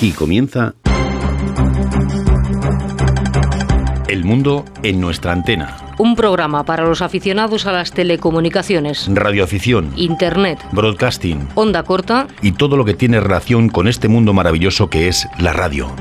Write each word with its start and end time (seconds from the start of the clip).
Aquí 0.00 0.12
comienza 0.12 0.72
El 4.08 4.24
mundo 4.24 4.64
en 4.82 4.98
nuestra 4.98 5.32
antena. 5.32 5.76
Un 5.98 6.16
programa 6.16 6.64
para 6.64 6.84
los 6.84 7.02
aficionados 7.02 7.66
a 7.66 7.72
las 7.72 7.92
telecomunicaciones, 7.92 9.10
Radioafición, 9.12 9.92
Internet, 9.96 10.58
broadcasting 10.72 11.46
onda 11.54 11.82
corta 11.82 12.28
y 12.40 12.52
todo 12.52 12.78
lo 12.78 12.86
que 12.86 12.94
tiene 12.94 13.20
relación 13.20 13.68
con 13.68 13.88
este 13.88 14.08
mundo 14.08 14.32
maravilloso 14.32 14.88
que 14.88 15.06
es 15.06 15.28
la 15.38 15.52
radio. 15.52 15.94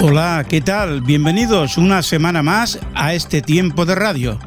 Hola, 0.00 0.44
¿qué 0.48 0.60
tal? 0.60 1.00
Bienvenidos 1.02 1.78
una 1.78 2.02
semana 2.02 2.42
más 2.42 2.80
a 2.96 3.14
este 3.14 3.40
tiempo 3.40 3.86
de 3.86 3.94
radio. 3.94 4.40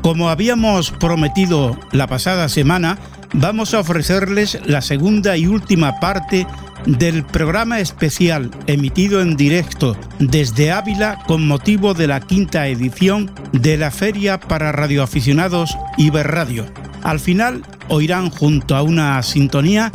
Como 0.00 0.30
habíamos 0.30 0.90
prometido 0.90 1.76
la 1.92 2.06
pasada 2.06 2.48
semana, 2.48 2.96
vamos 3.32 3.74
a 3.74 3.80
ofrecerles 3.80 4.58
la 4.66 4.80
segunda 4.80 5.36
y 5.36 5.46
última 5.46 6.00
parte 6.00 6.46
del 6.86 7.24
programa 7.24 7.80
especial 7.80 8.50
emitido 8.66 9.20
en 9.20 9.36
directo 9.36 9.96
desde 10.18 10.72
Ávila 10.72 11.18
con 11.26 11.46
motivo 11.46 11.94
de 11.94 12.06
la 12.06 12.20
quinta 12.20 12.66
edición 12.68 13.30
de 13.52 13.76
la 13.76 13.90
Feria 13.90 14.40
para 14.40 14.72
Radioaficionados 14.72 15.76
Iberradio. 15.98 16.66
Al 17.02 17.20
final 17.20 17.62
oirán 17.88 18.30
junto 18.30 18.76
a 18.76 18.82
una 18.82 19.22
sintonía 19.22 19.92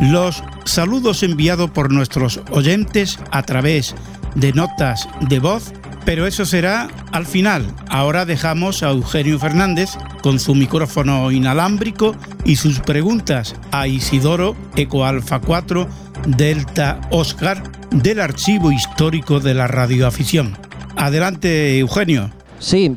los 0.00 0.42
saludos 0.64 1.22
enviados 1.22 1.70
por 1.70 1.92
nuestros 1.92 2.40
oyentes 2.50 3.18
a 3.30 3.42
través 3.42 3.94
de 4.34 4.52
notas 4.52 5.08
de 5.28 5.40
voz, 5.40 5.72
pero 6.04 6.26
eso 6.26 6.44
será 6.44 6.88
al 7.12 7.26
final. 7.26 7.66
Ahora 7.88 8.24
dejamos 8.24 8.82
a 8.82 8.90
Eugenio 8.90 9.38
Fernández 9.38 9.90
con 10.22 10.38
su 10.38 10.54
micrófono 10.54 11.30
inalámbrico 11.30 12.14
y 12.44 12.56
sus 12.56 12.80
preguntas 12.80 13.54
a 13.72 13.86
Isidoro 13.86 14.56
Eco 14.76 15.04
Alfa 15.04 15.40
4 15.40 15.88
Delta 16.26 17.00
Oscar 17.10 17.62
del 17.90 18.20
Archivo 18.20 18.72
Histórico 18.72 19.40
de 19.40 19.54
la 19.54 19.66
Radioafición. 19.66 20.56
Adelante, 20.96 21.78
Eugenio. 21.78 22.30
Sí, 22.58 22.94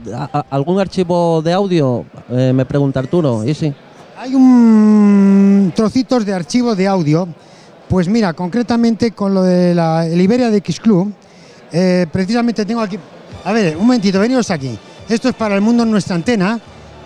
¿algún 0.49 0.79
archivo 0.79 1.41
de 1.41 1.53
audio? 1.53 2.05
Eh, 2.29 2.51
me 2.53 2.65
pregunta 2.65 2.99
Arturo. 2.99 3.43
¿Y 3.45 3.53
sí? 3.53 3.73
Hay 4.17 4.35
un 4.35 5.71
trocitos 5.75 6.25
de 6.25 6.33
archivo 6.33 6.75
de 6.75 6.87
audio. 6.87 7.27
Pues 7.87 8.07
mira, 8.07 8.33
concretamente 8.33 9.11
con 9.11 9.33
lo 9.33 9.43
de 9.43 9.73
la 9.73 10.05
el 10.05 10.19
Iberia 10.19 10.49
de 10.49 10.57
X 10.57 10.79
Club, 10.79 11.13
eh, 11.73 12.05
precisamente 12.11 12.65
tengo 12.65 12.81
aquí. 12.81 12.99
A 13.43 13.51
ver, 13.51 13.75
un 13.75 13.87
momentito, 13.87 14.19
veniros 14.19 14.51
aquí. 14.51 14.77
Esto 15.09 15.29
es 15.29 15.35
para 15.35 15.55
el 15.55 15.61
mundo 15.61 15.83
en 15.83 15.91
nuestra 15.91 16.15
antena 16.15 16.59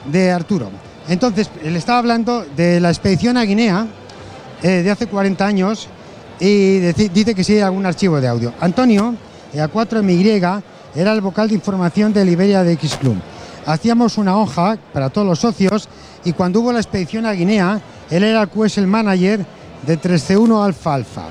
de 0.05 0.29
Arturo. 0.29 0.69
Entonces, 1.07 1.49
le 1.63 1.77
estaba 1.77 1.99
hablando 1.99 2.45
de 2.55 2.79
la 2.81 2.89
expedición 2.89 3.37
a 3.37 3.43
Guinea 3.43 3.87
eh, 4.61 4.83
de 4.83 4.91
hace 4.91 5.07
40 5.07 5.45
años 5.45 5.87
y 6.39 6.79
dice 6.79 7.33
que 7.33 7.43
sí 7.43 7.53
hay 7.53 7.61
algún 7.61 7.85
archivo 7.85 8.19
de 8.19 8.27
audio. 8.27 8.53
Antonio, 8.59 9.15
eh, 9.53 9.59
A4MY, 9.59 10.61
era 10.95 11.13
el 11.13 11.21
vocal 11.21 11.47
de 11.47 11.55
información 11.55 12.11
del 12.11 12.29
Iberia 12.29 12.63
de 12.63 12.73
X 12.73 12.97
Club. 12.97 13.15
Hacíamos 13.65 14.17
una 14.17 14.37
hoja 14.37 14.77
para 14.93 15.09
todos 15.09 15.25
los 15.25 15.39
socios 15.39 15.87
y 16.23 16.33
cuando 16.33 16.59
hubo 16.59 16.73
la 16.73 16.79
expedición 16.79 17.25
a 17.25 17.31
Guinea, 17.31 17.81
él 18.09 18.23
era 18.23 18.45
pues 18.47 18.77
el 18.77 18.87
manager 18.87 19.45
de 19.85 19.99
3C1 19.99 20.65
Alfa 20.65 20.93
Alfa. 20.93 21.23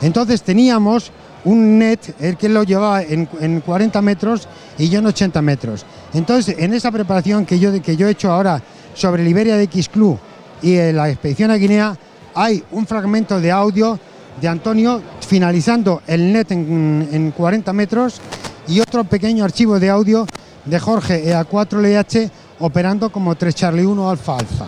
Entonces 0.00 0.42
teníamos 0.42 1.12
un 1.46 1.78
net, 1.78 2.00
el 2.20 2.36
que 2.36 2.48
lo 2.48 2.64
llevaba 2.64 3.02
en, 3.02 3.28
en 3.40 3.60
40 3.60 4.02
metros 4.02 4.48
y 4.78 4.88
yo 4.88 4.98
en 4.98 5.06
80 5.06 5.40
metros. 5.42 5.86
Entonces, 6.12 6.56
en 6.58 6.74
esa 6.74 6.90
preparación 6.90 7.46
que 7.46 7.58
yo, 7.60 7.80
que 7.80 7.96
yo 7.96 8.08
he 8.08 8.10
hecho 8.10 8.32
ahora 8.32 8.60
sobre 8.94 9.22
el 9.22 9.28
Iberia 9.28 9.56
de 9.56 9.62
X 9.64 9.88
Club 9.88 10.18
y 10.60 10.74
eh, 10.74 10.92
la 10.92 11.08
expedición 11.08 11.52
a 11.52 11.56
Guinea, 11.56 11.96
hay 12.34 12.62
un 12.72 12.84
fragmento 12.86 13.40
de 13.40 13.52
audio 13.52 13.98
de 14.40 14.48
Antonio 14.48 15.00
finalizando 15.26 16.02
el 16.08 16.32
net 16.32 16.50
en, 16.50 17.08
en 17.12 17.30
40 17.30 17.72
metros 17.72 18.20
y 18.66 18.80
otro 18.80 19.04
pequeño 19.04 19.44
archivo 19.44 19.78
de 19.78 19.88
audio 19.88 20.26
de 20.64 20.78
Jorge 20.80 21.32
EA4LH 21.32 22.28
operando 22.58 23.10
como 23.10 23.36
3 23.36 23.54
Charlie 23.54 23.86
1 23.86 24.10
Alfa 24.10 24.36
Alfa. 24.36 24.66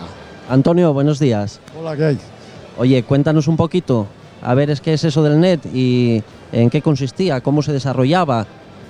Antonio, 0.49 0.93
buenos 0.93 1.19
días. 1.19 1.59
Hola, 1.77 1.97
¿qué 1.97 2.05
hay? 2.05 2.17
Oye, 2.77 3.03
cuéntanos 3.03 3.49
un 3.49 3.57
poquito. 3.57 4.07
A 4.41 4.53
ver, 4.53 4.69
es 4.69 4.79
qué 4.79 4.93
es 4.93 5.03
eso 5.03 5.21
del 5.21 5.39
net 5.41 5.59
y 5.73 6.23
en 6.51 6.69
qué 6.69 6.81
consistía, 6.81 7.41
cómo 7.41 7.61
se 7.61 7.73
desarrollaba. 7.73 8.45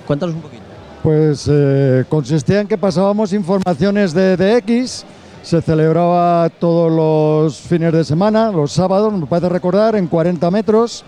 Cuéntanos 0.06 0.34
un 0.34 0.42
poquito. 0.42 0.62
Pues 1.02 1.48
eh, 1.50 2.04
consistía 2.08 2.60
en 2.60 2.68
que 2.68 2.76
pasábamos 2.76 3.32
informaciones 3.32 4.12
de 4.12 4.36
DX, 4.36 5.04
se 5.42 5.62
celebraba 5.62 6.50
todos 6.50 6.92
los 6.92 7.58
fines 7.58 7.92
de 7.92 8.04
semana, 8.04 8.52
los 8.52 8.72
sábados, 8.72 9.12
me 9.12 9.26
parece 9.26 9.48
recordar, 9.48 9.96
en 9.96 10.06
40 10.06 10.50
metros, 10.50 11.04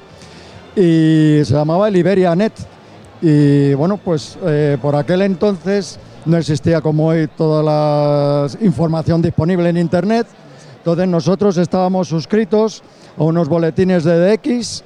y 0.75 1.41
se 1.45 1.53
llamaba 1.53 1.89
el 1.89 1.97
Iberia 1.97 2.35
Net. 2.35 2.55
Y 3.21 3.75
bueno, 3.75 3.99
pues 3.99 4.39
eh, 4.47 4.79
por 4.81 4.97
aquel 4.97 5.23
entonces 5.23 5.99
no 6.25 6.39
existía 6.39 6.81
como 6.81 7.09
hoy 7.09 7.29
toda 7.29 7.63
la 7.63 8.47
información 8.63 9.21
disponible 9.21 9.69
en 9.69 9.77
Internet, 9.77 10.27
entonces 10.79 11.07
nosotros 11.07 11.59
estábamos 11.59 12.09
suscritos 12.09 12.83
a 13.19 13.23
unos 13.25 13.49
boletines 13.49 14.05
de 14.05 14.37
DX, 14.37 14.83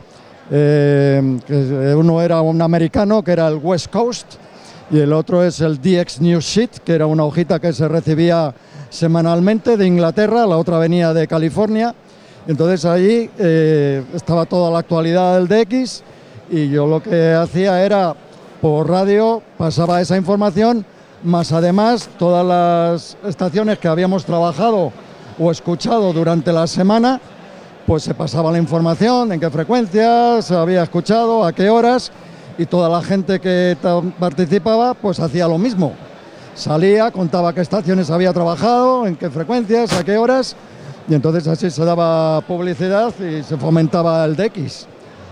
eh, 0.50 1.94
uno 1.96 2.22
era 2.22 2.40
un 2.40 2.60
americano, 2.62 3.22
que 3.22 3.32
era 3.32 3.48
el 3.48 3.56
West 3.62 3.90
Coast, 3.90 4.26
y 4.90 5.00
el 5.00 5.12
otro 5.12 5.42
es 5.42 5.60
el 5.60 5.80
DX 5.80 6.20
News 6.20 6.44
Sheet, 6.44 6.70
que 6.84 6.94
era 6.94 7.06
una 7.06 7.24
hojita 7.24 7.58
que 7.58 7.72
se 7.72 7.88
recibía 7.88 8.54
semanalmente 8.90 9.76
de 9.76 9.86
Inglaterra, 9.86 10.46
la 10.46 10.56
otra 10.56 10.78
venía 10.78 11.12
de 11.12 11.26
California. 11.26 11.94
Entonces 12.46 12.84
ahí 12.84 13.28
eh, 13.38 14.04
estaba 14.14 14.46
toda 14.46 14.70
la 14.70 14.78
actualidad 14.78 15.38
del 15.38 15.48
DX 15.48 16.02
y 16.50 16.68
yo 16.68 16.86
lo 16.86 17.02
que 17.02 17.32
hacía 17.32 17.84
era 17.84 18.14
por 18.60 18.88
radio 18.88 19.42
pasaba 19.58 20.00
esa 20.00 20.16
información, 20.16 20.86
más 21.24 21.50
además 21.52 22.08
todas 22.18 22.46
las 22.46 23.16
estaciones 23.28 23.78
que 23.78 23.88
habíamos 23.88 24.24
trabajado 24.24 24.92
o 25.38 25.50
escuchado 25.50 26.12
durante 26.12 26.52
la 26.52 26.66
semana, 26.66 27.20
pues 27.86 28.02
se 28.02 28.14
pasaba 28.14 28.50
la 28.50 28.58
información, 28.58 29.32
en 29.32 29.41
qué 29.41 29.48
frecuencias 29.50 30.50
había 30.50 30.82
escuchado, 30.82 31.44
a 31.44 31.52
qué 31.52 31.70
horas, 31.70 32.10
y 32.58 32.66
toda 32.66 32.88
la 32.88 33.02
gente 33.02 33.38
que 33.41 33.76
participaba 34.19 34.94
pues 34.94 35.20
hacía 35.20 35.47
lo 35.47 35.58
mismo. 35.58 35.92
Salía, 36.54 37.10
contaba 37.10 37.52
qué 37.54 37.60
estaciones 37.60 38.10
había 38.10 38.32
trabajado, 38.32 39.06
en 39.06 39.14
qué 39.16 39.30
frecuencias, 39.30 39.92
a 39.92 40.04
qué 40.04 40.16
horas, 40.16 40.56
y 41.08 41.14
entonces 41.14 41.46
así 41.46 41.70
se 41.70 41.84
daba 41.84 42.41
publicidad 42.41 43.12
y 43.20 43.42
se 43.42 43.56
fomentaba 43.56 44.25
el 44.25 44.34
DX. 44.36 44.54
Y 44.56 44.62
eso 44.62 44.86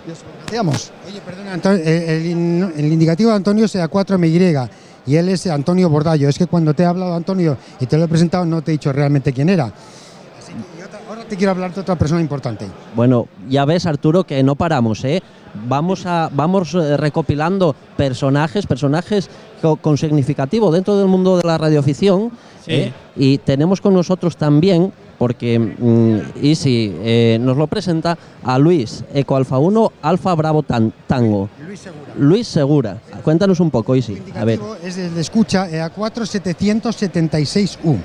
es 0.07 0.23
lo 0.23 0.45
hacíamos. 0.47 0.93
Oye, 1.09 1.21
perdona, 1.23 1.55
Antonio, 1.55 1.83
eh, 1.83 2.17
el, 2.19 2.27
in- 2.27 2.73
el 2.77 2.93
indicativo 2.93 3.31
de 3.31 3.37
Antonio 3.37 3.65
es 3.65 3.75
A4MY 3.75 4.69
y 5.07 5.17
él 5.17 5.29
es 5.31 5.47
Antonio 5.47 5.89
Bordallo. 5.89 6.29
Es 6.29 6.37
que 6.39 6.47
cuando 6.47 6.75
te 6.75 6.83
he 6.83 6.87
hablado 6.87 7.15
Antonio 7.15 7.57
y 7.81 7.87
te 7.87 7.97
lo 7.97 8.05
he 8.05 8.09
presentado 8.09 8.45
no 8.45 8.61
te 8.63 8.71
he 8.71 8.75
dicho 8.75 8.93
realmente 8.93 9.33
quién 9.33 9.49
era. 9.49 9.65
Así 9.65 10.53
que, 10.53 10.81
y 10.81 10.83
otra- 10.85 11.01
ahora 11.09 11.24
te 11.35 11.39
quiero 11.39 11.51
hablar 11.51 11.75
de 11.75 11.81
otra 11.81 11.97
persona 11.97 12.21
importante. 12.21 12.67
Bueno, 12.95 13.27
ya 13.49 13.65
ves, 13.65 13.87
Arturo, 13.87 14.23
que 14.25 14.41
no 14.45 14.55
paramos, 14.55 15.05
¿eh? 15.05 15.21
Vamos, 15.69 16.07
a, 16.07 16.31
vamos 16.33 16.75
eh, 16.75 16.97
recopilando 16.97 17.75
personajes, 17.97 18.67
personajes 18.67 19.29
co- 19.61 19.77
con 19.77 19.99
significativo 19.99 20.71
dentro 20.71 20.97
del 20.97 21.09
mundo 21.09 21.37
de 21.37 21.43
la 21.45 21.59
radioafición. 21.59 22.31
¿eh? 22.69 22.93
Y 23.17 23.39
tenemos 23.39 23.81
con 23.81 23.95
nosotros 23.95 24.37
también, 24.37 24.93
porque 25.19 25.59
mm, 25.59 26.45
Isi 26.45 26.95
eh, 27.03 27.39
nos 27.41 27.57
lo 27.57 27.67
presenta, 27.67 28.17
a 28.45 28.59
Luis, 28.59 29.05
Eco 29.13 29.35
Alfa 29.37 29.59
1, 29.59 29.93
Alfa 30.03 30.35
Bravo 30.35 30.63
Tan- 30.63 30.93
Tango. 31.09 31.49
Luis 31.67 31.81
Segura. 31.81 32.15
Luis 32.19 32.47
Segura. 32.49 32.97
Cuéntanos 33.25 33.59
un 33.61 33.71
poco, 33.71 33.97
Isi. 33.97 34.21
El 34.35 34.39
A 34.41 34.45
ver. 34.45 34.61
es 34.85 34.97
el 34.99 35.15
de 35.15 35.21
escucha 35.21 35.69
E 35.69 35.83
A4776U. 35.83 37.97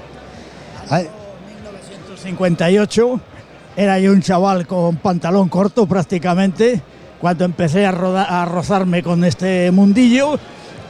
Ah, 0.90 1.02
58 2.24 3.20
era 3.78 4.00
yo 4.00 4.12
un 4.12 4.22
chaval 4.22 4.68
con 4.68 4.98
pantalón 4.98 5.50
corto 5.50 5.86
prácticamente 5.88 6.82
cuando 7.22 7.46
empecé 7.46 7.86
a, 7.86 7.92
roda- 7.92 8.42
a 8.42 8.46
rozarme 8.46 9.04
con 9.04 9.24
este 9.24 9.72
mundillo 9.72 10.40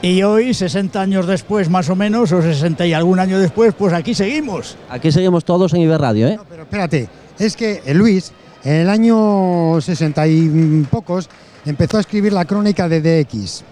y 0.02 0.22
hoy, 0.22 0.54
60 0.54 0.98
años 1.00 1.26
después 1.26 1.68
más 1.68 1.90
o 1.90 1.96
menos, 1.96 2.32
o 2.32 2.40
60 2.40 2.86
y 2.86 2.94
algún 2.94 3.18
año 3.18 3.38
después, 3.38 3.74
pues 3.76 3.92
aquí 3.92 4.14
seguimos. 4.14 4.76
Aquí 4.88 5.12
seguimos 5.12 5.44
todos 5.44 5.74
en 5.74 5.82
Iberradio, 5.82 6.26
¿eh? 6.28 6.36
No, 6.36 6.44
pero 6.48 6.62
espérate, 6.62 7.06
es 7.38 7.54
que 7.54 7.82
eh, 7.84 7.92
Luis, 7.92 8.32
en 8.64 8.76
el 8.76 8.88
año 8.88 9.78
60 9.78 10.26
y 10.26 10.86
pocos, 10.90 11.28
empezó 11.66 11.98
a 11.98 12.00
escribir 12.00 12.32
la 12.32 12.46
crónica 12.46 12.88
de 12.88 13.02
DX 13.24 13.62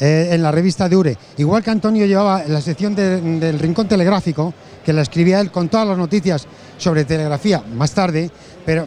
eh, 0.00 0.28
en 0.32 0.42
la 0.42 0.50
revista 0.52 0.86
de 0.86 0.96
Ure. 0.98 1.16
Igual 1.38 1.62
que 1.62 1.70
Antonio 1.70 2.04
llevaba 2.04 2.42
la 2.46 2.60
sección 2.60 2.94
de- 2.94 3.20
del 3.22 3.58
Rincón 3.58 3.88
Telegráfico, 3.88 4.52
que 4.84 4.92
la 4.92 5.00
escribía 5.00 5.40
él 5.40 5.50
con 5.50 5.70
todas 5.70 5.88
las 5.88 5.96
noticias 5.96 6.46
sobre 6.78 7.04
telegrafía 7.04 7.62
más 7.74 7.92
tarde, 7.92 8.30
pero, 8.64 8.86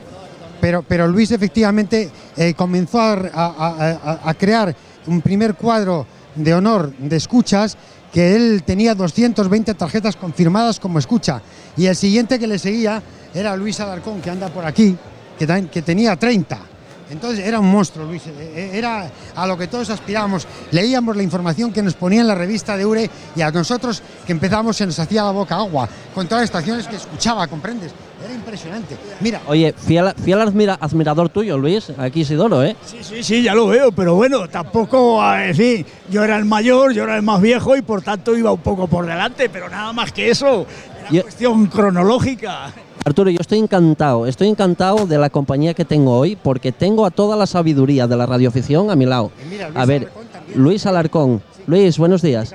pero, 0.61 0.83
pero 0.83 1.07
Luis 1.07 1.31
efectivamente 1.31 2.09
eh, 2.35 2.53
comenzó 2.53 2.99
a, 3.01 3.13
a- 3.33 4.19
a- 4.23 4.33
crear 4.33 4.75
un 5.07 5.21
primer 5.21 5.55
cuadro 5.55 6.05
de 6.35 6.53
honor 6.53 6.91
de 6.97 7.15
escuchas 7.15 7.77
que 8.11 8.35
él 8.35 8.63
tenía 8.65 8.95
220 8.95 9.73
tarjetas 9.73 10.15
confirmadas 10.15 10.79
como 10.79 10.99
escucha. 10.99 11.41
Y 11.75 11.85
el 11.87 11.95
siguiente 11.95 12.39
que 12.39 12.47
le 12.47 12.57
seguía 12.59 13.01
era 13.33 13.55
Luis 13.55 13.79
Alarcón 13.79 14.21
que 14.21 14.29
anda 14.29 14.47
por 14.49 14.65
aquí 14.65 14.95
que, 15.37 15.67
que 15.71 15.81
tenía 15.81 16.15
30 16.15 16.59
Entonces 17.09 17.45
era 17.45 17.59
un 17.59 17.71
monstruo, 17.71 18.05
Luis. 18.05 18.25
eh, 18.27 18.33
eh, 18.37 18.71
Era 18.73 19.09
a 19.35 19.47
lo 19.47 19.57
que 19.57 19.67
todos 19.67 19.89
aspirábamos. 19.89 20.47
Leíamos 20.71 21.15
la 21.15 21.23
información 21.23 21.71
que 21.71 21.81
nos 21.81 21.93
ponía 21.93 22.21
en 22.21 22.27
la 22.27 22.35
revista 22.35 22.75
de 22.75 22.85
URE 22.85 23.09
y 23.35 23.41
a 23.41 23.49
nosotros 23.51 24.01
que 24.25 24.31
empezamos 24.33 24.75
se 24.77 24.85
nos 24.85 24.99
hacía 24.99 25.23
la 25.23 25.31
boca 25.31 25.55
agua 25.55 25.87
con 26.13 26.27
todas 26.27 26.41
las 26.41 26.49
estaciones 26.49 26.87
que 26.87 26.97
escuchaba, 26.97 27.47
¿comprendes? 27.47 27.93
Era 28.23 28.33
impresionante. 28.33 28.97
Mira, 29.21 29.41
Oye, 29.47 29.73
fiel, 29.77 30.11
fiel 30.23 30.41
admira- 30.41 30.77
admirador 30.81 31.29
tuyo, 31.29 31.57
Luis, 31.57 31.91
aquí 31.97 32.21
Isidoro, 32.21 32.63
¿eh? 32.63 32.75
Sí, 32.85 32.97
sí, 33.01 33.23
sí, 33.23 33.41
ya 33.43 33.53
lo 33.53 33.67
veo, 33.67 33.91
pero 33.91 34.15
bueno, 34.15 34.49
tampoco, 34.49 35.23
en 35.35 35.55
fin, 35.55 35.85
yo 36.09 36.23
era 36.23 36.35
el 36.35 36.45
mayor, 36.45 36.93
yo 36.93 37.03
era 37.03 37.15
el 37.15 37.21
más 37.21 37.39
viejo 37.41 37.75
y 37.77 37.83
por 37.83 38.01
tanto 38.01 38.35
iba 38.35 38.51
un 38.51 38.59
poco 38.61 38.87
por 38.87 39.05
delante, 39.05 39.49
pero 39.49 39.69
nada 39.69 39.93
más 39.93 40.11
que 40.11 40.31
eso, 40.31 40.65
era 40.99 41.09
Yo- 41.11 41.21
cuestión 41.21 41.67
cronológica. 41.67 42.73
Arturo, 43.07 43.29
yo 43.29 43.37
estoy 43.39 43.59
encantado, 43.59 44.27
estoy 44.27 44.49
encantado 44.49 45.07
de 45.07 45.17
la 45.17 45.29
compañía 45.29 45.73
que 45.73 45.85
tengo 45.85 46.17
hoy 46.17 46.35
porque 46.35 46.73
tengo 46.73 47.05
a 47.05 47.09
toda 47.09 47.37
la 47.37 47.47
sabiduría 47.47 48.05
de 48.05 48.17
la 48.17 48.25
radioficción 48.25 48.91
a 48.91 48.97
mi 48.97 49.05
lado. 49.05 49.31
Mira, 49.49 49.69
Luis 49.69 49.77
a 49.77 49.85
ver, 49.85 50.01
Alarcón. 50.01 50.23
Luis 50.55 50.85
Alarcón. 50.85 51.41
Luis, 51.67 51.97
buenos 51.97 52.21
días. 52.21 52.53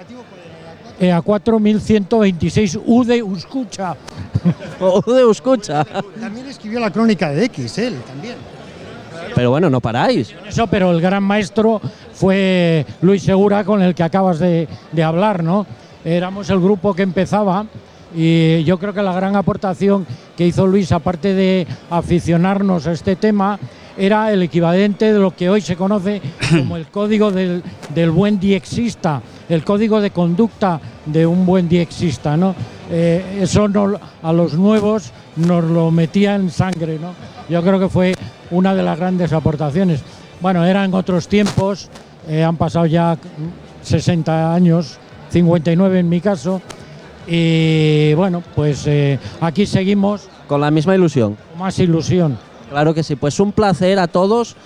Eh, 1.00 1.10
a 1.10 1.22
4126 1.22 2.80
U 2.84 3.02
de 3.02 3.22
Uscucha. 3.22 3.96
Ode, 4.80 5.30
escucha. 5.30 5.86
también 6.20 6.46
escribió 6.46 6.80
la 6.80 6.90
crónica 6.90 7.30
de 7.30 7.46
X, 7.46 7.78
él 7.78 7.96
también. 8.06 8.34
Pero 9.34 9.48
bueno, 9.48 9.70
no 9.70 9.80
paráis. 9.80 10.34
Eso, 10.46 10.66
pero 10.66 10.90
el 10.90 11.00
gran 11.00 11.22
maestro 11.22 11.80
fue 12.12 12.84
Luis 13.00 13.22
Segura, 13.22 13.64
con 13.64 13.80
el 13.80 13.94
que 13.94 14.02
acabas 14.02 14.38
de, 14.38 14.68
de 14.92 15.02
hablar, 15.02 15.42
¿no? 15.42 15.66
Éramos 16.04 16.50
el 16.50 16.60
grupo 16.60 16.92
que 16.92 17.04
empezaba 17.04 17.64
y 18.14 18.62
yo 18.64 18.78
creo 18.78 18.92
que 18.92 19.02
la 19.02 19.12
gran 19.14 19.36
aportación 19.36 20.06
que 20.36 20.46
hizo 20.46 20.66
Luis, 20.66 20.92
aparte 20.92 21.34
de 21.34 21.66
aficionarnos 21.90 22.86
a 22.86 22.92
este 22.92 23.16
tema, 23.16 23.58
era 23.96 24.32
el 24.32 24.42
equivalente 24.42 25.12
de 25.12 25.18
lo 25.18 25.30
que 25.36 25.50
hoy 25.50 25.60
se 25.60 25.76
conoce 25.76 26.20
como 26.50 26.76
el 26.76 26.86
código 26.86 27.30
del, 27.30 27.62
del 27.94 28.10
buen 28.10 28.38
diexista, 28.40 29.20
el 29.48 29.64
código 29.64 30.00
de 30.00 30.10
conducta 30.10 30.80
de 31.06 31.26
un 31.26 31.44
buen 31.44 31.68
diexista, 31.68 32.36
¿no? 32.36 32.54
Eh, 32.90 33.38
eso 33.42 33.68
no- 33.68 33.98
a 34.22 34.32
los 34.32 34.54
nuevos 34.54 35.10
nos 35.36 35.64
lo 35.64 35.90
metía 35.90 36.34
en 36.36 36.50
sangre, 36.50 36.98
¿no? 36.98 37.14
Yo 37.48 37.62
creo 37.62 37.78
que 37.80 37.88
fue 37.88 38.14
una 38.50 38.74
de 38.74 38.82
las 38.82 38.98
grandes 38.98 39.32
aportaciones. 39.32 40.00
Bueno, 40.40 40.64
eran 40.64 40.92
otros 40.94 41.28
tiempos, 41.28 41.88
eh, 42.28 42.42
han 42.42 42.56
pasado 42.56 42.86
ya 42.86 43.16
60 43.82 44.54
años, 44.54 44.98
59 45.30 45.98
en 46.00 46.08
mi 46.08 46.20
caso, 46.20 46.60
y 47.26 48.14
bueno, 48.14 48.42
pues 48.54 48.86
eh, 48.86 49.18
aquí 49.40 49.66
seguimos 49.66 50.28
Con 50.46 50.60
la 50.60 50.70
misma 50.70 50.94
ilusión. 50.94 51.36
con 51.50 51.58
más 51.60 51.78
ilusión. 51.78 52.36
Claro 52.70 52.94
que 52.94 53.02
sí, 53.02 53.16
pues 53.16 53.38
un 53.40 53.52
placer 53.52 53.98
a 53.98 54.06
todos. 54.08 54.56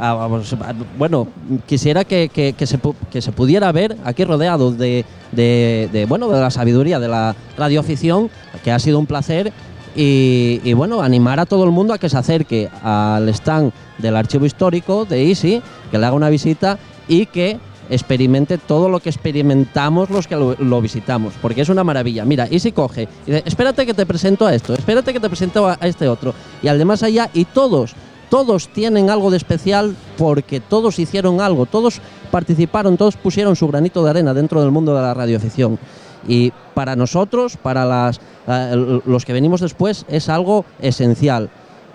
Ah, 0.00 0.14
vamos, 0.14 0.54
ah, 0.60 0.72
bueno, 0.96 1.26
quisiera 1.66 2.04
que, 2.04 2.28
que- 2.32 2.52
que 2.52 2.66
se, 2.66 2.78
que 3.10 3.20
se 3.20 3.32
pudiera 3.32 3.70
ver 3.72 3.96
aquí 4.04 4.22
rodeados 4.24 4.78
de, 4.78 5.04
de- 5.32 5.88
de, 5.92 6.06
bueno, 6.06 6.28
de 6.28 6.40
la 6.40 6.50
sabiduría 6.50 7.00
de 7.00 7.08
la 7.08 7.34
radioafición, 7.56 8.30
que 8.62 8.70
ha 8.70 8.78
sido 8.78 8.98
un 9.00 9.06
placer. 9.06 9.52
Y, 9.96 10.60
y, 10.62 10.74
bueno, 10.74 11.00
animar 11.02 11.40
a 11.40 11.46
todo 11.46 11.64
el 11.64 11.72
mundo 11.72 11.92
a 11.92 11.98
que 11.98 12.08
se 12.08 12.16
acerque 12.16 12.68
al 12.84 13.28
stand 13.30 13.72
del 13.98 14.14
archivo 14.14 14.46
histórico 14.46 15.04
de 15.04 15.26
Easy, 15.28 15.60
que 15.90 15.98
le 15.98 16.06
haga 16.06 16.14
una 16.14 16.28
visita 16.28 16.78
y 17.08 17.26
que 17.26 17.58
experimente 17.90 18.58
todo 18.58 18.88
lo 18.88 19.00
que 19.00 19.08
experimentamos 19.08 20.10
los 20.10 20.26
que 20.26 20.36
lo, 20.36 20.80
visitamos, 20.80 21.34
porque 21.40 21.62
es 21.62 21.68
una 21.68 21.84
maravilla. 21.84 22.24
Mira, 22.24 22.46
Easy 22.50 22.72
coge 22.72 23.08
y 23.26 23.30
dice, 23.30 23.42
espérate 23.46 23.86
que 23.86 23.94
te 23.94 24.06
presento 24.06 24.46
a 24.46 24.54
esto, 24.54 24.74
espérate 24.74 25.12
que 25.12 25.20
te 25.20 25.28
presento 25.28 25.66
a, 25.66 25.78
este 25.82 26.08
otro, 26.08 26.34
y 26.62 26.68
al 26.68 26.88
allá, 26.88 27.30
y 27.34 27.44
todos, 27.44 27.94
todos 28.30 28.68
tienen 28.68 29.10
algo 29.10 29.30
de 29.30 29.36
especial 29.36 29.96
porque 30.16 30.60
todos 30.60 30.98
hicieron 30.98 31.40
algo, 31.40 31.66
todos 31.66 32.00
participaron, 32.30 32.96
todos 32.96 33.16
pusieron 33.16 33.56
su 33.56 33.68
granito 33.68 34.04
de 34.04 34.10
arena 34.10 34.34
dentro 34.34 34.60
del 34.60 34.70
mundo 34.70 34.94
de 34.94 35.02
la 35.02 35.14
radioficción. 35.14 35.78
Y 36.26 36.52
para 36.74 36.96
nosotros, 36.96 37.56
para 37.56 37.84
las, 37.84 38.20
eh, 38.46 39.00
los 39.06 39.24
que 39.24 39.32
venimos 39.32 39.60
después, 39.60 40.04
es 40.08 40.28
algo 40.28 40.64
esencial. 40.80 41.48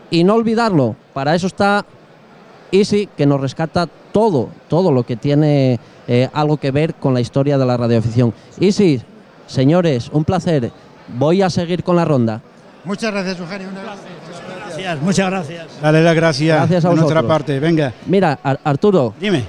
Y 0.09 0.23
no 0.23 0.35
olvidarlo, 0.35 0.95
para 1.13 1.35
eso 1.35 1.47
está 1.47 1.85
Easy, 2.73 3.07
que 3.15 3.25
nos 3.27 3.39
rescata 3.39 3.87
todo, 4.11 4.49
todo 4.67 4.91
lo 4.91 5.03
que 5.03 5.15
tiene 5.15 5.79
eh, 6.07 6.27
algo 6.33 6.57
que 6.57 6.71
ver 6.71 6.95
con 6.95 7.13
la 7.13 7.21
historia 7.21 7.57
de 7.57 7.65
la 7.65 7.77
radioafición. 7.77 8.33
Easy, 8.59 8.99
señores, 9.47 10.09
un 10.11 10.25
placer. 10.25 10.71
Voy 11.07 11.41
a 11.43 11.49
seguir 11.49 11.83
con 11.83 11.95
la 11.95 12.03
ronda. 12.03 12.41
Muchas 12.83 13.11
gracias, 13.13 13.39
Eugenio. 13.39 13.67
Gracias, 14.67 15.01
muchas 15.01 15.29
gracias. 15.29 15.67
Dale 15.81 16.01
las 16.03 16.15
gracias, 16.15 16.57
Gracias 16.57 16.83
a 16.85 16.87
nuestra 16.89 17.21
vosotros. 17.21 17.25
parte. 17.27 17.59
Venga, 17.59 17.93
Mira, 18.07 18.39
Ar- 18.43 18.59
Arturo, 18.63 19.13
dime. 19.19 19.43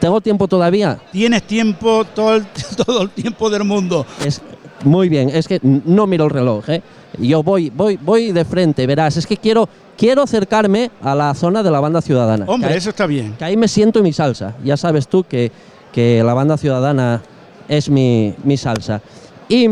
tengo 0.00 0.20
tiempo 0.20 0.46
todavía. 0.46 0.98
Tienes 1.10 1.42
tiempo, 1.42 2.04
todo 2.14 2.36
el, 2.36 2.46
todo 2.86 3.02
el 3.02 3.10
tiempo 3.10 3.50
del 3.50 3.64
mundo. 3.64 4.06
Es 4.24 4.40
muy 4.84 5.08
bien, 5.08 5.30
es 5.30 5.48
que 5.48 5.58
no 5.62 6.06
miro 6.06 6.24
el 6.24 6.30
reloj, 6.30 6.68
¿eh? 6.68 6.82
Yo 7.18 7.42
voy, 7.42 7.70
voy, 7.70 7.96
voy 8.00 8.32
de 8.32 8.44
frente, 8.44 8.86
verás, 8.86 9.16
es 9.16 9.26
que 9.26 9.36
quiero, 9.36 9.68
quiero 9.96 10.22
acercarme 10.22 10.90
a 11.02 11.14
la 11.14 11.34
zona 11.34 11.62
de 11.62 11.70
la 11.70 11.80
banda 11.80 12.00
ciudadana. 12.02 12.44
Hombre, 12.46 12.70
ahí, 12.70 12.76
eso 12.76 12.90
está 12.90 13.06
bien. 13.06 13.34
que 13.38 13.44
ahí 13.44 13.56
me 13.56 13.66
siento 13.66 13.98
en 13.98 14.04
mi 14.04 14.12
salsa. 14.12 14.54
Ya 14.62 14.76
sabes 14.76 15.08
tú 15.08 15.24
que, 15.24 15.50
que 15.92 16.22
la 16.24 16.34
banda 16.34 16.56
ciudadana 16.56 17.22
es 17.68 17.88
mi, 17.90 18.34
mi 18.44 18.56
salsa. 18.56 19.00
Y 19.48 19.68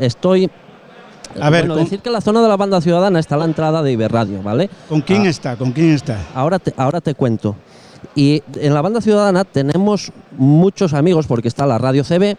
estoy. 0.00 0.50
A 1.40 1.50
ver, 1.50 1.62
bueno, 1.62 1.74
con- 1.74 1.84
decir 1.84 2.00
que 2.00 2.10
la 2.10 2.20
zona 2.20 2.42
de 2.42 2.48
la 2.48 2.56
banda 2.56 2.80
ciudadana 2.80 3.18
está 3.18 3.36
a 3.36 3.38
la 3.38 3.44
entrada 3.44 3.82
de 3.82 3.92
Iberradio, 3.92 4.42
¿vale? 4.42 4.68
¿Con 4.88 5.00
quién 5.00 5.22
Ah. 5.26 5.30
está? 5.30 5.56
¿Con 5.56 5.72
quién 5.72 5.90
está? 5.94 6.18
Ahora 6.34 6.58
te, 6.58 6.72
ahora 6.76 7.00
te 7.00 7.14
cuento. 7.14 7.56
Y 8.14 8.42
en 8.56 8.74
la 8.74 8.82
banda 8.82 9.00
ciudadana 9.00 9.44
tenemos 9.44 10.12
muchos 10.36 10.94
amigos 10.94 11.26
porque 11.26 11.48
está 11.48 11.66
la 11.66 11.78
Radio 11.78 12.04
CB, 12.04 12.36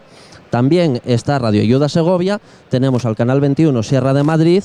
también 0.50 1.00
está 1.04 1.38
Radio 1.38 1.62
Ayuda 1.62 1.88
Segovia, 1.88 2.40
tenemos 2.70 3.04
al 3.04 3.16
Canal 3.16 3.40
21 3.40 3.82
Sierra 3.82 4.14
de 4.14 4.22
Madrid 4.22 4.62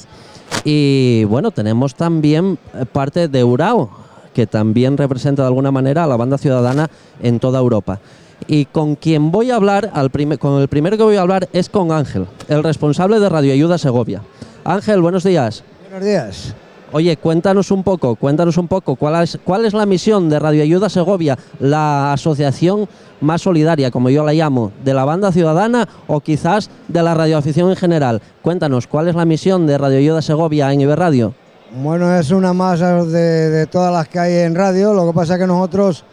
y 0.63 1.23
bueno, 1.25 1.51
tenemos 1.51 1.95
también 1.95 2.57
parte 2.91 3.27
de 3.27 3.43
Urao, 3.43 3.89
que 4.33 4.47
también 4.47 4.97
representa 4.97 5.41
de 5.43 5.47
alguna 5.47 5.71
manera 5.71 6.03
a 6.03 6.07
la 6.07 6.17
banda 6.17 6.37
ciudadana 6.37 6.89
en 7.21 7.39
toda 7.39 7.59
Europa. 7.59 7.99
Y 8.47 8.65
con 8.65 8.95
quien 8.95 9.31
voy 9.31 9.51
a 9.51 9.55
hablar, 9.55 9.91
con 10.39 10.61
el 10.61 10.67
primero 10.67 10.97
que 10.97 11.03
voy 11.03 11.15
a 11.15 11.21
hablar 11.21 11.47
es 11.53 11.69
con 11.69 11.91
Ángel, 11.91 12.27
el 12.47 12.63
responsable 12.63 13.19
de 13.19 13.29
Radio 13.29 13.53
Ayuda 13.53 13.77
Segovia. 13.77 14.21
Ángel, 14.63 15.01
buenos 15.01 15.23
días. 15.23 15.63
Buenos 15.89 16.05
días. 16.05 16.55
Oye, 16.93 17.15
cuéntanos 17.15 17.71
un 17.71 17.83
poco, 17.83 18.15
cuéntanos 18.15 18.57
un 18.57 18.67
poco, 18.67 18.97
¿cuál 18.97 19.23
es, 19.23 19.39
cuál 19.45 19.63
es 19.63 19.73
la 19.73 19.85
misión 19.85 20.29
de 20.29 20.39
Radio 20.39 20.61
Ayuda 20.61 20.89
Segovia, 20.89 21.37
la 21.59 22.11
asociación 22.11 22.89
más 23.21 23.41
solidaria, 23.41 23.91
como 23.91 24.09
yo 24.09 24.25
la 24.25 24.33
llamo, 24.33 24.73
de 24.83 24.93
la 24.93 25.05
banda 25.05 25.31
ciudadana 25.31 25.87
o 26.07 26.19
quizás 26.19 26.69
de 26.89 27.01
la 27.01 27.13
radioafición 27.13 27.69
en 27.69 27.77
general? 27.77 28.21
Cuéntanos, 28.41 28.87
¿cuál 28.87 29.07
es 29.07 29.15
la 29.15 29.23
misión 29.23 29.67
de 29.67 29.77
Radio 29.77 29.99
Ayuda 29.99 30.21
Segovia 30.21 30.73
en 30.73 30.81
Iberradio? 30.81 31.33
Bueno, 31.81 32.13
es 32.13 32.29
una 32.31 32.51
de, 32.53 33.49
de 33.49 33.67
todas 33.67 33.93
las 33.93 34.09
que 34.09 34.19
hay 34.19 34.33
en 34.43 34.53
radio. 34.53 34.93
Lo 34.93 35.07
que 35.07 35.13
pasa 35.13 35.35
es 35.35 35.39
que 35.39 35.47
nosotros 35.47 36.03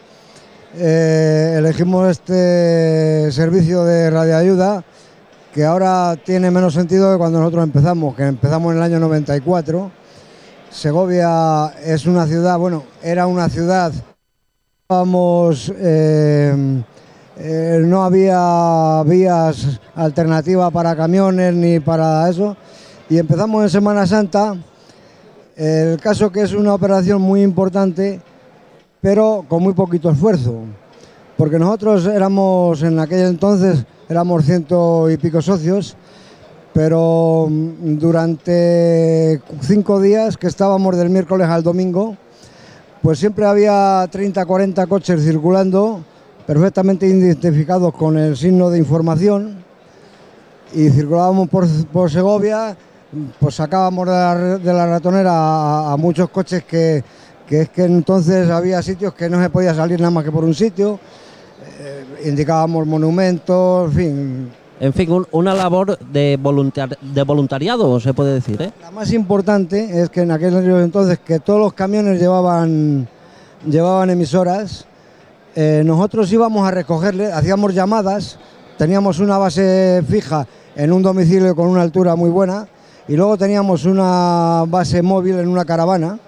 eh, 0.76 1.56
elegimos 1.58 2.08
este 2.08 3.32
servicio 3.32 3.82
de 3.82 4.10
radioayuda 4.10 4.84
que 5.52 5.64
ahora 5.64 6.14
tiene 6.24 6.52
menos 6.52 6.74
sentido 6.74 7.10
que 7.10 7.18
cuando 7.18 7.40
nosotros 7.40 7.64
empezamos, 7.64 8.14
que 8.14 8.22
empezamos 8.22 8.70
en 8.70 8.78
el 8.78 8.84
año 8.84 9.00
94. 9.00 9.97
Segovia 10.70 11.72
es 11.84 12.06
una 12.06 12.26
ciudad, 12.26 12.58
bueno, 12.58 12.84
era 13.02 13.26
una 13.26 13.48
ciudad, 13.48 13.92
vamos, 14.88 15.72
eh, 15.76 16.82
eh, 17.38 17.82
no 17.84 18.04
había 18.04 19.02
vías 19.04 19.80
alternativas 19.94 20.70
para 20.70 20.94
camiones 20.94 21.54
ni 21.54 21.80
para 21.80 22.28
eso. 22.28 22.56
Y 23.08 23.18
empezamos 23.18 23.62
en 23.62 23.70
Semana 23.70 24.06
Santa. 24.06 24.56
El 25.56 25.98
caso 26.00 26.30
que 26.30 26.42
es 26.42 26.52
una 26.52 26.74
operación 26.74 27.22
muy 27.22 27.42
importante, 27.42 28.20
pero 29.00 29.44
con 29.48 29.62
muy 29.62 29.72
poquito 29.72 30.10
esfuerzo. 30.10 30.62
Porque 31.36 31.58
nosotros 31.58 32.06
éramos, 32.06 32.82
en 32.82 32.98
aquel 32.98 33.26
entonces, 33.26 33.84
éramos 34.08 34.44
ciento 34.44 35.08
y 35.10 35.16
pico 35.16 35.40
socios, 35.40 35.96
pero 36.78 37.48
mm, 37.50 37.98
durante 37.98 39.40
cinco 39.62 40.00
días 40.00 40.36
que 40.36 40.46
estábamos 40.46 40.96
del 40.96 41.10
miércoles 41.10 41.48
al 41.48 41.64
domingo, 41.64 42.16
pues 43.02 43.18
siempre 43.18 43.46
había 43.46 44.06
30, 44.08 44.46
40 44.46 44.86
coches 44.86 45.24
circulando, 45.24 46.04
perfectamente 46.46 47.04
identificados 47.08 47.92
con 47.92 48.16
el 48.16 48.36
signo 48.36 48.70
de 48.70 48.78
información, 48.78 49.56
y 50.72 50.88
circulábamos 50.90 51.48
por, 51.48 52.08
Segovia, 52.08 52.76
pues 53.40 53.56
sacábamos 53.56 54.06
de 54.06 54.72
la, 54.72 54.86
ratonera 54.86 55.90
a, 55.90 55.96
muchos 55.96 56.30
coches 56.30 56.62
que, 56.62 57.02
que 57.44 57.62
es 57.62 57.70
que 57.70 57.86
entonces 57.86 58.50
había 58.50 58.80
sitios 58.82 59.14
que 59.14 59.28
no 59.28 59.42
se 59.42 59.50
podía 59.50 59.74
salir 59.74 59.98
nada 59.98 60.12
más 60.12 60.22
que 60.22 60.30
por 60.30 60.44
un 60.44 60.54
sitio, 60.54 61.00
eh, 61.80 62.04
indicábamos 62.26 62.86
monumentos, 62.86 63.90
en 63.90 63.96
fin, 63.96 64.50
En 64.80 64.92
fin, 64.92 65.10
un- 65.10 65.26
una 65.32 65.54
labor 65.54 65.98
de, 65.98 66.38
voluntar- 66.40 66.96
de 67.00 67.22
voluntariado, 67.24 67.98
se 67.98 68.14
puede 68.14 68.34
decir, 68.34 68.60
¿eh? 68.62 68.72
La 68.80 68.90
más 68.92 69.12
importante 69.12 70.00
es 70.02 70.08
que 70.10 70.20
en 70.22 70.30
aquel 70.30 70.54
entonces 70.54 71.18
que 71.18 71.40
todos 71.40 71.58
los 71.58 71.72
camiones 71.72 72.20
llevaban 72.20 73.08
llevaban 73.66 74.08
emisoras, 74.10 74.84
eh, 75.56 75.82
nosotros 75.84 76.30
íbamos 76.32 76.66
a 76.66 76.70
recogerle, 76.70 77.32
hacíamos 77.32 77.74
llamadas, 77.74 78.38
teníamos 78.76 79.18
una 79.18 79.36
base 79.36 80.00
fija 80.08 80.46
en 80.76 80.92
un 80.92 81.02
domicilio 81.02 81.56
con 81.56 81.66
una 81.66 81.82
altura 81.82 82.14
muy 82.14 82.30
buena 82.30 82.68
y 83.08 83.16
luego 83.16 83.36
teníamos 83.36 83.84
una 83.84 84.62
base 84.68 85.02
móvil 85.02 85.40
en 85.40 85.48
una 85.48 85.64
caravana. 85.64 86.20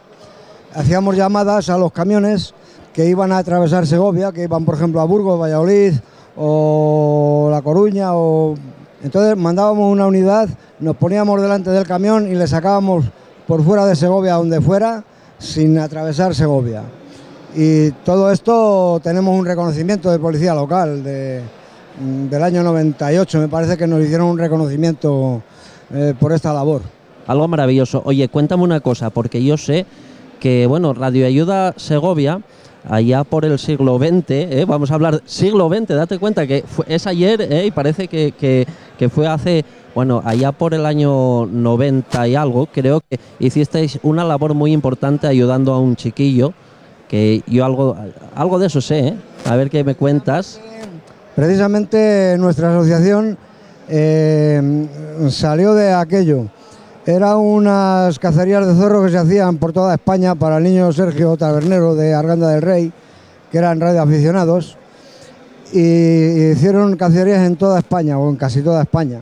Hacíamos 0.74 1.14
llamadas 1.16 1.68
a 1.70 1.78
los 1.78 1.92
camiones 1.92 2.52
que 2.92 3.06
iban 3.06 3.30
a 3.30 3.38
atravesar 3.38 3.86
Segovia, 3.86 4.32
que 4.32 4.42
iban 4.42 4.64
por 4.64 4.74
ejemplo 4.74 5.00
a 5.00 5.04
Burgos, 5.04 5.38
Valladolid 5.40 5.94
o 6.36 7.48
La 7.50 7.62
Coruña 7.62 8.14
o 8.14 8.54
entonces 9.02 9.36
mandábamos 9.36 9.90
una 9.90 10.06
unidad, 10.06 10.48
nos 10.78 10.96
poníamos 10.96 11.40
delante 11.40 11.70
del 11.70 11.86
camión 11.86 12.30
y 12.30 12.34
le 12.34 12.46
sacábamos 12.46 13.06
por 13.46 13.64
fuera 13.64 13.86
de 13.86 13.96
Segovia 13.96 14.34
donde 14.34 14.60
fuera 14.60 15.04
sin 15.38 15.78
atravesar 15.78 16.34
Segovia. 16.34 16.82
Y 17.56 17.90
todo 18.04 18.30
esto 18.30 19.00
tenemos 19.02 19.36
un 19.36 19.46
reconocimiento 19.46 20.10
de 20.10 20.18
policía 20.18 20.54
local 20.54 21.02
de, 21.02 21.40
del 21.98 22.42
año 22.42 22.62
98, 22.62 23.38
me 23.38 23.48
parece 23.48 23.76
que 23.76 23.86
nos 23.86 24.02
hicieron 24.02 24.28
un 24.28 24.38
reconocimiento 24.38 25.42
eh, 25.92 26.14
por 26.18 26.32
esta 26.32 26.52
labor. 26.52 26.82
Algo 27.26 27.48
maravilloso. 27.48 28.02
Oye, 28.04 28.28
cuéntame 28.28 28.62
una 28.62 28.80
cosa, 28.80 29.10
porque 29.10 29.42
yo 29.42 29.56
sé 29.56 29.86
que, 30.38 30.66
bueno, 30.66 30.92
Radio 30.94 31.26
Ayuda 31.26 31.74
Segovia, 31.76 32.40
allá 32.88 33.24
por 33.24 33.44
el 33.44 33.58
siglo 33.58 33.98
XX, 33.98 34.30
¿eh? 34.30 34.64
vamos 34.66 34.90
a 34.90 34.94
hablar 34.94 35.22
siglo 35.24 35.68
XX, 35.68 35.88
date 35.88 36.18
cuenta 36.18 36.46
que 36.46 36.64
es 36.86 37.06
ayer 37.06 37.40
¿eh? 37.42 37.66
y 37.66 37.70
parece 37.70 38.08
que, 38.08 38.32
que, 38.98 39.08
fue 39.08 39.26
hace, 39.26 39.64
bueno, 39.94 40.22
allá 40.24 40.52
por 40.52 40.74
el 40.74 40.86
año 40.86 41.46
90 41.46 42.28
y 42.28 42.34
algo, 42.34 42.66
creo 42.66 43.00
que 43.00 43.18
hicisteis 43.38 43.98
una 44.02 44.24
labor 44.24 44.54
muy 44.54 44.72
importante 44.72 45.26
ayudando 45.26 45.72
a 45.72 45.80
un 45.80 45.96
chiquillo, 45.96 46.52
que 47.08 47.42
yo 47.46 47.64
algo, 47.64 47.96
algo 48.34 48.58
de 48.58 48.66
eso 48.66 48.80
sé, 48.80 49.08
¿eh? 49.08 49.14
a 49.44 49.56
ver 49.56 49.70
qué 49.70 49.82
me 49.84 49.94
cuentas. 49.94 50.60
Precisamente 51.34 52.36
nuestra 52.38 52.70
asociación 52.70 53.38
salió 55.30 55.74
de 55.74 55.92
aquello. 55.92 56.46
Eran 57.10 57.38
unas 57.38 58.20
cacerías 58.20 58.64
de 58.64 58.72
zorro 58.76 59.02
que 59.02 59.10
se 59.10 59.18
hacían 59.18 59.56
por 59.56 59.72
toda 59.72 59.94
España 59.94 60.36
para 60.36 60.58
el 60.58 60.62
niño 60.62 60.92
Sergio 60.92 61.36
Tabernero 61.36 61.96
de 61.96 62.14
Arganda 62.14 62.50
del 62.50 62.62
Rey, 62.62 62.92
que 63.50 63.58
eran 63.58 63.80
radioaficionados, 63.80 64.76
y 65.72 66.52
hicieron 66.52 66.96
cacerías 66.96 67.44
en 67.44 67.56
toda 67.56 67.80
España, 67.80 68.16
o 68.16 68.30
en 68.30 68.36
casi 68.36 68.62
toda 68.62 68.82
España. 68.82 69.18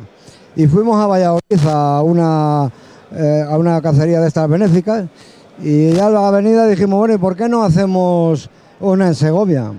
Y 0.55 0.67
fuimos 0.67 1.03
a 1.03 1.07
Valladolid 1.07 1.67
a 1.67 2.03
una, 2.03 2.71
eh, 3.17 3.47
a 3.49 3.57
una 3.57 3.81
cacería 3.81 4.21
de 4.21 4.29
estas 4.29 4.51
benéficas, 4.51 5.07
y 5.63 5.93
ya 5.93 6.09
en 6.09 6.13
la 6.13 6.29
avenida 6.29 6.67
dijimos, 6.67 6.99
bueno, 6.99 7.15
¿y 7.15 7.19
por 7.19 7.37
qué 7.37 7.49
no 7.49 7.63
hacemos 7.63 8.51
una 8.81 9.07
en 9.07 9.15
Segovia? 9.15 9.73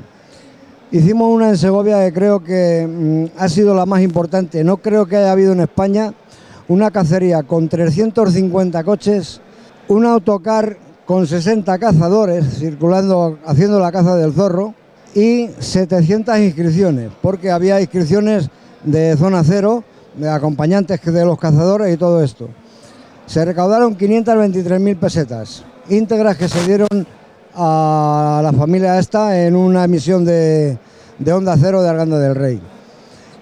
Hicimos 0.92 1.32
una 1.32 1.50
en 1.50 1.58
Segovia 1.60 2.04
que 2.06 2.13
creo 2.13 2.44
que 2.44 2.89
mm, 2.89 3.39
ha 3.39 3.48
sido 3.50 3.75
la 3.75 3.86
más 3.86 4.01
importante. 4.01 4.63
No 4.63 4.78
creo 4.78 5.06
que 5.06 5.18
haya 5.18 5.32
habido 5.32 5.54
en 5.54 5.60
España 5.60 6.12
una 6.69 6.91
cacería 6.91 7.43
con 7.43 7.67
350 7.67 8.83
coches, 8.83 9.41
un 9.88 10.05
autocar 10.05 10.77
con 11.05 11.25
60 11.25 11.77
cazadores 11.79 12.45
circulando, 12.59 13.39
haciendo 13.45 13.79
la 13.79 13.91
caza 13.91 14.15
del 14.15 14.31
zorro 14.33 14.75
y 15.15 15.49
700 15.57 16.38
inscripciones, 16.38 17.09
porque 17.21 17.49
había 17.49 17.81
inscripciones 17.81 18.49
de 18.83 19.17
zona 19.17 19.43
cero, 19.43 19.83
de 20.15 20.29
acompañantes 20.29 21.01
de 21.03 21.25
los 21.25 21.39
cazadores 21.39 21.93
y 21.93 21.97
todo 21.97 22.23
esto. 22.23 22.49
Se 23.25 23.43
recaudaron 23.43 23.97
523.000 23.97 24.99
pesetas, 24.99 25.63
íntegras 25.89 26.38
que 26.38 26.47
se 26.47 26.63
dieron 26.67 26.88
a 27.55 28.41
la 28.43 28.53
familia 28.53 28.99
esta 28.99 29.43
en 29.43 29.55
una 29.55 29.85
emisión 29.85 30.23
de, 30.23 30.77
de 31.17 31.33
Onda 31.33 31.57
Cero 31.59 31.81
de 31.81 31.89
Arganda 31.89 32.19
del 32.19 32.35
Rey. 32.35 32.61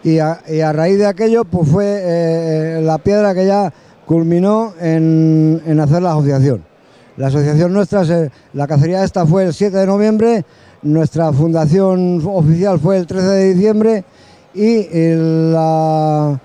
Y 0.03 0.19
a, 0.19 0.39
raíz 0.73 0.97
de 0.97 1.05
aquello, 1.05 1.43
pues 1.43 1.69
fue 1.69 1.85
eh, 1.85 2.81
la 2.81 2.97
piedra 2.97 3.33
que 3.33 3.45
ya 3.45 3.73
culminó 4.05 4.73
en, 4.79 5.79
hacer 5.81 6.01
la 6.01 6.11
asociación. 6.11 6.63
La 7.17 7.27
asociación 7.27 7.73
nuestra, 7.73 8.03
la 8.53 8.67
cacería 8.67 9.03
esta 9.03 9.25
fue 9.25 9.45
el 9.45 9.53
7 9.53 9.75
de 9.75 9.87
noviembre, 9.87 10.45
nuestra 10.83 11.33
fundación 11.33 12.21
oficial 12.25 12.79
fue 12.79 12.97
el 12.97 13.07
13 13.07 13.27
de 13.27 13.53
diciembre 13.53 14.05
y 14.53 14.87
la, 15.51 16.39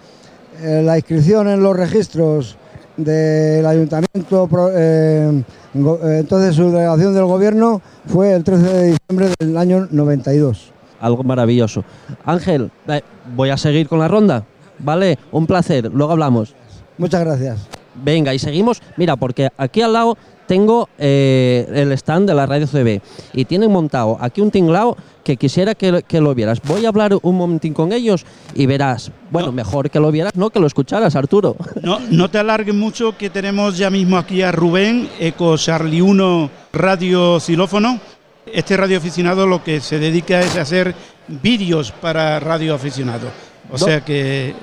eh, 0.63 0.83
la 0.83 0.97
inscripción 0.97 1.49
en 1.49 1.63
los 1.63 1.77
registros 1.77 2.57
del 2.97 3.67
ayuntamiento, 3.67 4.49
eh, 4.75 5.43
entonces 5.75 6.55
su 6.55 6.71
delegación 6.71 7.15
del 7.15 7.25
gobierno 7.25 7.81
fue 8.07 8.33
el 8.33 8.45
13 8.45 8.63
de 8.63 8.85
diciembre 8.93 9.35
del 9.39 9.57
año 9.57 9.89
92. 9.91 10.73
Algo 11.01 11.25
maravilloso. 11.25 11.85
Ángel, 12.25 12.71
eh, 12.87 13.03
voy 13.35 13.51
a 13.51 13.57
seguir 13.57 13.89
con 13.89 13.99
la 13.99 14.09
ronda, 14.09 14.45
¿vale? 14.79 15.19
Un 15.31 15.47
placer, 15.47 15.91
luego 15.93 16.13
hablamos. 16.13 16.55
Muchas 16.99 17.25
gracias. 17.25 17.69
Venga, 17.95 18.33
y 18.35 18.39
seguimos. 18.39 18.81
Mira, 18.97 19.17
porque 19.17 19.51
aquí 19.57 19.83
al 19.83 19.93
lado 19.93 20.17
tengo 20.47 20.89
eh, 20.99 21.67
el 21.75 21.93
stand 21.93 22.29
de 22.29 22.35
la 22.35 22.47
radio 22.47 22.67
CB 22.67 23.01
y 23.33 23.45
tienen 23.45 23.71
montado 23.71 24.17
aquí 24.21 24.41
un 24.41 24.51
tinglao 24.51 24.97
que 25.25 25.37
quisiera 25.37 25.75
que, 25.75 26.03
que, 26.07 26.21
lo 26.21 26.35
vieras. 26.35 26.61
Voy 26.67 26.85
a 26.85 26.89
hablar 26.89 27.17
un 27.23 27.37
momentín 27.37 27.73
con 27.75 27.93
ellos 27.93 28.27
y 28.55 28.67
verás. 28.67 29.13
Bueno, 29.31 29.49
no. 29.49 29.53
mejor 29.53 29.89
que 29.89 30.01
lo 30.01 30.11
vieras, 30.11 30.35
no 30.35 30.51
que 30.51 30.61
lo 30.61 30.67
escucharas, 30.67 31.17
Arturo. 31.17 31.57
No, 31.83 31.99
no 32.11 32.31
te 32.31 32.39
alargues 32.39 32.75
mucho, 32.75 33.17
que 33.17 33.29
tenemos 33.31 33.77
ya 33.77 33.91
mismo 33.91 34.17
aquí 34.17 34.43
a 34.43 34.53
Rubén, 34.53 35.09
Eco 35.19 35.57
Charlie 35.57 36.01
1 36.01 36.51
Radio 36.73 37.41
Xilófono. 37.41 38.01
Este 38.47 38.77
radio 38.77 38.99
aficionado 38.99 39.47
lo 39.47 39.63
que 39.63 39.81
se 39.81 39.99
dedica 39.99 40.41
es 40.41 40.57
a 40.57 40.63
hacer 40.63 40.95
vídeos 41.29 41.93
para 41.93 42.41
radio 42.41 42.75
aficionado. 42.75 43.29
O 43.71 43.79
Do 43.79 43.85
sea 43.85 44.05
que 44.05 44.55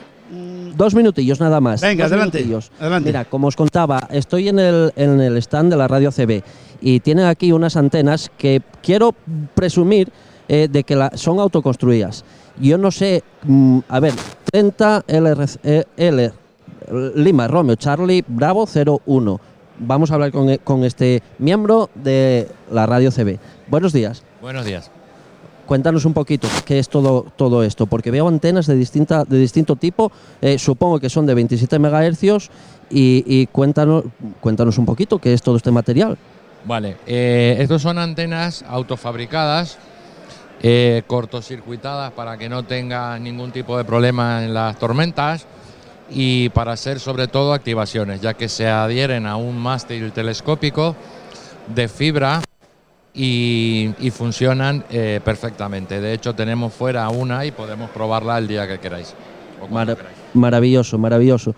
Dos 0.75 0.93
minutillos 0.93 1.39
nada 1.39 1.59
más. 1.59 1.81
Venga, 1.81 2.05
adelante, 2.05 2.45
adelante, 2.79 3.09
Mira, 3.09 3.25
como 3.25 3.47
os 3.47 3.55
contaba, 3.55 4.07
estoy 4.11 4.47
en 4.47 4.59
el, 4.59 4.93
en 4.95 5.19
el 5.19 5.37
stand 5.37 5.71
de 5.71 5.77
la 5.77 5.87
radio 5.87 6.11
CB 6.11 6.43
y 6.81 6.99
tienen 6.99 7.25
aquí 7.25 7.51
unas 7.51 7.75
antenas 7.75 8.31
que 8.37 8.61
quiero 8.83 9.15
presumir 9.55 10.11
eh, 10.47 10.67
de 10.71 10.83
que 10.83 10.95
la, 10.95 11.11
son 11.15 11.39
autoconstruidas. 11.39 12.23
Yo 12.59 12.77
no 12.77 12.91
sé, 12.91 13.23
mmm, 13.43 13.79
a 13.89 13.99
ver, 13.99 14.13
30 14.51 15.03
LR, 15.07 15.45
L, 15.97 16.31
Lima, 17.15 17.47
Romeo, 17.47 17.75
Charlie, 17.75 18.23
Bravo 18.27 18.65
01. 18.65 19.41
Vamos 19.79 20.11
a 20.11 20.15
hablar 20.15 20.31
con, 20.31 20.55
con 20.57 20.83
este 20.83 21.23
miembro 21.39 21.89
de 21.95 22.47
la 22.71 22.85
radio 22.85 23.11
CB. 23.11 23.39
Buenos 23.67 23.93
días. 23.93 24.23
Buenos 24.41 24.65
días 24.65 24.91
cuéntanos 25.69 26.03
un 26.05 26.15
poquito 26.15 26.47
qué 26.65 26.79
es 26.79 26.89
todo, 26.89 27.27
todo 27.35 27.63
esto, 27.63 27.85
porque 27.85 28.09
veo 28.09 28.27
antenas 28.27 28.65
de, 28.65 28.75
distinta, 28.75 29.23
de 29.23 29.37
distinto 29.37 29.75
tipo, 29.75 30.11
eh, 30.41 30.57
supongo 30.57 30.99
que 30.99 31.11
son 31.11 31.27
de 31.27 31.35
27 31.35 31.77
MHz 31.77 32.49
y, 32.89 33.23
y, 33.27 33.45
cuéntanos, 33.45 34.05
cuéntanos 34.41 34.79
un 34.79 34.87
poquito 34.87 35.19
qué 35.19 35.31
es 35.31 35.43
todo 35.43 35.57
este 35.57 35.69
material. 35.69 36.17
Vale, 36.65 36.97
eh, 37.05 37.57
estos 37.59 37.83
son 37.83 37.99
antenas 37.99 38.65
autofabricadas, 38.67 39.77
eh, 40.63 41.03
cortocircuitadas 41.05 42.13
para 42.13 42.39
que 42.39 42.49
no 42.49 42.63
tenga 42.63 43.19
ningún 43.19 43.51
tipo 43.51 43.77
de 43.77 43.85
problema 43.85 44.43
en 44.43 44.55
las 44.55 44.79
tormentas 44.79 45.45
y 46.11 46.49
para 46.49 46.73
hacer 46.73 46.99
sobre 46.99 47.27
todo 47.27 47.53
activaciones, 47.53 48.21
ya 48.21 48.33
que 48.33 48.49
se 48.49 48.67
adhieren 48.67 49.25
a 49.25 49.35
un 49.35 49.57
mástil 49.59 50.11
telescópico 50.11 50.95
de 51.73 51.87
fibra 51.87 52.41
y, 53.13 53.91
y 53.99 54.11
funcionan 54.11 54.83
eh, 54.89 55.19
perfectamente. 55.23 56.01
De 56.01 56.13
hecho, 56.13 56.33
tenemos 56.33 56.73
fuera 56.73 57.09
una 57.09 57.45
y 57.45 57.51
podemos 57.51 57.89
probarla 57.89 58.37
el 58.37 58.47
día 58.47 58.67
que 58.67 58.79
queráis. 58.79 59.13
Queráis. 59.69 59.97
Maravilloso, 60.33 60.97
maravilloso. 60.97 61.53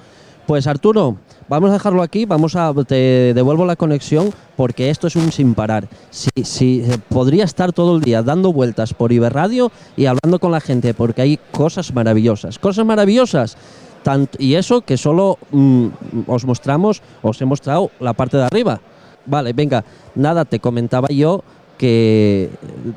Pues 0.47 0.65
Arturo, 0.65 1.17
vamos 1.47 1.69
a 1.69 1.73
dejarlo 1.73 2.01
aquí, 2.01 2.25
vamos 2.25 2.55
a 2.55 2.73
te 2.85 3.33
devuelvo 3.33 3.65
la 3.65 3.75
conexión 3.75 4.31
porque 4.57 4.89
esto 4.89 5.07
es 5.07 5.15
un 5.15 5.31
sin 5.31 5.53
parar. 5.53 5.87
Si, 6.09 6.29
si 6.43 6.83
podría 7.09 7.43
estar 7.43 7.71
todo 7.71 7.95
el 7.95 8.01
día 8.01 8.23
dando 8.23 8.51
vueltas 8.51 8.93
por 8.93 9.11
Iberradio 9.11 9.71
y 9.95 10.07
hablando 10.07 10.39
con 10.39 10.51
la 10.51 10.59
gente 10.59 10.93
porque 10.93 11.21
hay 11.21 11.39
cosas 11.51 11.93
maravillosas, 11.93 12.57
cosas 12.57 12.85
maravillosas. 12.85 13.55
Y 14.37 14.55
eso 14.55 14.81
que 14.81 14.97
solo 14.97 15.37
mmm, 15.51 15.87
os 16.27 16.45
mostramos, 16.45 17.01
os 17.21 17.41
he 17.41 17.45
mostrado 17.45 17.91
la 17.99 18.13
parte 18.13 18.37
de 18.37 18.43
arriba. 18.43 18.79
Vale, 19.25 19.53
venga, 19.53 19.83
nada, 20.15 20.45
te 20.45 20.59
comentaba 20.59 21.07
yo 21.09 21.43
que 21.77 22.49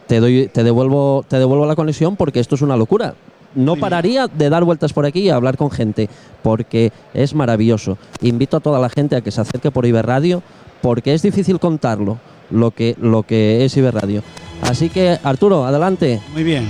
te 0.07 0.21
doy, 0.21 0.49
te 0.49 0.63
devuelvo, 0.63 1.25
te 1.29 1.39
devuelvo 1.39 1.67
la 1.67 1.77
conexión 1.77 2.17
porque 2.17 2.41
esto 2.41 2.55
es 2.55 2.63
una 2.63 2.77
locura. 2.77 3.15
No 3.55 3.77
pararía 3.77 4.27
de 4.27 4.51
dar 4.51 4.65
vueltas 4.65 4.93
por 4.93 5.07
aquí 5.07 5.21
y 5.21 5.31
hablar 5.31 5.57
con 5.57 5.71
gente, 5.71 6.09
porque 6.43 6.93
es 7.13 7.35
maravilloso. 7.35 7.99
Invito 8.21 8.57
a 8.57 8.61
toda 8.61 8.81
la 8.81 8.89
gente 8.89 9.15
a 9.15 9.21
que 9.21 9.31
se 9.31 9.41
acerque 9.41 9.71
por 9.71 9.87
Iberradio, 9.87 10.43
porque 10.83 11.15
es 11.15 11.23
difícil 11.23 11.61
contarlo, 11.61 12.19
lo 12.51 12.73
que, 12.73 12.97
lo 13.01 13.23
que 13.23 13.65
es 13.65 13.77
Iberradio. 13.77 14.23
Así 14.63 14.91
que, 14.91 15.19
Arturo, 15.23 15.65
adelante. 15.65 16.21
Muy 16.33 16.43
bien. 16.43 16.69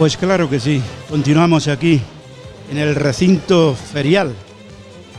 Pues 0.00 0.16
claro 0.16 0.48
que 0.48 0.58
sí. 0.58 0.80
Continuamos 1.10 1.68
aquí 1.68 2.00
en 2.70 2.78
el 2.78 2.94
recinto 2.94 3.74
ferial. 3.74 4.34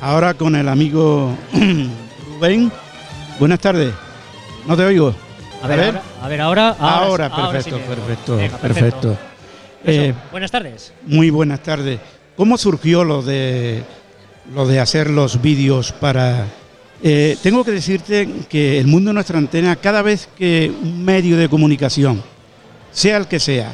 Ahora 0.01 0.33
con 0.33 0.55
el 0.55 0.67
amigo 0.67 1.38
Rubén. 2.33 2.71
Buenas 3.39 3.59
tardes. 3.59 3.93
No 4.65 4.75
te 4.75 4.83
oigo. 4.83 5.13
A 5.61 5.67
ver, 5.67 5.81
ahora. 5.81 6.01
A 6.23 6.27
ver, 6.27 6.41
ahora, 6.41 6.75
ahora, 6.79 7.29
perfecto, 7.29 7.77
sí 7.77 7.83
perfecto, 7.88 8.38
Venga, 8.38 8.57
perfecto. 8.57 9.11
Eso. 9.83 10.01
Eh, 10.01 10.15
Buenas 10.31 10.50
tardes. 10.50 10.93
Muy 11.05 11.29
buenas 11.29 11.61
tardes. 11.61 12.00
¿Cómo 12.35 12.57
surgió 12.57 13.03
lo 13.03 13.21
de 13.21 13.83
lo 14.51 14.67
de 14.67 14.79
hacer 14.79 15.11
los 15.11 15.43
vídeos 15.43 15.91
para? 15.91 16.47
eh, 17.03 17.38
tengo 17.43 17.63
que 17.63 17.69
decirte 17.69 18.27
que 18.50 18.79
el 18.79 18.88
mundo 18.88 19.11
de 19.11 19.13
nuestra 19.13 19.38
antena, 19.38 19.75
cada 19.75 20.01
vez 20.01 20.27
que 20.35 20.73
un 20.81 21.05
medio 21.05 21.38
de 21.38 21.47
comunicación, 21.50 22.23
sea 22.91 23.17
el 23.17 23.27
que 23.27 23.39
sea, 23.39 23.71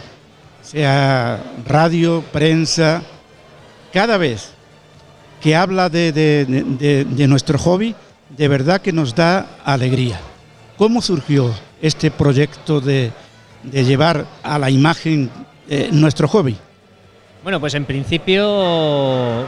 sea 0.71 1.41
radio, 1.65 2.21
prensa, 2.33 3.01
cada 3.93 4.17
vez 4.17 4.49
que 5.41 5.55
habla 5.55 5.87
de, 5.87 6.11
de- 6.11 6.45
de- 7.05 7.27
nuestro 7.27 7.57
hobby, 7.57 7.95
de 8.35 8.47
verdad 8.49 8.81
que 8.81 8.91
nos 8.91 9.15
da 9.15 9.47
alegría. 9.63 10.19
¿Cómo 10.75 11.01
surgió 11.01 11.53
este 11.81 12.11
proyecto 12.11 12.81
de, 12.81 13.11
llevar 13.71 14.25
a 14.43 14.59
la 14.59 14.69
imagen 14.69 15.29
eh, 15.69 15.87
nuestro 15.93 16.27
hobby? 16.27 16.57
Bueno, 17.43 17.61
pues 17.61 17.73
en 17.73 17.85
principio, 17.85 19.45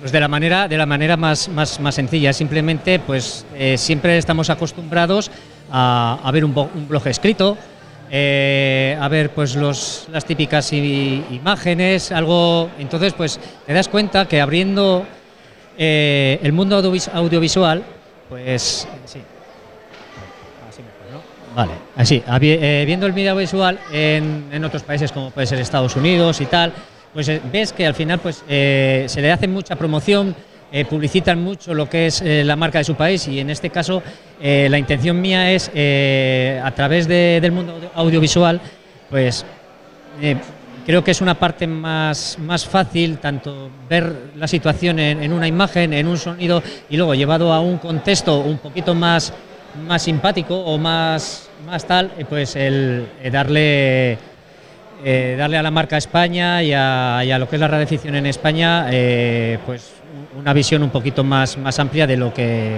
pues 0.00 0.12
de 0.12 0.20
la 0.20 0.28
manera, 0.28 0.68
de 0.68 0.76
la 0.76 0.84
manera 0.84 1.16
más, 1.16 1.48
más, 1.48 1.80
más 1.80 1.94
sencilla. 1.94 2.34
Simplemente, 2.34 2.98
pues 2.98 3.46
eh, 3.54 3.78
siempre 3.78 4.18
estamos 4.18 4.50
acostumbrados 4.50 5.30
a, 5.72 6.18
a 6.22 6.30
ver 6.30 6.44
un, 6.44 6.52
un 6.74 6.88
blog 6.88 7.06
escrito, 7.06 7.56
eh, 8.10 8.96
a 9.00 9.08
ver 9.08 9.30
pues 9.30 9.56
los, 9.56 10.06
las 10.12 10.24
típicas 10.24 10.72
imágenes, 10.72 12.12
algo. 12.12 12.70
Entonces, 12.78 13.12
pues 13.14 13.40
te 13.66 13.72
das 13.72 13.88
cuenta 13.88 14.26
que 14.26 14.40
abriendo 14.40 15.04
eh, 15.78 16.38
el 16.42 16.52
mundo 16.52 16.80
audiovis- 16.80 17.10
audiovisual, 17.12 17.82
pues 18.28 18.86
sí. 19.04 19.20
Así 20.68 20.82
mejor, 20.82 21.06
¿no? 21.12 21.54
Vale, 21.54 21.72
así, 21.96 22.22
eh, 22.26 22.84
viendo 22.86 23.06
el 23.06 23.12
medio 23.12 23.32
audiovisual 23.32 23.78
en, 23.92 24.48
en 24.52 24.64
otros 24.64 24.82
países 24.82 25.12
como 25.12 25.30
puede 25.30 25.46
ser 25.46 25.58
Estados 25.58 25.96
Unidos 25.96 26.40
y 26.40 26.46
tal, 26.46 26.72
pues 27.12 27.28
eh, 27.28 27.40
ves 27.52 27.72
que 27.72 27.86
al 27.86 27.94
final 27.94 28.18
pues 28.18 28.42
se 28.46 29.20
le 29.20 29.32
hace 29.32 29.48
mucha 29.48 29.76
promoción, 29.76 30.34
eh, 30.80 30.84
publicitan 30.84 31.42
mucho 31.42 31.72
lo 31.74 31.88
que 31.88 32.06
es 32.06 32.20
eh, 32.22 32.42
la 32.44 32.56
marca 32.56 32.78
de 32.78 32.84
su 32.84 32.94
país 32.94 33.26
y 33.28 33.40
en 33.40 33.50
este 33.50 33.70
caso 33.70 34.02
eh, 34.40 34.68
la 34.70 34.78
intención 34.78 35.20
mía 35.20 35.50
es 35.52 35.68
a 36.62 36.70
través 36.72 37.06
de- 37.08 37.38
del 37.40 37.52
mundo 37.52 37.72
audio- 37.74 37.90
audiovisual 37.94 38.60
pues 39.10 39.44
creo 40.86 41.02
que 41.02 41.10
es 41.10 41.20
una 41.20 41.34
parte 41.34 41.66
más, 41.66 42.38
más 42.40 42.64
fácil, 42.66 43.18
tanto 43.18 43.70
ver 43.88 44.30
la 44.36 44.46
situación 44.46 44.98
en, 44.98 45.32
una 45.32 45.46
imagen, 45.48 45.92
en 45.92 46.06
un 46.06 46.16
sonido, 46.16 46.62
y 46.88 46.96
luego 46.96 47.14
llevado 47.14 47.52
a 47.52 47.60
un 47.60 47.78
contexto 47.78 48.38
un 48.40 48.58
poquito 48.58 48.94
más, 48.94 49.32
más 49.86 50.02
simpático 50.02 50.56
o 50.56 50.78
más, 50.78 51.50
más 51.66 51.84
tal, 51.86 52.12
pues 52.28 52.56
el 52.56 53.08
darle, 53.32 54.16
eh, 55.04 55.36
darle 55.38 55.58
a 55.58 55.62
la 55.62 55.70
marca 55.70 55.96
España 55.96 56.62
y 56.62 56.72
a, 56.72 57.22
y 57.24 57.30
a 57.30 57.38
lo 57.38 57.48
que 57.48 57.56
es 57.56 57.60
la 57.60 57.68
radioficción 57.68 58.14
en 58.14 58.26
España, 58.26 58.88
eh, 58.90 59.58
pues 59.64 59.92
una 60.38 60.52
visión 60.52 60.82
un 60.82 60.90
poquito 60.90 61.24
más, 61.24 61.56
más 61.58 61.78
amplia 61.78 62.06
de 62.06 62.16
lo 62.16 62.32
que, 62.32 62.76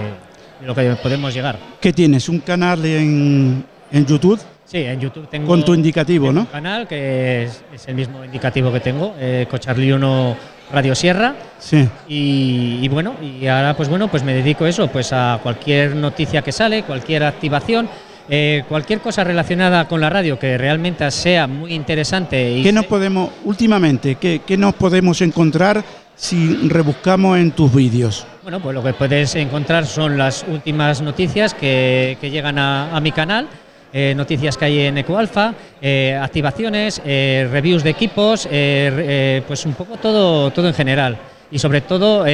de 0.60 0.66
lo 0.66 0.74
que 0.74 0.96
podemos 1.02 1.32
llegar. 1.34 1.56
¿Qué 1.80 1.92
tienes? 1.92 2.28
¿Un 2.28 2.40
canal 2.40 2.84
en, 2.84 3.64
en 3.90 4.06
YouTube? 4.06 4.40
Sí, 4.64 4.78
en 4.78 5.00
YouTube 5.00 5.28
tengo. 5.28 5.46
Con 5.46 5.64
tu 5.64 5.72
indicativo, 5.72 6.26
tengo 6.26 6.34
¿no? 6.34 6.40
Un 6.42 6.46
canal 6.46 6.86
que 6.86 7.44
es, 7.44 7.64
es 7.72 7.88
el 7.88 7.94
mismo 7.94 8.22
indicativo 8.24 8.70
que 8.72 8.80
tengo, 8.80 9.14
eh, 9.18 9.46
Cocharli 9.50 9.90
1 9.92 10.36
Radio 10.70 10.94
Sierra. 10.94 11.34
Sí. 11.58 11.88
Y, 12.06 12.78
y 12.82 12.88
bueno, 12.88 13.14
y 13.22 13.46
ahora 13.46 13.74
pues 13.74 13.88
bueno, 13.88 14.08
pues 14.08 14.22
me 14.22 14.34
dedico 14.34 14.66
a 14.66 14.68
eso, 14.68 14.86
pues 14.88 15.12
a 15.14 15.40
cualquier 15.42 15.96
noticia 15.96 16.42
que 16.42 16.52
sale, 16.52 16.82
cualquier 16.82 17.24
activación, 17.24 17.88
eh, 18.28 18.64
cualquier 18.68 19.00
cosa 19.00 19.24
relacionada 19.24 19.86
con 19.88 20.00
la 20.00 20.10
radio 20.10 20.38
que 20.38 20.58
realmente 20.58 21.10
sea 21.10 21.46
muy 21.46 21.72
interesante. 21.74 22.58
Y 22.58 22.62
¿Qué 22.62 22.72
nos 22.72 22.86
podemos, 22.86 23.30
últimamente, 23.44 24.16
qué, 24.16 24.40
qué 24.46 24.56
nos 24.56 24.74
podemos 24.74 25.20
encontrar 25.22 25.82
si 26.14 26.68
rebuscamos 26.68 27.38
en 27.38 27.52
tus 27.52 27.72
vídeos? 27.74 28.26
Bueno, 28.42 28.60
pues 28.60 28.74
lo 28.74 28.82
que 28.82 28.92
puedes 28.92 29.34
encontrar 29.34 29.86
son 29.86 30.18
las 30.18 30.44
últimas 30.48 31.00
noticias 31.02 31.54
que, 31.54 32.16
que 32.20 32.30
llegan 32.30 32.58
a, 32.58 32.96
a 32.96 33.00
mi 33.00 33.12
canal. 33.12 33.46
eh, 33.92 34.14
noticias 34.14 34.56
que 34.56 34.66
hay 34.66 34.80
en 34.80 34.98
EcoAlfa, 34.98 35.54
eh, 35.80 36.18
activaciones, 36.20 37.00
eh, 37.04 37.48
reviews 37.50 37.82
de 37.82 37.90
equipos, 37.90 38.46
pues 38.46 39.64
un 39.64 39.72
poco 39.74 39.96
todo, 39.96 40.50
todo 40.50 40.68
en 40.68 40.74
general. 40.74 41.16
Y 41.50 41.58
sobre 41.58 41.80
todo 41.80 42.24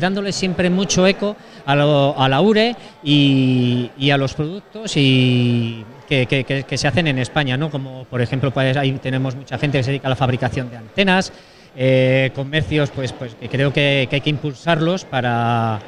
dándole 0.00 0.32
siempre 0.32 0.70
mucho 0.70 1.06
eco 1.06 1.36
a, 1.66 1.74
lo- 1.74 2.14
a 2.18 2.28
la 2.28 2.40
URE 2.40 2.74
y, 3.04 3.90
y 3.98 4.10
a 4.10 4.16
los 4.16 4.34
productos 4.34 4.92
y 4.96 5.84
que, 6.08 6.26
que- 6.26 6.44
que- 6.44 6.62
que 6.62 6.78
se 6.78 6.86
hacen 6.88 7.06
en 7.08 7.18
España, 7.18 7.56
¿no? 7.56 7.70
Como 7.70 8.04
por 8.04 8.22
ejemplo, 8.22 8.50
pues 8.52 8.76
ahí 8.76 8.92
tenemos 8.92 9.34
mucha 9.34 9.58
gente 9.58 9.78
que 9.78 9.84
se 9.84 9.90
dedica 9.90 10.06
a 10.08 10.10
la 10.10 10.16
fabricación 10.16 10.70
de 10.70 10.76
antenas, 10.76 11.32
eh, 11.76 12.30
comercios, 12.34 12.90
pues, 12.90 13.12
pues 13.12 13.34
que 13.34 13.48
creo 13.48 13.72
que, 13.72 14.06
que 14.08 14.16
hay 14.16 14.20
que 14.22 14.30
impulsarlos 14.30 15.04
para, 15.04 15.80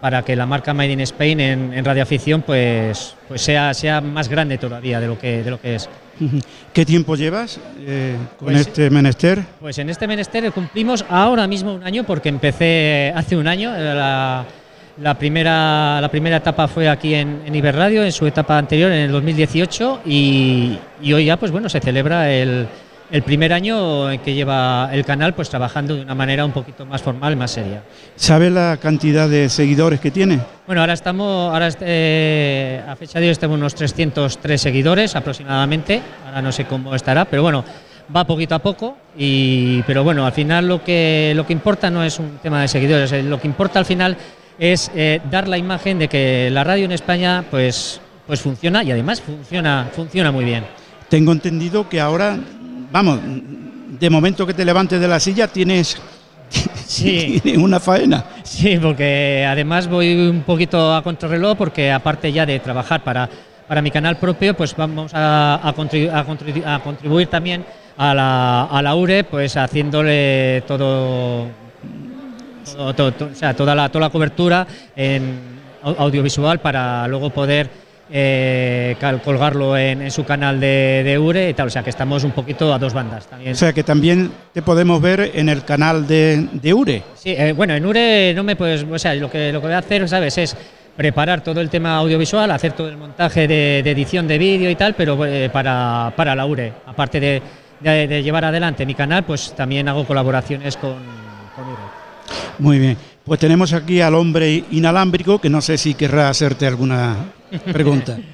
para 0.00 0.22
que 0.22 0.36
la 0.36 0.44
marca 0.46 0.74
Made 0.74 0.92
in 0.92 1.00
Spain 1.00 1.40
en, 1.40 1.72
en 1.72 1.84
radioafición 1.84 2.42
pues, 2.42 3.14
pues 3.28 3.40
sea, 3.40 3.72
sea 3.72 4.00
más 4.00 4.28
grande 4.28 4.58
todavía 4.58 5.00
de 5.00 5.06
lo 5.06 5.18
que, 5.18 5.42
de 5.42 5.50
lo 5.50 5.60
que 5.60 5.76
es. 5.76 5.88
¿Qué 6.72 6.84
tiempo 6.84 7.16
llevas 7.16 7.58
eh, 7.80 8.16
con 8.38 8.48
Pues- 8.48 8.60
este 8.66 8.90
menester? 8.90 9.42
Pues 9.60 9.78
en 9.78 9.88
este 9.90 10.06
menester 10.06 10.50
cumplimos 10.52 11.04
ahora 11.08 11.46
mismo 11.46 11.74
un 11.74 11.84
año 11.84 12.04
porque 12.04 12.28
empecé 12.28 13.12
hace 13.16 13.36
un 13.36 13.46
año. 13.48 13.74
eh, 13.74 13.94
La, 13.94 14.44
la 14.98 15.14
primera, 15.14 16.00
la 16.00 16.08
primera 16.08 16.36
etapa 16.36 16.68
fue 16.68 16.88
aquí 16.88 17.14
en, 17.14 17.42
en 17.44 17.54
Iberradio, 17.54 18.04
en 18.04 18.12
su 18.12 18.26
etapa 18.26 18.58
anterior, 18.58 18.92
en 18.92 19.00
el 19.00 19.12
2018, 19.12 20.02
y, 20.06 20.78
y 21.02 21.12
hoy 21.12 21.24
ya 21.24 21.36
pues 21.36 21.50
bueno, 21.50 21.68
se 21.68 21.80
celebra 21.80 22.30
el, 22.30 22.66
el 23.10 23.22
primer 23.22 23.52
año 23.52 24.10
en 24.10 24.20
que 24.20 24.34
lleva 24.34 24.88
el 24.92 25.04
canal 25.04 25.34
pues 25.34 25.50
trabajando 25.50 25.94
de 25.96 26.02
una 26.02 26.14
manera 26.14 26.44
un 26.44 26.52
poquito 26.52 26.86
más 26.86 27.02
formal, 27.02 27.36
más 27.36 27.50
seria. 27.50 27.82
¿Sabes 28.16 28.52
la 28.52 28.78
cantidad 28.80 29.28
de 29.28 29.48
seguidores 29.48 30.00
que 30.00 30.10
tiene? 30.10 30.40
Bueno, 30.66 30.80
ahora 30.80 30.94
estamos, 30.94 31.52
ahora 31.52 31.68
eh, 31.80 32.82
a 32.86 32.96
fecha 32.96 33.18
de 33.18 33.26
hoy 33.26 33.32
estamos 33.32 33.58
unos 33.58 33.74
303 33.74 34.60
seguidores 34.60 35.16
aproximadamente, 35.16 36.00
ahora 36.26 36.40
no 36.40 36.52
sé 36.52 36.66
cómo 36.66 36.94
estará, 36.94 37.24
pero 37.24 37.42
bueno, 37.42 37.64
va 38.14 38.24
poquito 38.24 38.54
a 38.54 38.58
poco, 38.60 38.96
y, 39.16 39.82
pero 39.82 40.04
bueno, 40.04 40.24
al 40.26 40.32
final 40.32 40.68
lo 40.68 40.82
que, 40.82 41.32
lo 41.34 41.46
que 41.46 41.52
importa 41.52 41.90
no 41.90 42.04
es 42.04 42.18
un 42.18 42.38
tema 42.42 42.62
de 42.62 42.68
seguidores, 42.68 43.12
eh, 43.12 43.22
lo 43.22 43.40
que 43.40 43.46
importa 43.46 43.78
al 43.78 43.86
final 43.86 44.16
es 44.58 44.90
eh, 44.94 45.20
dar 45.30 45.48
la 45.48 45.58
imagen 45.58 45.98
de 45.98 46.08
que 46.08 46.48
la 46.52 46.64
radio 46.64 46.84
en 46.84 46.92
España 46.92 47.44
pues, 47.50 48.00
pues 48.26 48.40
funciona 48.40 48.82
y 48.82 48.90
además 48.92 49.20
funciona, 49.20 49.88
funciona 49.94 50.30
muy 50.32 50.44
bien. 50.44 50.64
Tengo 51.08 51.32
entendido 51.32 51.88
que 51.88 52.00
ahora, 52.00 52.36
vamos, 52.92 53.20
de 54.00 54.10
momento 54.10 54.46
que 54.46 54.54
te 54.54 54.64
levantes 54.64 55.00
de 55.00 55.08
la 55.08 55.20
silla 55.20 55.48
tienes, 55.48 55.96
Sí. 56.86 57.40
una 57.58 57.80
faena. 57.80 58.24
Sí, 58.44 58.78
porque 58.80 59.44
además 59.48 59.88
voy 59.88 60.28
un 60.28 60.42
poquito 60.42 60.94
a 60.94 61.02
contrarreloj 61.02 61.56
porque 61.56 61.90
aparte 61.90 62.30
ya 62.32 62.46
de 62.46 62.60
trabajar 62.60 63.02
para, 63.02 63.28
para 63.66 63.82
mi 63.82 63.90
canal 63.90 64.16
propio, 64.16 64.54
pues 64.54 64.76
vamos 64.76 65.12
a, 65.14 65.60
a, 65.62 65.74
contribu- 65.74 66.12
a 66.12 66.24
contribu- 66.26 66.64
a 66.64 66.78
contribuir 66.80 67.26
también 67.28 67.64
a 67.96 68.14
la, 68.14 68.64
a 68.64 68.82
la 68.82 68.94
URE, 68.94 69.24
pues 69.24 69.56
haciéndole 69.56 70.62
todo, 70.66 71.46
todo- 72.64 72.94
todo- 72.94 73.12
todo- 73.12 73.28
o 73.32 73.34
sea, 73.34 73.54
toda 73.54 73.74
la, 73.74 73.88
toda 73.88 74.06
la 74.06 74.10
cobertura 74.10 74.66
en 74.96 75.38
au- 75.82 75.96
audiovisual 75.98 76.60
para 76.60 77.06
luego 77.08 77.30
poder 77.30 77.68
eh, 78.10 78.96
colgarlo 79.24 79.76
en, 79.76 80.02
en 80.02 80.10
su 80.10 80.24
canal 80.24 80.60
de, 80.60 81.02
de 81.04 81.18
URE 81.18 81.50
y 81.50 81.54
tal, 81.54 81.68
o 81.68 81.70
sea 81.70 81.82
que 81.82 81.90
estamos 81.90 82.22
un 82.22 82.32
poquito 82.32 82.72
a 82.72 82.78
dos 82.78 82.92
bandas 82.92 83.26
también. 83.26 83.52
O 83.52 83.54
sea 83.56 83.72
que 83.72 83.82
también 83.82 84.30
te 84.52 84.60
podemos 84.62 85.00
ver 85.00 85.32
en 85.34 85.48
el 85.48 85.64
canal 85.64 86.06
de, 86.06 86.46
de 86.52 86.74
URE. 86.74 87.02
Sí, 87.14 87.30
eh, 87.36 87.52
bueno, 87.56 87.74
en 87.74 87.84
URE 87.86 88.32
no 88.34 88.42
me 88.44 88.56
puedes, 88.56 88.84
o 88.84 88.98
sea, 88.98 89.14
lo 89.14 89.30
que, 89.30 89.50
lo 89.52 89.60
que 89.60 89.66
voy 89.68 89.74
a 89.74 89.78
hacer, 89.78 90.06
¿sabes? 90.08 90.36
Es 90.38 90.56
preparar 90.96 91.40
todo 91.42 91.60
el 91.60 91.70
tema 91.70 91.96
audiovisual, 91.96 92.50
hacer 92.50 92.72
todo 92.72 92.88
el 92.88 92.96
montaje 92.96 93.48
de, 93.48 93.80
de 93.82 93.90
edición 93.90 94.28
de 94.28 94.38
vídeo 94.38 94.70
y 94.70 94.76
tal, 94.76 94.94
pero 94.94 95.24
eh, 95.26 95.48
para, 95.52 96.12
para 96.14 96.34
la 96.36 96.44
URE. 96.46 96.72
Aparte 96.86 97.18
de, 97.18 97.42
de- 97.80 98.22
llevar 98.22 98.44
adelante 98.44 98.86
mi 98.86 98.94
canal, 98.94 99.24
pues 99.24 99.54
también 99.56 99.88
hago 99.88 100.04
colaboraciones 100.04 100.76
con. 100.76 101.23
Muy 102.58 102.78
bien. 102.78 102.96
Pues 103.24 103.40
tenemos 103.40 103.72
aquí 103.72 104.00
al 104.00 104.14
hombre 104.14 104.64
inalámbrico 104.70 105.40
que 105.40 105.48
no 105.50 105.60
sé 105.60 105.78
si 105.78 105.94
querrá 105.94 106.28
hacerte 106.28 106.66
alguna 106.66 107.16
pregunta. 107.72 108.18